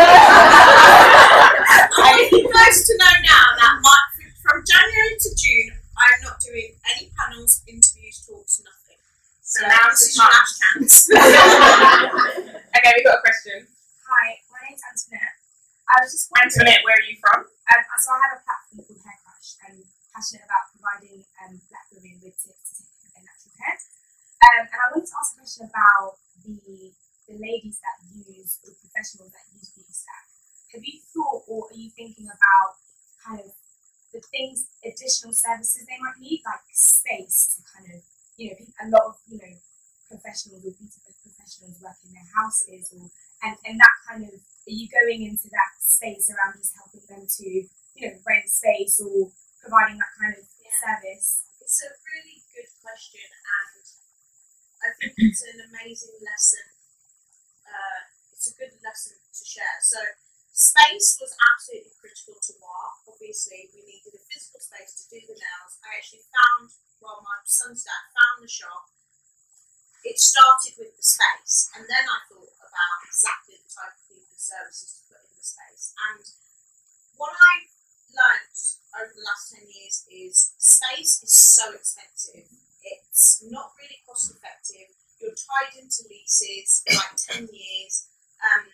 I 1.99 2.27
think 2.31 2.47
close 2.47 2.79
to 2.87 2.93
know 2.95 3.11
now 3.27 3.45
that 3.59 3.73
my, 3.83 3.97
from 4.39 4.63
January 4.63 5.19
to 5.19 5.29
June, 5.35 5.75
I'm 5.99 6.19
not 6.23 6.39
doing 6.39 6.79
any 6.95 7.11
panels, 7.11 7.59
interviews, 7.67 8.23
talks, 8.23 8.63
nothing. 8.63 8.99
So 9.43 9.67
now 9.67 9.91
this 9.91 10.07
is 10.07 10.15
your 10.15 10.31
last 10.31 10.63
chance. 10.63 11.11
okay, 12.71 12.91
we've 12.95 13.03
got 13.03 13.19
a 13.19 13.23
question. 13.23 13.67
Hi, 14.07 14.39
my 14.47 14.63
name's 14.63 14.79
Antoinette. 14.87 15.35
I 15.91 16.07
was 16.07 16.15
just 16.15 16.31
wondering, 16.31 16.55
Antoinette, 16.55 16.87
where 16.87 16.95
are 16.95 17.03
you 17.03 17.19
from? 17.19 17.51
um, 17.51 17.83
so 17.99 18.15
I 18.15 18.19
have 18.31 18.39
a 18.39 18.41
platform 18.47 18.79
called 18.87 19.03
Hair 19.03 19.19
Crush 19.27 19.59
and 19.67 19.83
passionate 20.15 20.47
about 20.47 20.71
providing 20.71 21.27
um, 21.43 21.59
black 21.67 21.83
women 21.91 22.15
with 22.23 22.39
tips 22.39 22.79
to 22.79 22.87
take 22.95 23.11
their 23.11 23.27
natural 23.27 23.59
hair. 23.59 23.75
Um, 24.39 24.71
and 24.71 24.79
I 24.79 24.87
wanted 24.95 25.11
to 25.11 25.15
ask 25.19 25.35
a 25.35 25.43
question 25.43 25.67
about 25.67 26.15
the 26.47 26.95
the 27.31 27.39
ladies 27.39 27.79
that 27.79 27.97
use, 28.11 28.59
the 28.63 28.75
professionals 28.83 29.31
that 29.31 29.45
use 29.55 29.71
Beauty 29.71 29.93
Stack. 29.95 30.25
Have 30.75 30.83
you 30.83 30.99
thought 31.15 31.43
or 31.47 31.67
are 31.71 31.77
you 31.77 31.89
thinking 31.91 32.27
about 32.27 32.69
kind 33.23 33.39
of 33.39 33.51
the 34.13 34.19
things, 34.31 34.67
additional 34.83 35.31
services 35.33 35.87
they 35.87 35.99
might 36.03 36.19
need, 36.19 36.43
like 36.43 36.63
space 36.75 37.55
to 37.55 37.59
kind 37.71 37.87
of, 37.95 38.01
you 38.35 38.51
know, 38.51 38.57
a 38.83 38.85
lot 38.91 39.05
of, 39.07 39.15
you 39.31 39.39
know, 39.39 39.55
professionals 40.11 40.59
or 40.67 40.75
beauty 40.75 40.99
professionals 41.23 41.79
work 41.79 41.95
in 42.03 42.11
their 42.11 42.27
houses 42.35 42.91
or 42.91 43.07
and, 43.47 43.55
and 43.63 43.79
that 43.79 43.95
kind 44.03 44.23
of 44.27 44.35
are 44.35 44.75
you 44.75 44.87
going 44.91 45.23
into 45.23 45.47
that 45.47 45.71
space 45.79 46.27
around 46.29 46.59
just 46.59 46.75
helping 46.75 46.99
them 47.07 47.23
to 47.25 47.45
you 47.47 48.03
know 48.03 48.13
rent 48.27 48.43
space 48.49 48.99
or 48.99 49.31
providing 49.63 49.95
that 49.97 50.11
kind 50.19 50.35
of 50.35 50.43
Yeah. 50.59 50.75
service 50.83 51.47
It's 51.63 51.79
a 51.87 51.89
really 52.11 52.43
good 52.51 52.67
question, 52.83 53.23
and 53.23 53.83
I 54.83 54.89
think 54.99 55.13
it's 55.17 55.43
an 55.47 55.59
amazing 55.71 56.19
lesson. 56.19 56.70
Uh, 57.71 58.01
it's 58.35 58.51
a 58.51 58.55
good 58.59 58.75
lesson 58.83 59.15
to 59.15 59.43
share. 59.47 59.79
So, 59.79 59.99
space 60.51 61.15
was 61.23 61.31
absolutely 61.39 61.95
critical 61.95 62.35
to 62.35 62.53
WAH. 62.59 63.07
Obviously, 63.07 63.71
we 63.71 63.87
needed 63.87 64.19
a 64.19 64.23
physical 64.27 64.59
space 64.59 64.99
to 64.99 65.03
do 65.07 65.23
the 65.23 65.39
nails. 65.39 65.79
I 65.79 65.95
actually 65.95 66.27
found, 66.27 66.75
well, 66.99 67.23
my 67.23 67.39
son's 67.47 67.87
dad 67.87 68.11
found 68.11 68.43
the 68.43 68.51
shop. 68.51 68.91
It 70.03 70.19
started 70.19 70.75
with 70.81 70.97
the 70.97 71.05
space, 71.05 71.69
and 71.77 71.85
then 71.85 72.03
I 72.09 72.19
thought 72.25 72.51
about 72.57 72.97
exactly 73.05 73.61
the 73.61 73.69
type 73.69 73.93
of 73.95 74.03
people 74.09 74.33
services 74.35 74.97
to 74.97 75.01
put 75.13 75.21
in 75.21 75.37
the 75.37 75.45
space. 75.45 75.93
And 76.09 76.25
what 77.21 77.37
I 77.37 77.69
learned 78.09 78.57
over 78.97 79.13
the 79.13 79.21
last 79.23 79.53
10 79.53 79.69
years 79.69 80.03
is 80.09 80.57
space 80.57 81.21
is 81.21 81.31
so 81.31 81.71
expensive. 81.77 82.49
It's 82.81 83.45
not 83.45 83.77
really 83.77 84.01
cost 84.09 84.33
effective. 84.33 84.89
You're 85.21 85.37
tied 85.37 85.77
into 85.77 86.01
leases 86.09 86.81
for 86.83 86.97
like 86.97 87.15
10 87.45 87.45
years. 87.53 88.09
Um, 88.41 88.65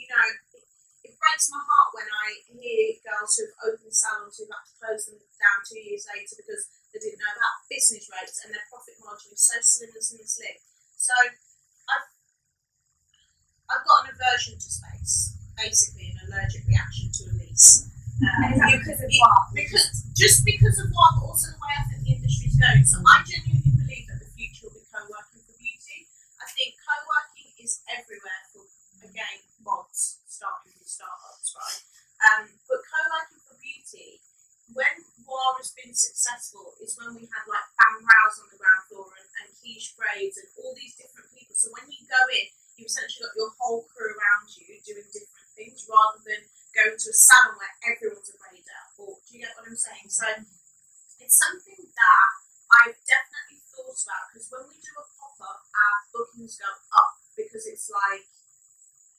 you 0.00 0.08
know, 0.08 0.26
it, 0.56 0.64
it 1.04 1.14
breaks 1.20 1.46
my 1.52 1.60
heart 1.60 1.90
when 1.92 2.08
I 2.08 2.26
hear 2.48 2.96
girls 3.04 3.36
who've 3.36 3.52
opened 3.68 3.92
salons 3.92 4.40
who've 4.40 4.48
had 4.48 4.64
to 4.64 4.74
close 4.80 5.04
them 5.06 5.20
down 5.36 5.58
two 5.68 5.80
years 5.82 6.08
later 6.08 6.40
because 6.40 6.72
they 6.94 6.98
didn't 7.04 7.20
know 7.20 7.32
about 7.36 7.68
business 7.68 8.08
rates 8.08 8.40
and 8.42 8.50
their 8.56 8.64
profit 8.72 8.96
margin 9.04 9.28
is 9.36 9.44
so 9.44 9.60
slim 9.60 9.92
and 9.92 10.00
slim 10.04 10.24
and 10.24 10.30
slim. 10.32 10.56
So 10.96 11.12
I've, 11.92 12.08
I've 13.68 13.84
got 13.84 14.08
an 14.08 14.16
aversion 14.16 14.56
to 14.56 14.68
space, 14.72 15.36
basically 15.56 16.16
an 16.16 16.24
allergic 16.28 16.64
reaction 16.64 17.12
to 17.12 17.22
a 17.28 17.32
lease. 17.44 17.84
Um, 18.18 18.50
and 18.50 18.52
is 18.54 18.58
that 18.58 18.70
you- 18.72 18.78
because 18.82 18.98
of 19.04 19.10
what 19.22 19.38
because 19.54 19.86
just 20.18 20.42
because 20.42 20.78
of 20.82 20.90
what, 20.90 21.14
but 21.20 21.26
also 21.30 21.54
the 21.54 21.60
way 21.62 21.74
I 21.78 21.84
think 21.86 22.02
the 22.02 22.12
industry's 22.18 22.56
going. 22.58 22.82
So 22.82 22.98
I 23.06 23.22
genuinely 23.22 23.70
believe 23.78 24.10
that 24.10 24.18
the 24.18 24.30
future 24.34 24.66
will 24.66 24.74
be 24.74 24.82
co-working 24.90 25.38
for 25.46 25.54
beauty. 25.54 26.10
I 26.42 26.50
think 26.50 26.74
co-working 26.82 27.54
is 27.62 27.77
everywhere 27.90 28.42
for 28.52 28.64
again 29.04 29.40
mods 29.62 30.20
starting 30.26 30.74
with 30.78 30.88
startups, 30.88 31.54
right? 31.54 31.82
Um, 32.18 32.44
but 32.66 32.82
co-working 32.82 33.42
for 33.46 33.56
beauty, 33.62 34.22
when 34.74 35.06
WAH 35.22 35.62
has 35.62 35.70
been 35.74 35.94
successful, 35.94 36.74
is 36.82 36.98
when 36.98 37.14
we 37.14 37.30
had 37.30 37.46
like 37.46 37.68
Bam 37.78 38.02
Rouse 38.02 38.42
on 38.42 38.50
the 38.50 38.58
ground 38.58 38.84
floor 38.90 39.06
and, 39.14 39.28
and 39.42 39.48
Keish 39.62 39.94
Braids 39.94 40.38
and 40.38 40.50
all 40.58 40.74
these 40.74 40.98
different 40.98 41.30
people. 41.30 41.54
So 41.54 41.70
when 41.74 41.86
you 41.88 42.02
go 42.10 42.18
in, 42.34 42.50
you've 42.74 42.90
essentially 42.90 43.26
got 43.26 43.38
your 43.38 43.52
whole 43.58 43.86
crew 43.90 44.12
around 44.14 44.50
you 44.54 44.78
doing 44.82 45.08
different 45.10 45.50
things 45.54 45.86
rather 45.86 46.20
than 46.26 46.42
going 46.74 46.94
to 46.98 47.08
a 47.10 47.16
salon 47.16 47.58
where 47.58 47.74
everyone's 47.86 48.30
a 48.30 48.36
raider. 48.38 48.82
Or 48.98 49.18
do 49.18 49.28
you 49.34 49.46
get 49.46 49.54
what 49.58 49.66
I'm 49.66 49.78
saying? 49.78 50.10
So 50.10 50.26
it's 51.22 51.38
something 51.38 51.82
that 51.86 52.30
I've 52.82 52.98
definitely 53.06 53.62
thought 53.74 53.98
about 54.06 54.24
because 54.30 54.46
when 54.52 54.64
we 54.70 54.76
do 54.78 54.92
a 54.94 55.04
pop 55.18 55.38
up, 55.42 55.60
our 55.66 55.96
bookings 56.12 56.58
go 56.58 56.70
up 56.92 57.27
because 57.38 57.70
it's 57.70 57.86
like 57.86 58.26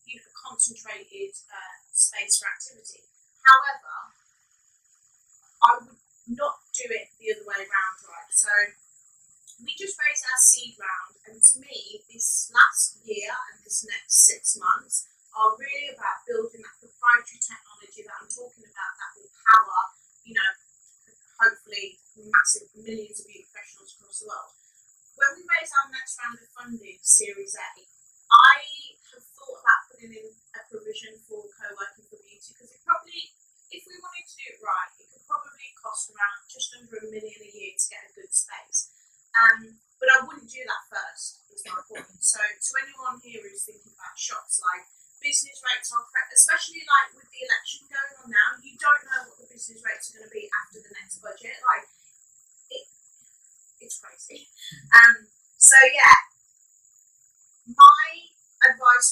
you 0.03 0.19
know 0.19 0.29
concentrated 0.35 1.31
uh, 1.47 1.75
space 1.95 2.35
for 2.35 2.51
activity. 2.51 3.07
However, 3.47 3.95
I 5.63 5.69
would 5.87 5.99
not 6.35 6.59
do 6.75 6.85
it 6.91 7.15
the 7.15 7.31
other 7.31 7.47
way 7.47 7.63
around, 7.63 7.97
right? 8.03 8.31
So 8.35 8.51
we 9.63 9.71
just 9.75 9.95
raised 9.99 10.23
our 10.27 10.39
seed 10.39 10.75
round, 10.79 11.15
and 11.27 11.39
to 11.39 11.53
me, 11.63 12.03
this 12.11 12.51
last 12.51 12.99
year 13.03 13.31
and 13.31 13.63
this 13.63 13.83
next 13.87 14.27
six 14.27 14.55
months 14.59 15.07
are 15.35 15.55
really 15.59 15.91
about 15.93 16.23
building 16.25 16.63
that 16.63 16.79
proprietary 16.79 17.39
technology 17.39 18.01
that 18.07 18.15
I'm 18.19 18.31
talking 18.31 18.65
about 18.65 18.93
that 18.97 19.11
will 19.19 19.31
power, 19.35 19.81
you 20.23 20.33
know, 20.35 20.51
hopefully 21.39 21.99
massive 22.17 22.67
millions 22.75 23.19
of 23.19 23.27
professionals 23.27 23.95
across 23.95 24.19
the 24.19 24.27
world. 24.27 24.53
When 25.15 25.31
we 25.35 25.43
raise 25.47 25.71
our 25.75 25.87
next 25.91 26.15
round 26.19 26.39
of 26.39 26.49
funding, 26.55 26.99
Series 27.03 27.55
A, 27.55 27.69
I 28.29 28.55
have 29.09 29.25
thought 29.25 29.57
about 29.57 29.81
putting 29.89 30.13
in 30.13 30.27
a 30.29 30.61
provision 30.69 31.17
for 31.25 31.49
co-working 31.49 32.05
for 32.05 32.21
beauty 32.21 32.53
because 32.53 32.69
it 32.69 32.81
probably, 32.85 33.33
if 33.73 33.81
we 33.89 33.95
wanted 34.01 34.25
to 34.29 34.35
do 34.37 34.45
it 34.53 34.61
right, 34.61 34.91
it 35.01 35.09
could 35.09 35.25
probably 35.25 35.73
cost 35.77 36.13
around 36.13 36.45
just 36.45 36.69
under 36.77 36.93
a 37.01 37.09
million 37.09 37.41
a 37.41 37.49
year 37.49 37.73
to 37.73 37.85
get 37.89 38.05
a 38.05 38.11
good 38.13 38.29
space. 38.29 38.93
Um, 39.33 39.81
but 39.97 40.09
I 40.13 40.25
wouldn't 40.25 40.49
do 40.49 40.61
that 40.63 40.83
first, 40.89 41.41
is 41.53 41.65
my 41.65 41.81
point. 41.85 42.07
So 42.21 42.39
to 42.39 42.71
anyone 42.81 43.17
here 43.21 43.41
who's 43.41 43.65
thinking 43.65 43.93
about 43.93 44.15
shops 44.15 44.61
like 44.61 44.85
business 45.19 45.59
rates 45.59 45.91
are 45.91 46.05
correct, 46.07 46.31
especially 46.31 46.85
like 46.87 47.11
with 47.17 47.27
the 47.27 47.43
election 47.43 47.83
going 47.91 48.15
on 48.23 48.27
now, 48.31 48.49
you 48.63 48.73
don't 48.79 49.03
know 49.09 49.27
what 49.27 49.37
the 49.43 49.47
business 49.51 49.83
rates 49.83 50.09
are 50.09 50.21
going 50.21 50.29
to 50.29 50.33
be 50.33 50.47
after 50.47 50.79
the 50.79 50.93
next 50.95 51.19
budget. 51.19 51.59
Like, 51.65 51.85
it, 52.71 52.85
it's 53.83 53.99
crazy. 53.99 54.47
Um, 54.95 55.27
so 55.59 55.75
yeah, 55.91 56.15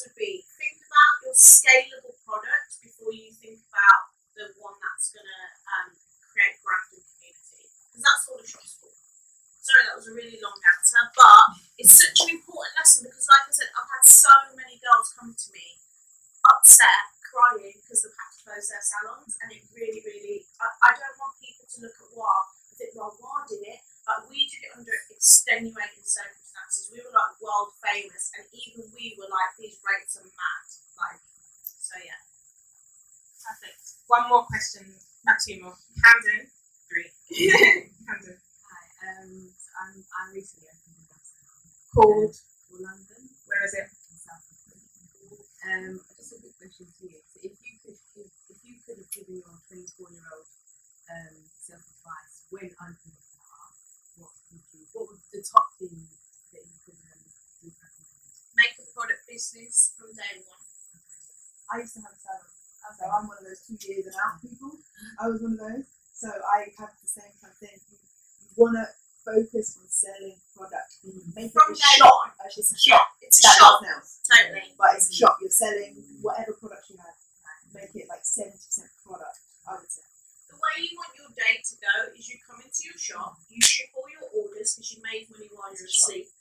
would 0.03 0.15
be. 0.19 0.43
Think 0.59 0.77
about 0.83 1.13
your 1.23 1.35
scalable 1.37 2.15
product 2.27 2.71
before 2.83 3.13
you 3.15 3.31
think 3.39 3.63
about 3.71 4.11
the 4.35 4.53
one 4.61 4.77
that's 4.83 5.09
gonna 5.15 5.41
um, 5.65 5.89
create 6.29 6.59
brand 6.61 6.93
and 6.93 7.03
community, 7.03 7.65
because 7.89 8.03
that's 8.05 8.23
what 8.29 8.43
a 8.43 8.47
shop's 8.47 8.75
for. 8.77 8.91
Sorry, 9.65 9.83
that 9.87 9.97
was 9.99 10.07
a 10.07 10.15
really 10.15 10.39
long 10.39 10.55
answer, 10.77 11.01
but 11.15 11.43
it's 11.79 11.95
such 11.97 12.19
an 12.27 12.37
important 12.37 12.73
lesson 12.79 13.07
because, 13.09 13.27
like 13.27 13.47
I 13.49 13.51
said, 13.51 13.69
I've 13.75 13.89
had 13.91 14.05
so 14.05 14.33
many 14.55 14.77
girls 14.79 15.11
come 15.17 15.33
to 15.35 15.47
me 15.51 15.81
upset, 16.47 17.11
crying 17.27 17.75
because 17.83 18.03
they've 18.05 18.15
had 18.15 18.31
to 18.31 18.39
close 18.47 18.67
their 18.71 18.83
salons, 18.85 19.35
and 19.43 19.51
it 19.51 19.65
really, 19.75 19.99
really, 20.05 20.47
I, 20.61 20.67
I 20.87 20.91
don't 20.95 21.17
want 21.19 21.35
people 21.43 21.65
to 21.67 21.77
look 21.83 21.97
at 21.99 22.09
WAH 22.15 22.47
and 22.71 22.75
think, 22.79 22.91
well, 22.95 23.11
WAH 23.19 23.43
did 23.51 23.63
it, 23.67 23.81
but 24.07 24.23
we 24.31 24.47
did 24.47 24.69
it 24.69 24.71
under 24.77 24.95
extenuating 25.11 26.05
circumstances. 26.07 26.87
We 26.93 27.03
were 27.03 27.11
like 27.11 27.35
world 27.43 27.75
famous, 27.83 28.31
and 28.39 28.47
even 28.55 28.87
we 28.95 29.17
were 29.19 29.27
like, 29.27 29.51
these 29.59 29.75
rates 29.83 30.15
are 30.15 30.23
mad. 30.29 30.67
Like, 30.95 31.19
so 31.65 31.97
yeah. 31.99 32.21
Perfect. 33.43 33.83
One 34.07 34.27
more 34.27 34.43
question, 34.47 34.83
not 35.23 35.39
two 35.43 35.59
more. 35.63 35.75
Camden, 36.03 36.47
three. 36.87 37.11
Camden. 38.03 38.35
Hi, 38.39 38.83
um, 39.07 39.31
so 39.55 39.69
I'm, 39.79 39.95
I'm 40.03 40.29
recently 40.35 40.67
opened 40.67 40.99
a 40.99 41.03
gas 41.07 41.31
salon 41.31 41.63
Called. 41.95 42.35
for 42.67 42.77
London, 42.83 43.21
Where 43.47 43.63
is 43.63 43.73
it? 43.79 43.87
in 43.87 44.15
South 44.19 44.43
London. 44.51 44.83
Um, 45.63 45.95
just 46.19 46.35
a 46.35 46.43
quick 46.43 46.55
question 46.59 46.87
to 46.91 47.03
you. 47.07 47.19
So 47.23 47.39
if 47.47 47.55
you 47.55 47.73
could 47.87 47.99
give, 48.15 48.27
if 48.51 48.59
you 48.67 48.75
could 48.83 48.99
have 48.99 49.11
given 49.15 49.39
your 49.39 49.55
24 49.71 50.11
year 50.11 50.27
old 50.35 50.47
um, 51.07 51.35
self 51.55 51.83
advice 51.87 52.43
when 52.51 52.67
opening 52.83 53.15
a 53.15 53.27
bar, 53.39 53.67
what 54.19 54.31
would 54.51 54.63
you, 54.75 54.83
what 54.91 55.07
would 55.07 55.23
the 55.31 55.39
top 55.39 55.71
thing 55.79 56.03
that 56.51 56.63
you 56.67 56.75
could 56.83 56.99
um, 56.99 57.23
do 57.63 57.71
recommend? 57.79 58.11
Make 58.59 58.75
a 58.75 58.85
product 58.91 59.23
business 59.23 59.95
from 59.95 60.11
day 60.19 60.43
one. 60.43 60.67
I 61.71 61.79
used 61.83 61.95
to 61.95 62.03
have 62.03 62.11
a 62.11 62.19
salon. 62.19 62.51
So 62.87 63.03
I'm 63.03 63.27
one 63.27 63.35
of 63.35 63.43
those 63.43 63.59
two 63.67 63.75
years 63.83 64.07
and 64.07 64.15
out 64.15 64.39
people. 64.39 64.71
I 65.27 65.35
was 65.35 65.43
one 65.43 65.59
of 65.59 65.59
those. 65.59 65.83
So 66.15 66.31
I 66.31 66.71
have 66.79 66.95
the 67.03 67.09
same 67.11 67.35
kind 67.43 67.51
of 67.51 67.59
thing. 67.59 67.75
You, 67.91 67.99
want 68.55 68.79
to 68.79 68.87
focus 69.27 69.75
on 69.77 69.85
selling 69.91 70.39
product. 70.55 71.03
Make 71.35 71.51
From 71.51 71.75
it 71.75 71.77
a 71.77 71.83
day 71.83 71.99
shop. 71.99 72.15
one. 72.15 72.31
Actually, 72.41 72.63
it's 72.63 72.73
a 72.73 72.79
Yeah, 72.87 72.95
shop. 72.97 73.07
it's 73.21 73.37
a 73.37 73.41
That 73.43 73.55
shop. 73.59 73.75
does 73.75 73.83
nails. 73.85 74.09
Totally. 74.23 74.65
But 74.79 74.89
it's 74.97 75.09
a 75.11 75.15
shop. 75.19 75.35
You're 75.43 75.51
selling 75.53 75.93
whatever 76.23 76.55
product 76.57 76.87
you 76.89 76.97
have. 77.03 77.13
Make 77.75 77.91
it 77.93 78.07
like 78.07 78.23
70% 78.23 78.55
product, 79.03 79.37
I 79.67 79.75
would 79.77 79.91
say. 79.91 80.07
The 80.49 80.55
way 80.55 80.87
you 80.87 80.95
want 80.95 81.11
your 81.19 81.29
day 81.35 81.59
to 81.59 81.73
go 81.75 81.93
is 82.17 82.25
you 82.31 82.39
come 82.47 82.63
into 82.63 82.87
your 82.87 82.97
shop, 82.97 83.35
you 83.51 83.59
ship 83.61 83.91
all 83.93 84.07
your 84.09 84.23
orders 84.31 84.73
because 84.73 84.89
you 84.95 85.03
made 85.03 85.27
money 85.29 85.51
while 85.53 85.69
you're 85.75 85.85
asleep. 85.91 86.31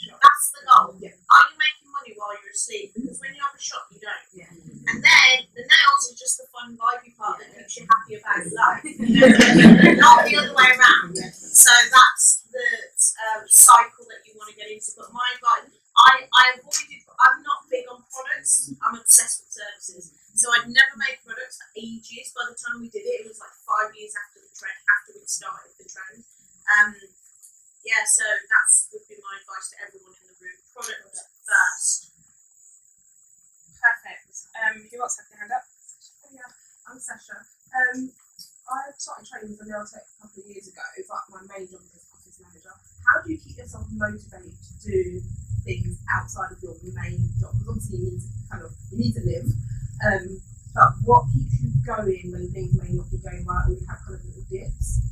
That's 0.00 0.46
the 0.56 0.64
goal. 0.64 0.96
Yeah. 0.98 1.12
Are 1.28 1.44
you 1.52 1.56
making 1.60 1.92
money 1.92 2.12
while 2.16 2.32
you're 2.40 2.56
asleep? 2.56 2.96
Because 2.96 3.20
when 3.20 3.36
you 3.36 3.42
have 3.44 3.52
a 3.52 3.60
shop, 3.60 3.84
you 3.92 4.00
don't. 4.00 4.26
Yeah. 4.32 4.48
And 4.48 4.98
then 5.04 5.34
the 5.52 5.60
nails 5.60 6.02
is 6.08 6.16
just 6.16 6.40
the 6.40 6.48
fun 6.48 6.72
vibey 6.80 7.12
part 7.20 7.38
that 7.44 7.52
keeps 7.52 7.76
you 7.76 7.84
happy 7.84 8.16
about 8.16 8.40
your 8.40 8.56
life. 8.56 8.80
You 8.82 8.96
know? 8.96 9.09
Not 9.20 10.24
the 10.24 10.34
other 10.40 10.54
way 10.56 10.68
around. 10.72 11.12
So 11.16 11.72
that's 11.92 12.48
the 12.48 12.68
um, 13.36 13.44
cycle 13.48 14.08
that 14.08 14.24
you 14.24 14.32
want 14.40 14.48
to 14.48 14.56
get 14.56 14.72
into. 14.72 14.96
But 14.96 15.12
my 15.12 15.26
advice, 15.36 15.68
I, 15.96 16.24
I 16.24 16.44
avoided, 16.56 17.04
I'm 17.20 17.44
not 17.44 17.68
big 17.68 17.84
on 17.92 18.00
products, 18.08 18.72
I'm 18.80 18.96
obsessed 18.96 19.44
with 19.44 19.52
services. 19.52 20.16
So 20.40 20.48
I'd 20.56 20.72
never 20.72 20.96
made 20.96 21.20
products 21.20 21.60
for 21.60 21.68
ages. 21.76 22.32
By 22.32 22.48
the 22.48 22.56
time 22.56 22.80
we 22.80 22.88
did 22.88 23.04
it, 23.04 23.22
it 23.22 23.28
was 23.28 23.36
like 23.42 23.52
five 23.68 23.92
years 23.92 24.16
after 24.16 24.40
the 24.40 24.48
trend, 24.56 24.78
after 24.88 25.10
we'd 25.12 25.28
started 25.28 25.76
the 25.76 25.84
trend. 25.84 26.24
Um, 26.70 26.96
yeah, 27.84 28.04
so 28.08 28.24
that's 28.24 28.88
would 28.92 29.04
be 29.04 29.20
my 29.20 29.36
advice 29.36 29.68
to 29.74 29.76
everyone 29.84 30.16
in 30.16 30.32
the 30.32 30.36
room. 30.40 30.58
Product 30.72 31.16
first. 31.44 32.08
Perfect. 33.80 34.32
Um, 34.56 34.76
who 34.88 34.96
else 35.00 35.16
had 35.20 35.28
their 35.32 35.40
hand 35.44 35.52
up? 35.52 35.64
Yeah, 36.30 36.48
I'm 36.88 37.00
Sasha. 37.00 37.42
Um, 37.72 38.12
I 38.70 38.94
started 38.96 39.26
training 39.26 39.58
a 39.58 39.66
nail 39.66 39.82
tech 39.82 40.06
a 40.06 40.16
couple 40.22 40.42
of 40.42 40.46
years 40.46 40.70
ago, 40.70 40.86
but 41.10 41.22
my 41.34 41.42
main 41.50 41.66
job 41.66 41.82
is 41.90 42.06
office 42.14 42.38
manager. 42.38 42.70
How 43.02 43.20
do 43.22 43.34
you 43.34 43.38
keep 43.38 43.58
yourself 43.58 43.90
motivated 43.90 44.54
to 44.54 44.72
do 44.86 45.20
things 45.66 45.98
outside 46.06 46.54
of 46.54 46.62
your 46.62 46.78
main 46.94 47.18
job? 47.42 47.50
Because 47.58 47.68
obviously 47.68 47.98
you 47.98 48.14
need 48.14 48.22
to 48.22 48.30
kind 48.46 48.62
of 48.62 48.70
you 48.94 48.96
need 49.02 49.14
to 49.18 49.24
live. 49.26 49.48
Um, 50.06 50.24
but 50.70 50.90
what 51.02 51.26
keeps 51.34 51.58
you 51.58 51.74
going 51.82 52.30
when 52.30 52.46
things 52.54 52.78
may 52.78 52.94
not 52.94 53.10
be 53.10 53.18
going 53.18 53.42
right, 53.42 53.66
or 53.66 53.74
you 53.74 53.82
have 53.90 53.98
kind 54.06 54.14
of 54.14 54.22
little 54.22 54.46
dips? 54.46 55.02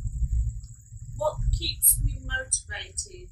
what 1.18 1.34
keeps 1.50 1.98
me 2.00 2.22
motivated, 2.22 3.28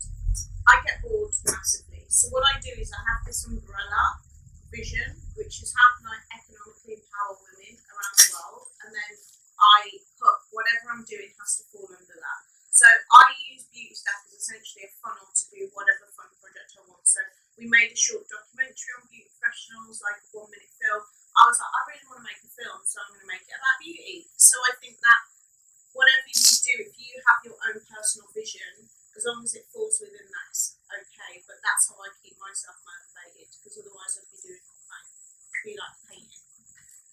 I 0.66 0.82
get 0.82 1.00
bored 1.06 1.30
massively. 1.46 2.02
So 2.10 2.28
what 2.34 2.42
I 2.42 2.58
do 2.58 2.74
is 2.74 2.90
I 2.90 3.00
have 3.14 3.22
this 3.24 3.46
umbrella 3.46 4.18
vision, 4.74 5.14
which 5.38 5.62
is 5.62 5.70
how 5.70 5.88
can 6.02 6.10
I 6.10 6.18
economically 6.34 6.98
empower 6.98 7.38
women 7.38 7.78
around 7.78 8.14
the 8.18 8.28
world, 8.34 8.66
and 8.82 8.90
then 8.90 9.12
I 9.54 9.80
whatever 10.56 10.96
I'm 10.96 11.04
doing 11.04 11.36
has 11.36 11.60
to 11.60 11.64
fall 11.68 11.92
under 11.92 12.16
that. 12.16 12.40
So 12.72 12.88
I 12.88 13.26
use 13.52 13.68
Beauty 13.68 13.92
Stack 13.92 14.24
as 14.28 14.40
essentially 14.40 14.88
a 14.88 14.92
funnel 15.00 15.28
to 15.28 15.44
do 15.52 15.68
whatever 15.76 16.08
fun 16.16 16.32
project 16.40 16.76
I 16.76 16.84
want. 16.88 17.04
So 17.04 17.20
we 17.60 17.68
made 17.68 17.92
a 17.92 17.96
short 17.96 18.24
documentary 18.28 18.92
on 18.96 19.08
beauty 19.08 19.28
professionals, 19.36 20.00
like 20.00 20.20
a 20.20 20.28
one 20.32 20.48
minute 20.48 20.72
film. 20.76 21.04
I 21.36 21.44
was 21.48 21.60
like, 21.60 21.72
I 21.72 21.80
really 21.92 22.08
want 22.08 22.20
to 22.24 22.28
make 22.28 22.40
a 22.40 22.52
film, 22.52 22.80
so 22.84 23.00
I'm 23.00 23.12
going 23.12 23.24
to 23.24 23.32
make 23.32 23.44
it 23.44 23.56
about 23.56 23.80
beauty. 23.80 24.28
So 24.40 24.56
I 24.64 24.72
think 24.80 24.96
that 25.04 25.20
whatever 25.92 26.28
you 26.28 26.40
do, 26.40 26.74
if 26.84 26.92
you 26.96 27.12
have 27.28 27.40
your 27.44 27.56
own 27.60 27.80
personal 27.84 28.28
vision, 28.32 28.88
as 29.16 29.24
long 29.24 29.40
as 29.44 29.56
it 29.56 29.68
falls 29.72 29.96
within 30.00 30.28
that, 30.28 30.48
it's 30.52 30.76
okay. 30.92 31.44
But 31.48 31.60
that's 31.64 31.88
how 31.88 31.96
I 32.00 32.12
keep 32.20 32.36
myself 32.36 32.76
motivated, 32.84 33.52
because 33.56 33.76
otherwise 33.80 34.20
I'd 34.20 34.28
be 34.32 34.40
doing 34.40 34.64
all 34.68 34.84
kind 34.84 35.06
be 35.66 35.74
like 35.74 35.98
painting. 36.06 36.45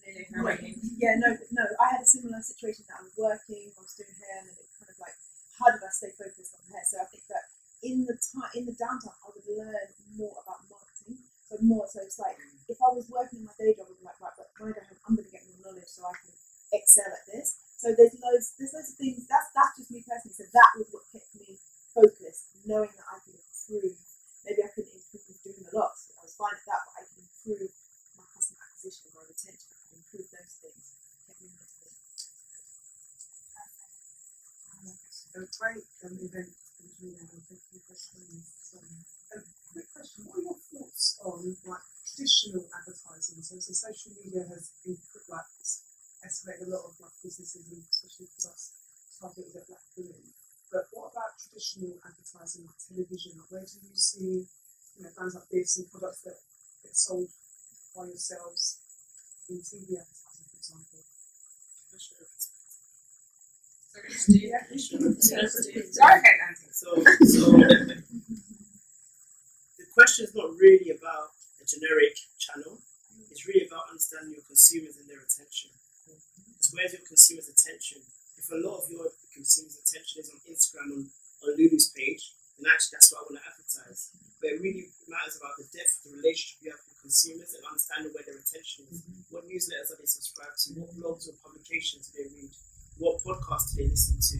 Yeah, 0.04 1.16
no, 1.16 1.32
no. 1.52 1.64
I 1.80 1.96
had 1.96 2.02
a 2.04 2.08
similar 2.08 2.40
situation 2.44 2.84
that 2.88 3.00
I 3.00 3.04
was 3.08 3.16
working, 3.16 3.72
I 3.72 3.80
was 3.80 3.96
doing 3.96 4.12
hair, 4.20 4.44
and 4.44 4.52
it 4.52 4.68
kind 4.76 4.90
of 4.92 4.98
like, 5.00 5.16
how 5.56 5.72
did 5.72 5.80
I 5.80 5.90
stay 5.92 6.12
focused 6.12 6.52
on 6.60 6.64
hair? 6.68 6.84
So 6.84 7.00
I 7.00 7.08
think 7.08 7.24
that 7.32 7.44
in 7.84 8.04
the 8.04 8.16
time, 8.20 8.52
in 8.52 8.64
the 8.68 8.76
downtime, 8.76 9.16
I 9.24 9.28
would 9.32 9.48
learn 9.48 9.88
more 10.20 10.36
about 10.44 10.60
marketing. 10.68 11.24
So 11.48 11.56
more, 11.64 11.88
so 11.88 12.00
it's 12.04 12.20
like 12.20 12.36
if 12.68 12.76
I 12.80 12.90
was 12.92 13.08
working 13.08 13.44
in 13.44 13.48
my 13.48 13.56
day 13.56 13.72
job, 13.76 13.88
I'd 13.88 13.96
be 14.00 14.04
like, 14.04 14.20
right, 14.20 14.36
but 14.36 14.48
when 14.60 14.72
I 14.72 14.80
don't 14.80 14.88
have, 14.92 15.00
I'm 15.08 15.14
going 15.16 15.28
to 15.28 15.32
get 15.32 15.44
more 15.48 15.60
knowledge 15.72 15.88
so 15.88 16.04
I 16.04 16.12
can 16.20 16.32
excel 16.72 17.08
at 17.08 17.24
this. 17.28 17.60
So 17.80 17.92
there's 17.96 18.16
loads, 18.20 18.56
there's 18.60 18.72
loads 18.76 18.92
of 18.92 18.96
things. 19.00 19.24
That's 19.28 19.48
that's 19.56 19.72
just 19.80 19.88
me 19.92 20.00
personally. 20.04 20.36
So 20.36 20.44
that 20.52 20.70
was 20.80 20.88
what 20.92 21.04
kept 21.12 21.28
me 21.36 21.56
focused, 21.92 22.56
knowing 22.68 22.92
that 22.92 23.08
I 23.08 23.16
can 23.24 23.36
improve. 23.36 23.96
Maybe 24.44 24.60
I 24.64 24.68
couldn't 24.72 24.92
improve 24.92 25.40
doing 25.44 25.64
a 25.68 25.72
lot. 25.76 25.92
So 25.96 26.12
I 26.16 26.24
was 26.28 26.36
fine 26.36 26.56
at 26.56 26.64
that, 26.68 26.80
but 26.88 26.92
I 26.96 27.02
can 27.08 27.20
improve 27.24 27.72
my 28.16 28.24
customer 28.32 28.64
acquisition, 28.64 29.12
my 29.14 29.22
retention. 29.28 29.68
I 29.70 29.84
can 29.90 29.98
improve 30.00 30.28
those 30.32 30.54
things. 30.64 30.84
Kept 31.28 31.40
me 31.42 31.48
motivated. 31.52 31.98
A 35.34 35.40
great 35.58 35.84
um, 36.04 36.13
event 36.24 36.50
in 36.80 36.88
Julia, 36.98 37.20
and 37.20 37.28
thank 37.44 37.62
you 37.72 37.80
for 37.84 37.96
sharing 37.96 38.40
this. 38.40 38.74
Um, 38.76 39.04
a 39.34 39.36
quick 39.72 39.88
question: 39.92 40.24
What 40.26 40.38
are 40.40 40.46
your 40.48 40.58
thoughts 40.72 41.20
on 41.24 41.56
like 41.68 41.86
traditional 42.08 42.64
advertising? 42.72 43.42
So, 43.44 43.54
obviously 43.56 43.76
social 43.76 44.12
media 44.20 44.42
has 44.48 44.72
been 44.84 44.96
like 45.28 45.48
it's 45.60 45.84
escalated 46.24 46.68
a 46.68 46.74
lot 46.74 46.88
of 46.88 46.96
like 47.00 47.16
businesses, 47.22 47.68
and 47.68 47.84
especially 47.84 48.28
for 48.36 48.48
us 48.50 48.72
targeting 49.20 49.52
at 49.56 49.68
black 49.68 49.84
women. 49.96 50.22
But 50.72 50.88
what 50.92 51.12
about 51.12 51.38
traditional 51.38 51.94
advertising, 52.02 52.66
like 52.66 52.80
television? 52.82 53.36
Like, 53.38 53.50
where 53.52 53.66
do 53.66 53.76
you 53.84 53.96
see 53.96 54.48
you 54.96 55.02
know 55.04 55.10
brands 55.16 55.34
like 55.36 55.48
this 55.50 55.76
and 55.78 55.90
products 55.90 56.22
that 56.24 56.38
get 56.82 56.96
sold 56.96 57.28
by 57.94 58.06
yourselves 58.10 58.80
in 59.48 59.58
TV 59.60 59.94
advertising, 60.00 60.46
for 60.50 60.58
example? 60.58 61.00
Yeah. 64.28 64.58
Go 65.98 66.06
ahead, 66.08 66.38
Andy. 66.48 66.66
So, 66.72 66.88
so 67.24 67.40
the 69.78 69.86
question 69.94 70.24
is 70.26 70.34
not 70.34 70.50
really 70.58 70.90
about 70.90 71.30
a 71.62 71.64
generic 71.64 72.16
channel. 72.38 72.78
It's 73.30 73.46
really 73.46 73.66
about 73.66 73.88
understanding 73.90 74.34
your 74.34 74.42
consumers 74.46 74.96
and 74.98 75.08
their 75.08 75.22
attention. 75.22 75.70
Because 76.06 76.70
where's 76.74 76.92
your 76.92 77.06
consumer's 77.06 77.48
attention? 77.48 78.02
If 78.36 78.50
a 78.50 78.58
lot 78.58 78.82
of 78.82 78.90
your 78.90 79.06
consumer's 79.32 79.78
attention 79.78 80.22
is 80.22 80.30
on 80.30 80.40
Instagram 80.50 80.90
on, 80.90 81.02
on 81.46 81.50
Lulu's 81.56 81.90
page, 81.94 82.34
then 82.58 82.70
actually 82.70 82.94
that's 82.98 83.10
what 83.10 83.22
I 83.22 83.26
want 83.26 83.38
to 83.42 83.46
advertise. 83.50 84.14
But 84.38 84.54
it 84.54 84.58
really 84.62 84.86
matters 85.10 85.38
about 85.38 85.58
the 85.58 85.66
depth 85.74 86.06
of 86.06 86.14
the 86.14 86.18
relationship 86.22 86.62
you 86.62 86.70
have 86.70 86.82
with 86.86 87.02
consumers 87.02 87.50
and 87.54 87.62
understanding 87.66 88.14
where 88.14 88.26
their 88.26 88.38
attention 88.38 88.86
is. 88.90 89.02
What 89.30 89.48
newsletters 89.50 89.90
are 89.90 89.98
they 89.98 90.06
subscribed 90.06 90.58
to? 90.68 90.78
What 90.78 90.94
blogs 90.94 91.26
or 91.26 91.34
publications 91.42 92.14
do 92.14 92.22
they 92.22 92.30
read? 92.30 92.52
What 93.02 93.18
podcasts 93.26 93.74
do 93.74 93.82
they 93.82 93.90
listen 93.90 94.22
to? 94.22 94.36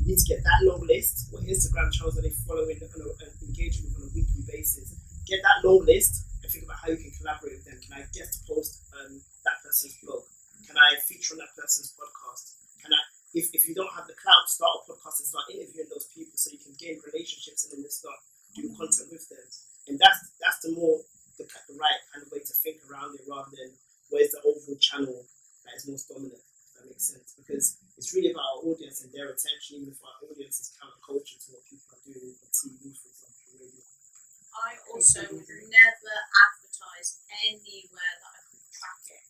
You 0.00 0.14
need 0.14 0.20
to 0.22 0.28
get 0.30 0.46
that 0.46 0.60
long 0.62 0.86
list. 0.86 1.28
What 1.34 1.42
Instagram 1.44 1.90
channels 1.90 2.16
are 2.18 2.22
they 2.22 2.34
following 2.46 2.78
and 2.78 2.90
and 2.94 3.32
engaging 3.42 3.90
with 3.90 3.98
on 3.98 4.06
a 4.08 4.12
weekly 4.14 4.46
basis? 4.46 4.94
Get 5.26 5.42
that 5.42 5.66
long 5.66 5.82
list 5.84 6.24
and 6.42 6.48
think 6.50 6.64
about 6.64 6.78
how 6.78 6.94
you 6.94 7.02
can 7.02 7.10
collaborate 7.18 7.58
with 7.60 7.66
them. 7.66 7.78
Can 7.82 7.98
I 7.98 8.06
guest 8.14 8.46
post 8.46 8.86
um, 8.94 9.18
that 9.44 9.58
person's 9.66 9.98
blog? 10.00 10.22
Can 10.66 10.78
I 10.78 10.96
feature 11.02 11.34
on 11.34 11.42
that 11.42 11.52
person's 11.58 11.90
podcast? 11.98 12.54
Can 12.80 12.94
I, 12.94 13.02
if, 13.34 13.50
if 13.52 13.68
you 13.68 13.74
don't 13.74 13.90
have 13.92 14.06
the 14.06 14.16
clout, 14.16 14.48
start 14.48 14.70
a 14.86 14.92
podcast 14.92 15.00
podcast 15.10 15.20
and 15.20 15.28
start 15.28 15.44
interviewing 15.50 15.90
those 15.90 16.06
people 16.14 16.36
so 16.36 16.50
you 16.52 16.60
can 16.62 16.74
gain 16.78 17.00
relationships 17.02 17.64
and 17.66 17.72
then 17.74 17.82
just 17.82 18.04
start 18.04 18.16
doing 18.54 18.74
content 18.76 19.08
with 19.10 19.26
them. 19.28 19.42
And 19.88 19.98
that's 19.98 20.20
that's 20.38 20.60
the 20.62 20.72
more 20.76 21.00
the, 21.40 21.44
ki- 21.48 21.66
the 21.66 21.76
right 21.80 22.00
kind 22.12 22.22
of 22.22 22.28
way 22.30 22.44
to 22.44 22.54
think 22.62 22.84
around 22.86 23.16
it 23.16 23.24
rather 23.26 23.50
than 23.50 23.72
where's 24.12 24.30
the 24.30 24.42
overall 24.44 24.78
channel 24.78 25.24
that 25.64 25.74
is 25.74 25.88
most 25.88 26.06
dominant. 26.12 26.38
If 26.38 26.70
that 26.78 26.86
makes 26.86 27.06
sense, 27.10 27.34
because 27.34 27.80
it's 27.96 28.12
really 28.14 28.30
about 28.30 28.44
our 28.60 28.70
audience 28.70 29.02
and 29.02 29.10
their 29.10 29.32
attention. 29.32 29.82
Even 29.82 29.96
if 29.96 30.00
our 30.04 30.20
audience 30.30 30.60
is 30.60 30.68
counterculture 30.78 31.38
to 31.42 31.46
what 31.56 31.64
people 31.66 31.88
are 31.96 32.04
doing 32.06 32.32
on 32.38 32.48
TV, 32.52 32.92
for 32.94 33.08
example, 33.08 33.56
radio. 33.56 33.82
I 34.50 34.70
also 34.92 35.20
would 35.30 35.46
never 35.46 36.14
advertise 36.44 37.22
anywhere 37.48 38.14
that 38.20 38.32
I 38.34 38.40
could 38.50 38.64
track 38.74 39.02
it. 39.08 39.24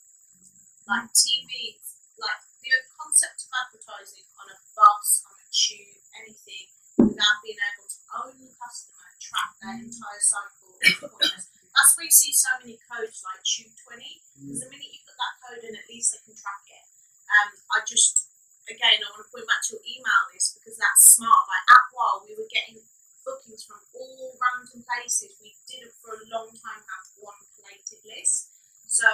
Like 0.91 1.15
TV, 1.15 1.79
like 2.19 2.43
the 2.59 2.75
concept 2.99 3.47
of 3.47 3.51
advertising 3.55 4.27
on 4.43 4.51
a 4.51 4.59
bus, 4.75 5.23
on 5.23 5.39
a 5.39 5.47
tube, 5.55 6.03
anything, 6.19 6.67
without 6.99 7.39
being 7.47 7.63
able 7.63 7.87
to 7.87 8.01
own 8.19 8.35
the 8.43 8.51
customer, 8.59 9.07
track 9.23 9.55
their 9.63 9.79
entire 9.87 10.19
cycle, 10.19 10.75
is 10.83 10.99
pointless. 10.99 11.47
That's 11.71 11.95
why 11.95 12.11
you 12.11 12.11
see 12.11 12.35
so 12.35 12.51
many 12.59 12.75
codes 12.91 13.23
like 13.23 13.39
Tube 13.47 13.71
20, 13.87 14.03
because 14.35 14.67
the 14.67 14.69
minute 14.75 14.91
you 14.91 15.01
put 15.07 15.15
that 15.15 15.35
code 15.39 15.63
in, 15.63 15.79
at 15.79 15.87
least 15.87 16.11
they 16.11 16.21
can 16.27 16.35
track 16.35 16.67
it. 16.67 16.85
Um, 17.31 17.51
I 17.71 17.79
just, 17.87 18.27
again, 18.67 18.99
I 18.99 19.07
want 19.15 19.23
to 19.23 19.31
point 19.31 19.47
back 19.47 19.63
to 19.71 19.79
your 19.79 19.85
email 19.87 20.23
list 20.35 20.59
because 20.59 20.75
that's 20.75 21.15
smart. 21.15 21.47
Like 21.47 21.67
at 21.71 21.87
while 21.95 22.27
we 22.27 22.35
were 22.35 22.51
getting 22.51 22.83
bookings 23.23 23.63
from 23.63 23.79
all 23.95 24.35
random 24.41 24.83
places. 24.83 25.37
We 25.39 25.55
didn't 25.69 25.95
for 26.01 26.19
a 26.19 26.25
long 26.33 26.51
time 26.57 26.83
have 26.83 27.07
one 27.21 27.39
collated 27.55 28.01
list. 28.09 28.51
So 28.91 29.07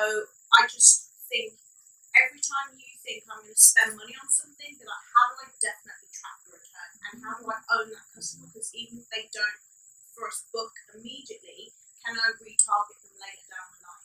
I 0.56 0.64
just 0.70 1.12
think 1.28 1.58
every 2.16 2.40
time 2.40 2.72
you 2.78 2.96
think 3.04 3.26
I'm 3.28 3.42
going 3.44 3.52
to 3.52 3.58
spend 3.60 3.92
money 3.98 4.14
on 4.16 4.28
something, 4.32 4.72
be 4.78 4.84
like, 4.86 5.06
how 5.12 5.24
do 5.34 5.34
I 5.44 5.48
definitely 5.60 6.10
track 6.14 6.38
the 6.46 6.56
return 6.56 6.90
and 7.12 7.14
how 7.20 7.34
do 7.36 7.44
I 7.50 7.58
own 7.76 7.86
that 7.92 8.08
customer? 8.14 8.48
Because 8.48 8.72
even 8.72 9.02
if 9.04 9.06
they 9.12 9.28
don't 9.34 9.60
first 10.16 10.48
book 10.54 10.72
immediately, 10.96 11.74
can 12.04 12.16
I 12.16 12.32
retarget 12.40 12.98
them 13.04 13.16
later 13.20 13.46
down 13.52 13.68
the 13.74 13.80
line? 13.84 14.02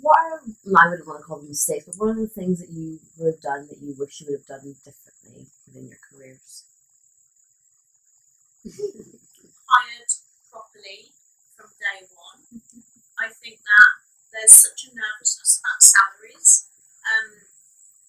What 0.00 0.18
are, 0.18 0.40
I 0.82 0.90
wouldn't 0.90 1.06
want 1.06 1.20
to 1.20 1.24
call 1.24 1.38
them 1.38 1.46
mistakes, 1.46 1.86
but 1.86 1.94
what 1.94 2.10
are 2.10 2.18
the 2.18 2.26
things 2.26 2.58
that 2.58 2.74
you 2.74 2.98
would 3.18 3.34
have 3.34 3.42
done 3.42 3.68
that 3.70 3.78
you 3.78 3.94
wish 3.94 4.18
you 4.18 4.26
would 4.26 4.42
have 4.42 4.50
done 4.50 4.74
differently 4.82 5.46
within 5.70 5.86
your 5.86 6.02
careers? 6.10 6.66
hired 8.62 10.12
properly 10.50 11.14
from 11.54 11.70
day 11.78 12.06
one. 12.14 12.62
I 13.18 13.30
think 13.30 13.62
that 13.62 13.92
there's 14.34 14.54
such 14.54 14.86
a 14.86 14.94
nervousness 14.94 15.62
about 15.62 15.80
salaries. 15.82 16.70
Um, 17.02 17.46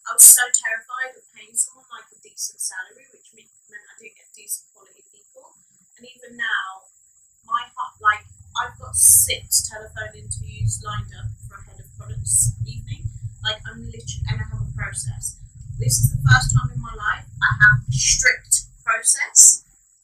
I 0.10 0.18
was 0.18 0.26
so 0.26 0.44
terrified 0.52 1.16
of 1.16 1.24
paying 1.32 1.56
someone 1.56 1.88
like 1.90 2.12
a 2.12 2.20
decent 2.20 2.60
salary, 2.60 3.08
which 3.10 3.32
meant 3.34 3.50
meant 3.72 3.86
I 3.88 3.96
didn't 3.98 4.20
get 4.20 4.30
decent 4.36 4.70
quality 4.76 5.06
people. 5.10 5.58
And 5.98 6.04
even 6.06 6.36
now, 6.38 6.90
my 7.48 7.66
heart, 7.74 7.98
like 8.04 8.26
I've 8.60 8.78
got 8.78 8.94
six 8.94 9.66
telephone 9.66 10.14
interviews 10.14 10.84
lined 10.84 11.10
up 11.18 11.34
for 11.48 11.58
a 11.58 11.64
head 11.66 11.80
of 11.80 11.90
products 11.98 12.54
evening. 12.68 13.08
Like 13.42 13.64
I'm 13.66 13.88
literally, 13.88 14.28
and 14.30 14.44
I 14.44 14.46
have 14.54 14.62
a 14.62 14.72
process. 14.76 15.40
This 15.80 16.04
is 16.04 16.14
the 16.14 16.22
first 16.22 16.54
time 16.54 16.70
in 16.70 16.80
my 16.80 16.94
life 16.94 17.26
I 17.42 17.52
have 17.66 17.82
a 17.82 17.92
strict 17.92 18.70
process 18.86 19.64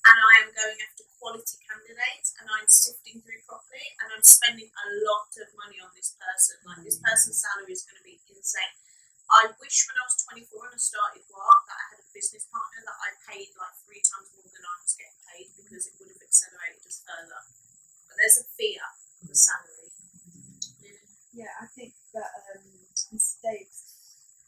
and 0.09 0.17
I 0.17 0.33
am 0.41 0.49
going 0.55 0.79
after 0.81 1.05
quality 1.21 1.61
candidates 1.61 2.33
and 2.41 2.49
I'm 2.49 2.65
sifting 2.65 3.21
through 3.21 3.45
properly 3.45 3.85
and 4.01 4.09
I'm 4.09 4.25
spending 4.25 4.71
a 4.71 4.85
lot 5.05 5.29
of 5.37 5.47
money 5.59 5.77
on 5.77 5.93
this 5.93 6.17
person. 6.17 6.57
Like 6.65 6.81
this 6.81 6.97
person's 6.97 7.37
salary 7.37 7.75
is 7.75 7.85
going 7.85 7.99
to 8.01 8.07
be 8.07 8.17
insane. 8.31 8.75
I 9.29 9.53
wish 9.61 9.85
when 9.85 10.01
I 10.01 10.09
was 10.09 10.17
24 10.25 10.73
and 10.73 10.73
I 10.73 10.81
started 10.81 11.21
work 11.29 11.61
that 11.69 11.77
I 11.77 11.85
had 11.93 12.01
a 12.01 12.09
business 12.09 12.49
partner 12.49 12.81
that 12.81 12.97
I 12.97 13.09
paid 13.29 13.53
like 13.53 13.77
three 13.85 14.01
times 14.01 14.33
more 14.33 14.49
than 14.49 14.65
I 14.65 14.75
was 14.81 14.97
getting 14.97 15.21
paid 15.29 15.47
because 15.53 15.85
it 15.85 15.93
would 16.01 16.09
have 16.09 16.25
accelerated 16.25 16.81
us 16.81 17.05
further. 17.05 17.41
But 18.08 18.08
there's 18.19 18.37
a 18.37 18.45
fear 18.57 18.81
the 19.27 19.35
salary. 19.35 19.91
Yeah, 21.33 21.53
I 21.61 21.67
think 21.69 21.93
that 22.13 22.29
um, 22.57 22.65
mistakes 23.13 23.93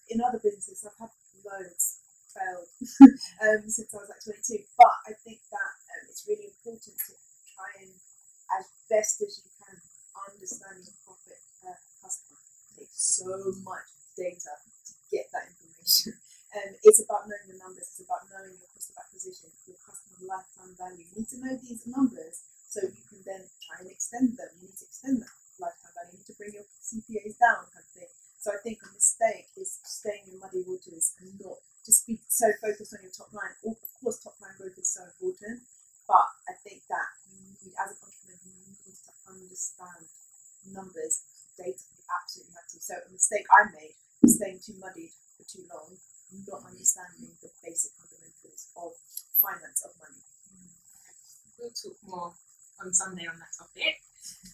in 0.09 0.21
other 0.21 0.39
businesses, 0.41 0.83
I've 0.85 0.97
had 0.99 1.13
loads 1.45 2.01
failed 2.33 2.69
um, 3.45 3.61
since 3.69 3.89
I 3.93 3.97
was 4.01 4.09
like 4.11 4.23
22. 4.25 4.65
But 4.77 4.95
I 5.07 5.13
think 5.23 5.39
that 5.53 5.71
um, 5.95 6.03
it's 6.09 6.25
really 6.27 6.49
important 6.51 6.95
to 6.97 7.13
try 7.55 7.71
and, 7.85 7.93
as 8.59 8.65
best 8.89 9.21
as 9.23 9.41
you 9.45 9.49
can, 9.61 9.77
understand 10.29 10.83
the 10.83 10.93
profit 11.05 11.39
per 11.61 11.75
customer. 12.03 12.39
It 12.77 12.87
takes 12.89 12.99
so 13.21 13.31
much 13.63 13.87
data 14.17 14.53
to 14.59 14.93
get 15.11 15.29
that 15.33 15.47
information. 15.53 16.17
Um, 16.51 16.75
it's 16.83 16.99
about 16.99 17.31
knowing 17.31 17.47
the 17.47 17.55
numbers. 17.63 17.95
It's 17.95 18.03
about 18.03 18.27
knowing 18.27 18.51
your 18.59 18.67
cost 18.75 18.91
of 18.91 18.99
acquisition, 18.99 19.47
your 19.71 19.79
customer 19.87 20.19
lifetime 20.27 20.75
value. 20.75 21.07
You 21.07 21.23
need 21.23 21.31
to 21.31 21.39
know 21.39 21.55
these 21.55 21.87
numbers 21.87 22.43
so 22.71 22.79
you 22.87 23.03
can 23.11 23.19
then 23.27 23.43
try 23.67 23.83
and 23.83 23.91
extend 23.91 24.39
them. 24.39 24.47
You 24.55 24.71
need 24.71 24.79
to 24.79 24.87
extend 24.87 25.19
that 25.19 25.35
lifetime 25.59 25.91
value. 25.91 26.15
You 26.15 26.23
need 26.23 26.31
to 26.31 26.37
bring 26.39 26.55
your 26.55 26.67
CPAs 26.79 27.35
down, 27.35 27.67
kind 27.67 27.83
of 27.83 27.91
thing. 27.91 28.07
So 28.39 28.55
I 28.55 28.63
think 28.63 28.79
a 28.79 28.89
mistake 28.95 29.51
is 29.59 29.75
staying 29.83 30.31
in 30.31 30.39
muddy 30.39 30.63
waters 30.63 31.11
and 31.19 31.35
not 31.35 31.59
just 31.83 32.07
be 32.07 32.15
so 32.31 32.47
focused 32.63 32.95
on 32.95 33.03
your 33.03 33.11
top 33.11 33.29
line. 33.35 33.53
Of 33.67 33.75
course, 33.99 34.23
top 34.23 34.39
line 34.39 34.55
growth 34.55 34.79
is 34.79 34.87
so 34.87 35.03
important, 35.03 35.67
but 36.07 36.31
I 36.47 36.55
think 36.63 36.87
that 36.87 37.09
you 37.27 37.43
need, 37.43 37.75
as 37.75 37.91
an 37.91 37.99
entrepreneur, 38.01 38.39
you 38.39 38.71
need 38.71 38.97
to 39.03 39.11
understand 39.27 40.07
numbers, 40.71 41.27
data. 41.59 41.83
Absolutely 42.07 42.55
have 42.55 42.67
to. 42.71 42.79
So 42.79 42.95
a 42.97 43.09
mistake 43.11 43.47
I 43.51 43.71
made 43.71 43.95
was 44.23 44.35
staying 44.35 44.59
too 44.59 44.75
muddied 44.79 45.15
for 45.35 45.43
too 45.47 45.63
long, 45.71 45.95
not 46.47 46.67
understanding 46.67 47.35
the 47.39 47.51
basic 47.63 47.95
fundamentals 47.99 48.67
of 48.75 48.95
finance 49.39 49.79
of 49.87 49.95
money. 49.95 50.23
Mm. 50.51 50.75
We'll 51.55 51.71
talk 51.71 51.95
more 52.03 52.31
on 52.83 52.93
Sunday 52.93 53.25
on 53.29 53.37
that 53.39 53.53
topic. 53.57 54.01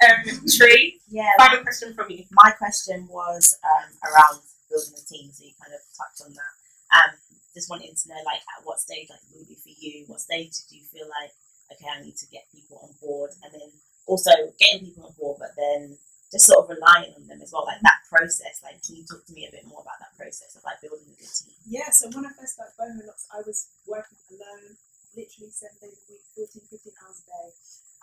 Um, 0.04 0.46
Tree, 0.48 1.00
Yeah, 1.10 1.32
final 1.38 1.64
question 1.64 1.94
from 1.94 2.12
you. 2.12 2.24
my 2.32 2.52
question 2.52 3.08
was 3.10 3.56
um, 3.64 3.90
around 4.04 4.40
building 4.70 4.94
a 4.96 5.04
team, 5.08 5.32
so 5.32 5.44
you 5.44 5.56
kind 5.60 5.74
of 5.74 5.82
touched 5.96 6.22
on 6.24 6.32
that. 6.36 6.54
Um, 6.94 7.12
just 7.56 7.70
wanting 7.70 7.92
to 7.96 8.06
know, 8.10 8.22
like, 8.24 8.44
at 8.56 8.64
what 8.64 8.80
stage, 8.80 9.10
like, 9.10 9.24
maybe 9.34 9.56
for 9.58 9.74
you, 9.74 10.06
what 10.08 10.22
stage 10.22 10.54
did 10.70 10.78
you 10.78 10.84
feel 10.88 11.08
like, 11.10 11.34
okay, 11.74 11.90
I 11.90 12.04
need 12.04 12.16
to 12.22 12.28
get 12.30 12.48
people 12.54 12.80
on 12.84 12.94
board, 13.02 13.32
and 13.44 13.52
then 13.52 13.68
also 14.06 14.32
getting 14.60 14.86
people 14.88 15.10
on 15.10 15.16
board, 15.20 15.38
but 15.42 15.52
then 15.58 15.98
just 16.32 16.46
sort 16.48 16.64
of 16.64 16.70
relying 16.72 17.12
on 17.16 17.28
them 17.28 17.42
as 17.42 17.52
well, 17.52 17.66
like 17.66 17.82
that 17.84 18.04
process. 18.12 18.60
Like, 18.64 18.80
can 18.84 18.96
you 19.00 19.04
talk 19.08 19.26
to 19.26 19.34
me 19.34 19.48
a 19.48 19.52
bit 19.52 19.66
more 19.68 19.82
about 19.84 20.00
that 20.00 20.16
process 20.16 20.56
of 20.56 20.64
like 20.64 20.80
building 20.84 21.08
a 21.12 21.16
good 21.16 21.32
team? 21.32 21.56
Yeah, 21.68 21.88
so 21.92 22.08
when 22.12 22.28
I 22.28 22.32
first 22.36 22.56
started 22.60 22.76
Boho 22.80 23.04
Locks, 23.08 23.28
I 23.32 23.40
was 23.44 23.68
working 23.88 24.20
alone, 24.32 24.76
literally 25.16 25.52
seven 25.52 25.80
days 25.82 26.00
a 26.04 26.08
week, 26.12 26.24
14, 26.36 26.62
15 26.68 26.94
hours 27.04 27.20
a 27.20 27.26
day. 27.32 27.48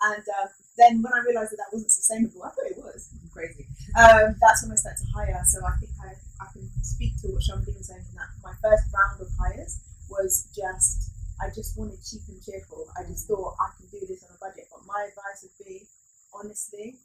And 0.01 0.25
um, 0.41 0.49
then 0.77 1.01
when 1.01 1.13
I 1.13 1.23
realised 1.23 1.55
that 1.55 1.63
that 1.63 1.71
wasn't 1.71 1.91
sustainable, 1.91 2.43
I 2.43 2.51
thought 2.51 2.67
it 2.67 2.77
was 2.77 3.09
crazy. 3.31 3.65
Um, 3.95 4.35
that's 4.41 4.61
when 4.63 4.75
I 4.75 4.79
started 4.79 5.01
to 5.05 5.09
hire. 5.15 5.39
So 5.47 5.63
I 5.63 5.73
think 5.79 5.91
I, 6.03 6.11
I 6.43 6.47
can 6.51 6.67
speak 6.83 7.15
to 7.23 7.31
what 7.31 7.41
Sharmadean 7.41 7.79
was 7.79 7.87
saying 7.87 8.03
in 8.03 8.15
that 8.19 8.31
my 8.43 8.53
first 8.59 8.91
round 8.91 9.23
of 9.23 9.31
hires 9.39 9.79
was 10.11 10.51
just, 10.51 11.15
I 11.39 11.47
just 11.49 11.79
wanted 11.79 12.03
cheap 12.03 12.27
and 12.27 12.43
cheerful. 12.43 12.91
I 12.99 13.07
just 13.07 13.27
thought 13.27 13.55
I 13.55 13.71
can 13.79 13.87
do 13.87 14.03
this 14.03 14.23
on 14.27 14.35
a 14.35 14.39
budget. 14.39 14.67
But 14.67 14.83
my 14.83 15.07
advice 15.07 15.47
would 15.47 15.55
be, 15.63 15.87
honestly, 16.35 16.99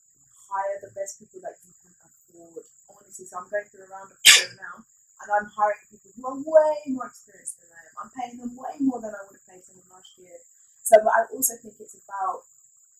hire 0.50 0.82
the 0.82 0.90
best 0.98 1.22
people 1.22 1.38
that 1.46 1.54
you 1.62 1.70
can 1.78 1.94
afford. 2.02 2.66
Honestly, 2.90 3.24
so 3.26 3.38
I'm 3.38 3.46
going 3.46 3.66
through 3.70 3.86
a 3.86 3.90
round 3.90 4.10
of 4.10 4.18
hires 4.26 4.58
now, 4.58 4.82
and 4.82 5.28
I'm 5.30 5.46
hiring 5.46 5.86
people 5.94 6.10
who 6.10 6.22
are 6.26 6.38
way 6.42 6.74
more 6.90 7.06
experienced 7.06 7.62
than 7.62 7.70
I 7.70 7.80
am. 7.86 7.94
I'm 8.02 8.12
paying 8.18 8.36
them 8.42 8.58
way 8.58 8.82
more 8.82 8.98
than 8.98 9.14
I 9.14 9.22
would 9.30 9.38
have 9.38 9.46
paid 9.46 9.62
someone 9.62 9.86
last 9.94 10.10
year. 10.18 10.34
So, 10.82 10.98
but 11.06 11.14
I 11.14 11.30
also 11.30 11.54
think 11.62 11.78
it's 11.78 11.94
about, 12.02 12.42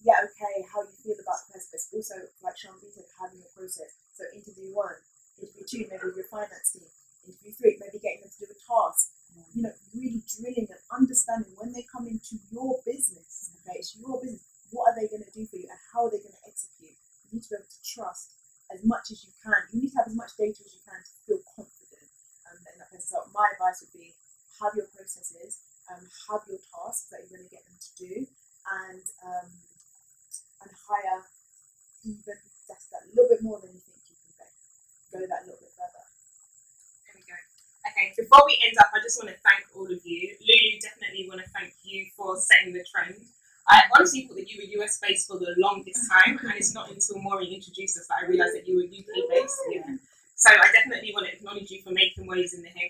yeah, 0.06 0.22
okay, 0.30 0.62
how 0.70 0.86
you 0.86 0.94
feel 1.02 1.18
about 1.18 1.42
the 1.48 1.58
person, 1.58 1.74
but 1.74 1.82
it's 1.82 1.90
also, 1.90 2.16
like 2.44 2.54
Sean 2.54 2.78
B 2.78 2.86
said, 2.94 3.08
having 3.18 3.42
a 3.42 3.50
process. 3.50 3.90
So, 4.14 4.22
interview 4.30 4.70
one, 4.70 4.94
interview 5.42 5.66
two, 5.66 5.82
maybe 5.90 6.06
with 6.06 6.22
your 6.22 6.30
finance 6.30 6.70
team, 6.70 6.86
interview 7.26 7.52
three, 7.58 7.74
maybe 7.82 7.98
getting 7.98 8.22
them 8.22 8.30
to 8.30 8.40
do 8.46 8.52
a 8.52 8.58
task. 8.62 9.16
You 9.54 9.62
know, 9.62 9.74
really 9.94 10.22
drilling 10.26 10.66
and 10.66 10.82
understanding 10.90 11.54
when 11.54 11.70
they 11.70 11.86
come 11.86 12.10
into 12.10 12.34
your 12.50 12.82
business, 12.82 13.54
okay, 13.62 13.78
it's 13.78 13.94
your 13.94 14.18
business, 14.18 14.42
what 14.74 14.90
are 14.90 14.96
they 14.98 15.06
going 15.06 15.22
to 15.22 15.30
do 15.30 15.46
for 15.46 15.54
you 15.54 15.70
and 15.70 15.78
how 15.94 16.06
are 16.06 16.10
they 16.10 16.18
going 16.18 16.34
to 16.34 16.46
execute? 16.50 16.98
You 17.30 17.38
need 17.38 17.46
to 17.46 17.54
be 17.54 17.58
able 17.62 17.70
to 17.70 17.82
trust 17.86 18.34
as 18.74 18.82
much 18.82 19.14
as 19.14 19.22
you 19.22 19.30
can. 19.38 19.54
You 19.70 19.86
need 19.86 19.94
to 19.94 20.02
have 20.02 20.10
as 20.10 20.18
much 20.18 20.34
data 20.34 20.58
as 20.62 20.74
you 20.74 20.82
can 20.82 20.98
to 20.98 21.12
feel 21.26 21.40
confident 21.54 22.10
um, 22.50 22.58
in 22.66 22.74
that 22.82 22.90
person. 22.90 23.06
So 23.06 23.22
my 23.30 23.46
advice 23.54 23.86
would 23.86 23.94
be 23.94 24.18
have 24.58 24.74
your 24.74 24.90
processes, 24.90 25.62
um, 25.90 26.02
have 26.30 26.42
your 26.50 26.58
tasks 26.58 27.10
that 27.10 27.22
you're 27.22 27.38
going 27.38 27.46
to 27.46 27.54
get 27.54 27.62
them 27.66 27.78
to 27.78 27.90
do, 27.98 28.14
and 28.26 29.04
um, 29.26 29.48
and 30.66 30.70
hire 30.74 31.22
even 32.04 32.38
just 32.66 32.90
that 32.90 33.06
little 33.14 33.30
bit 33.30 33.42
more 33.42 33.58
than 33.62 33.72
you 33.74 33.82
think 33.82 33.98
you 34.10 34.16
can 34.18 34.32
pay. 34.36 34.50
Go 35.14 35.18
that 35.22 35.46
little 35.46 35.62
bit 35.62 35.72
further. 35.74 36.04
There 37.06 37.14
we 37.14 37.22
go. 37.24 37.38
Okay, 37.90 38.12
before 38.18 38.42
we 38.44 38.58
end 38.66 38.76
up, 38.78 38.92
I 38.92 39.00
just 39.00 39.16
want 39.18 39.32
to 39.32 39.38
thank 39.40 39.64
all 39.72 39.88
of 39.88 40.02
you. 40.04 40.22
Lulu, 40.42 40.72
definitely 40.82 41.30
want 41.30 41.40
to 41.40 41.48
thank 41.56 41.72
you 41.86 42.10
for 42.18 42.36
setting 42.36 42.76
the 42.76 42.84
trend. 42.90 43.16
I 43.68 43.82
honestly 43.96 44.26
thought 44.26 44.36
that 44.36 44.50
you 44.50 44.60
were 44.60 44.82
US 44.84 44.98
based 45.00 45.28
for 45.28 45.38
the 45.38 45.54
longest 45.58 46.10
time, 46.10 46.38
and 46.42 46.59
it's 46.70 46.74
not 46.78 46.88
until 46.88 47.18
Maureen 47.18 47.52
introduced 47.52 47.98
us 47.98 48.06
that 48.06 48.22
I 48.22 48.30
realised 48.30 48.54
that 48.54 48.68
you 48.68 48.78
were 48.78 48.86
UK 48.86 49.28
based. 49.28 49.58
Yeah. 49.74 49.96
So 50.36 50.54
I 50.54 50.70
definitely 50.70 51.10
want 51.12 51.26
to 51.26 51.32
acknowledge 51.32 51.68
you 51.68 51.82
for 51.82 51.90
making 51.90 52.28
waves 52.28 52.54
in 52.54 52.62
the 52.62 52.68
haircut 52.68 52.89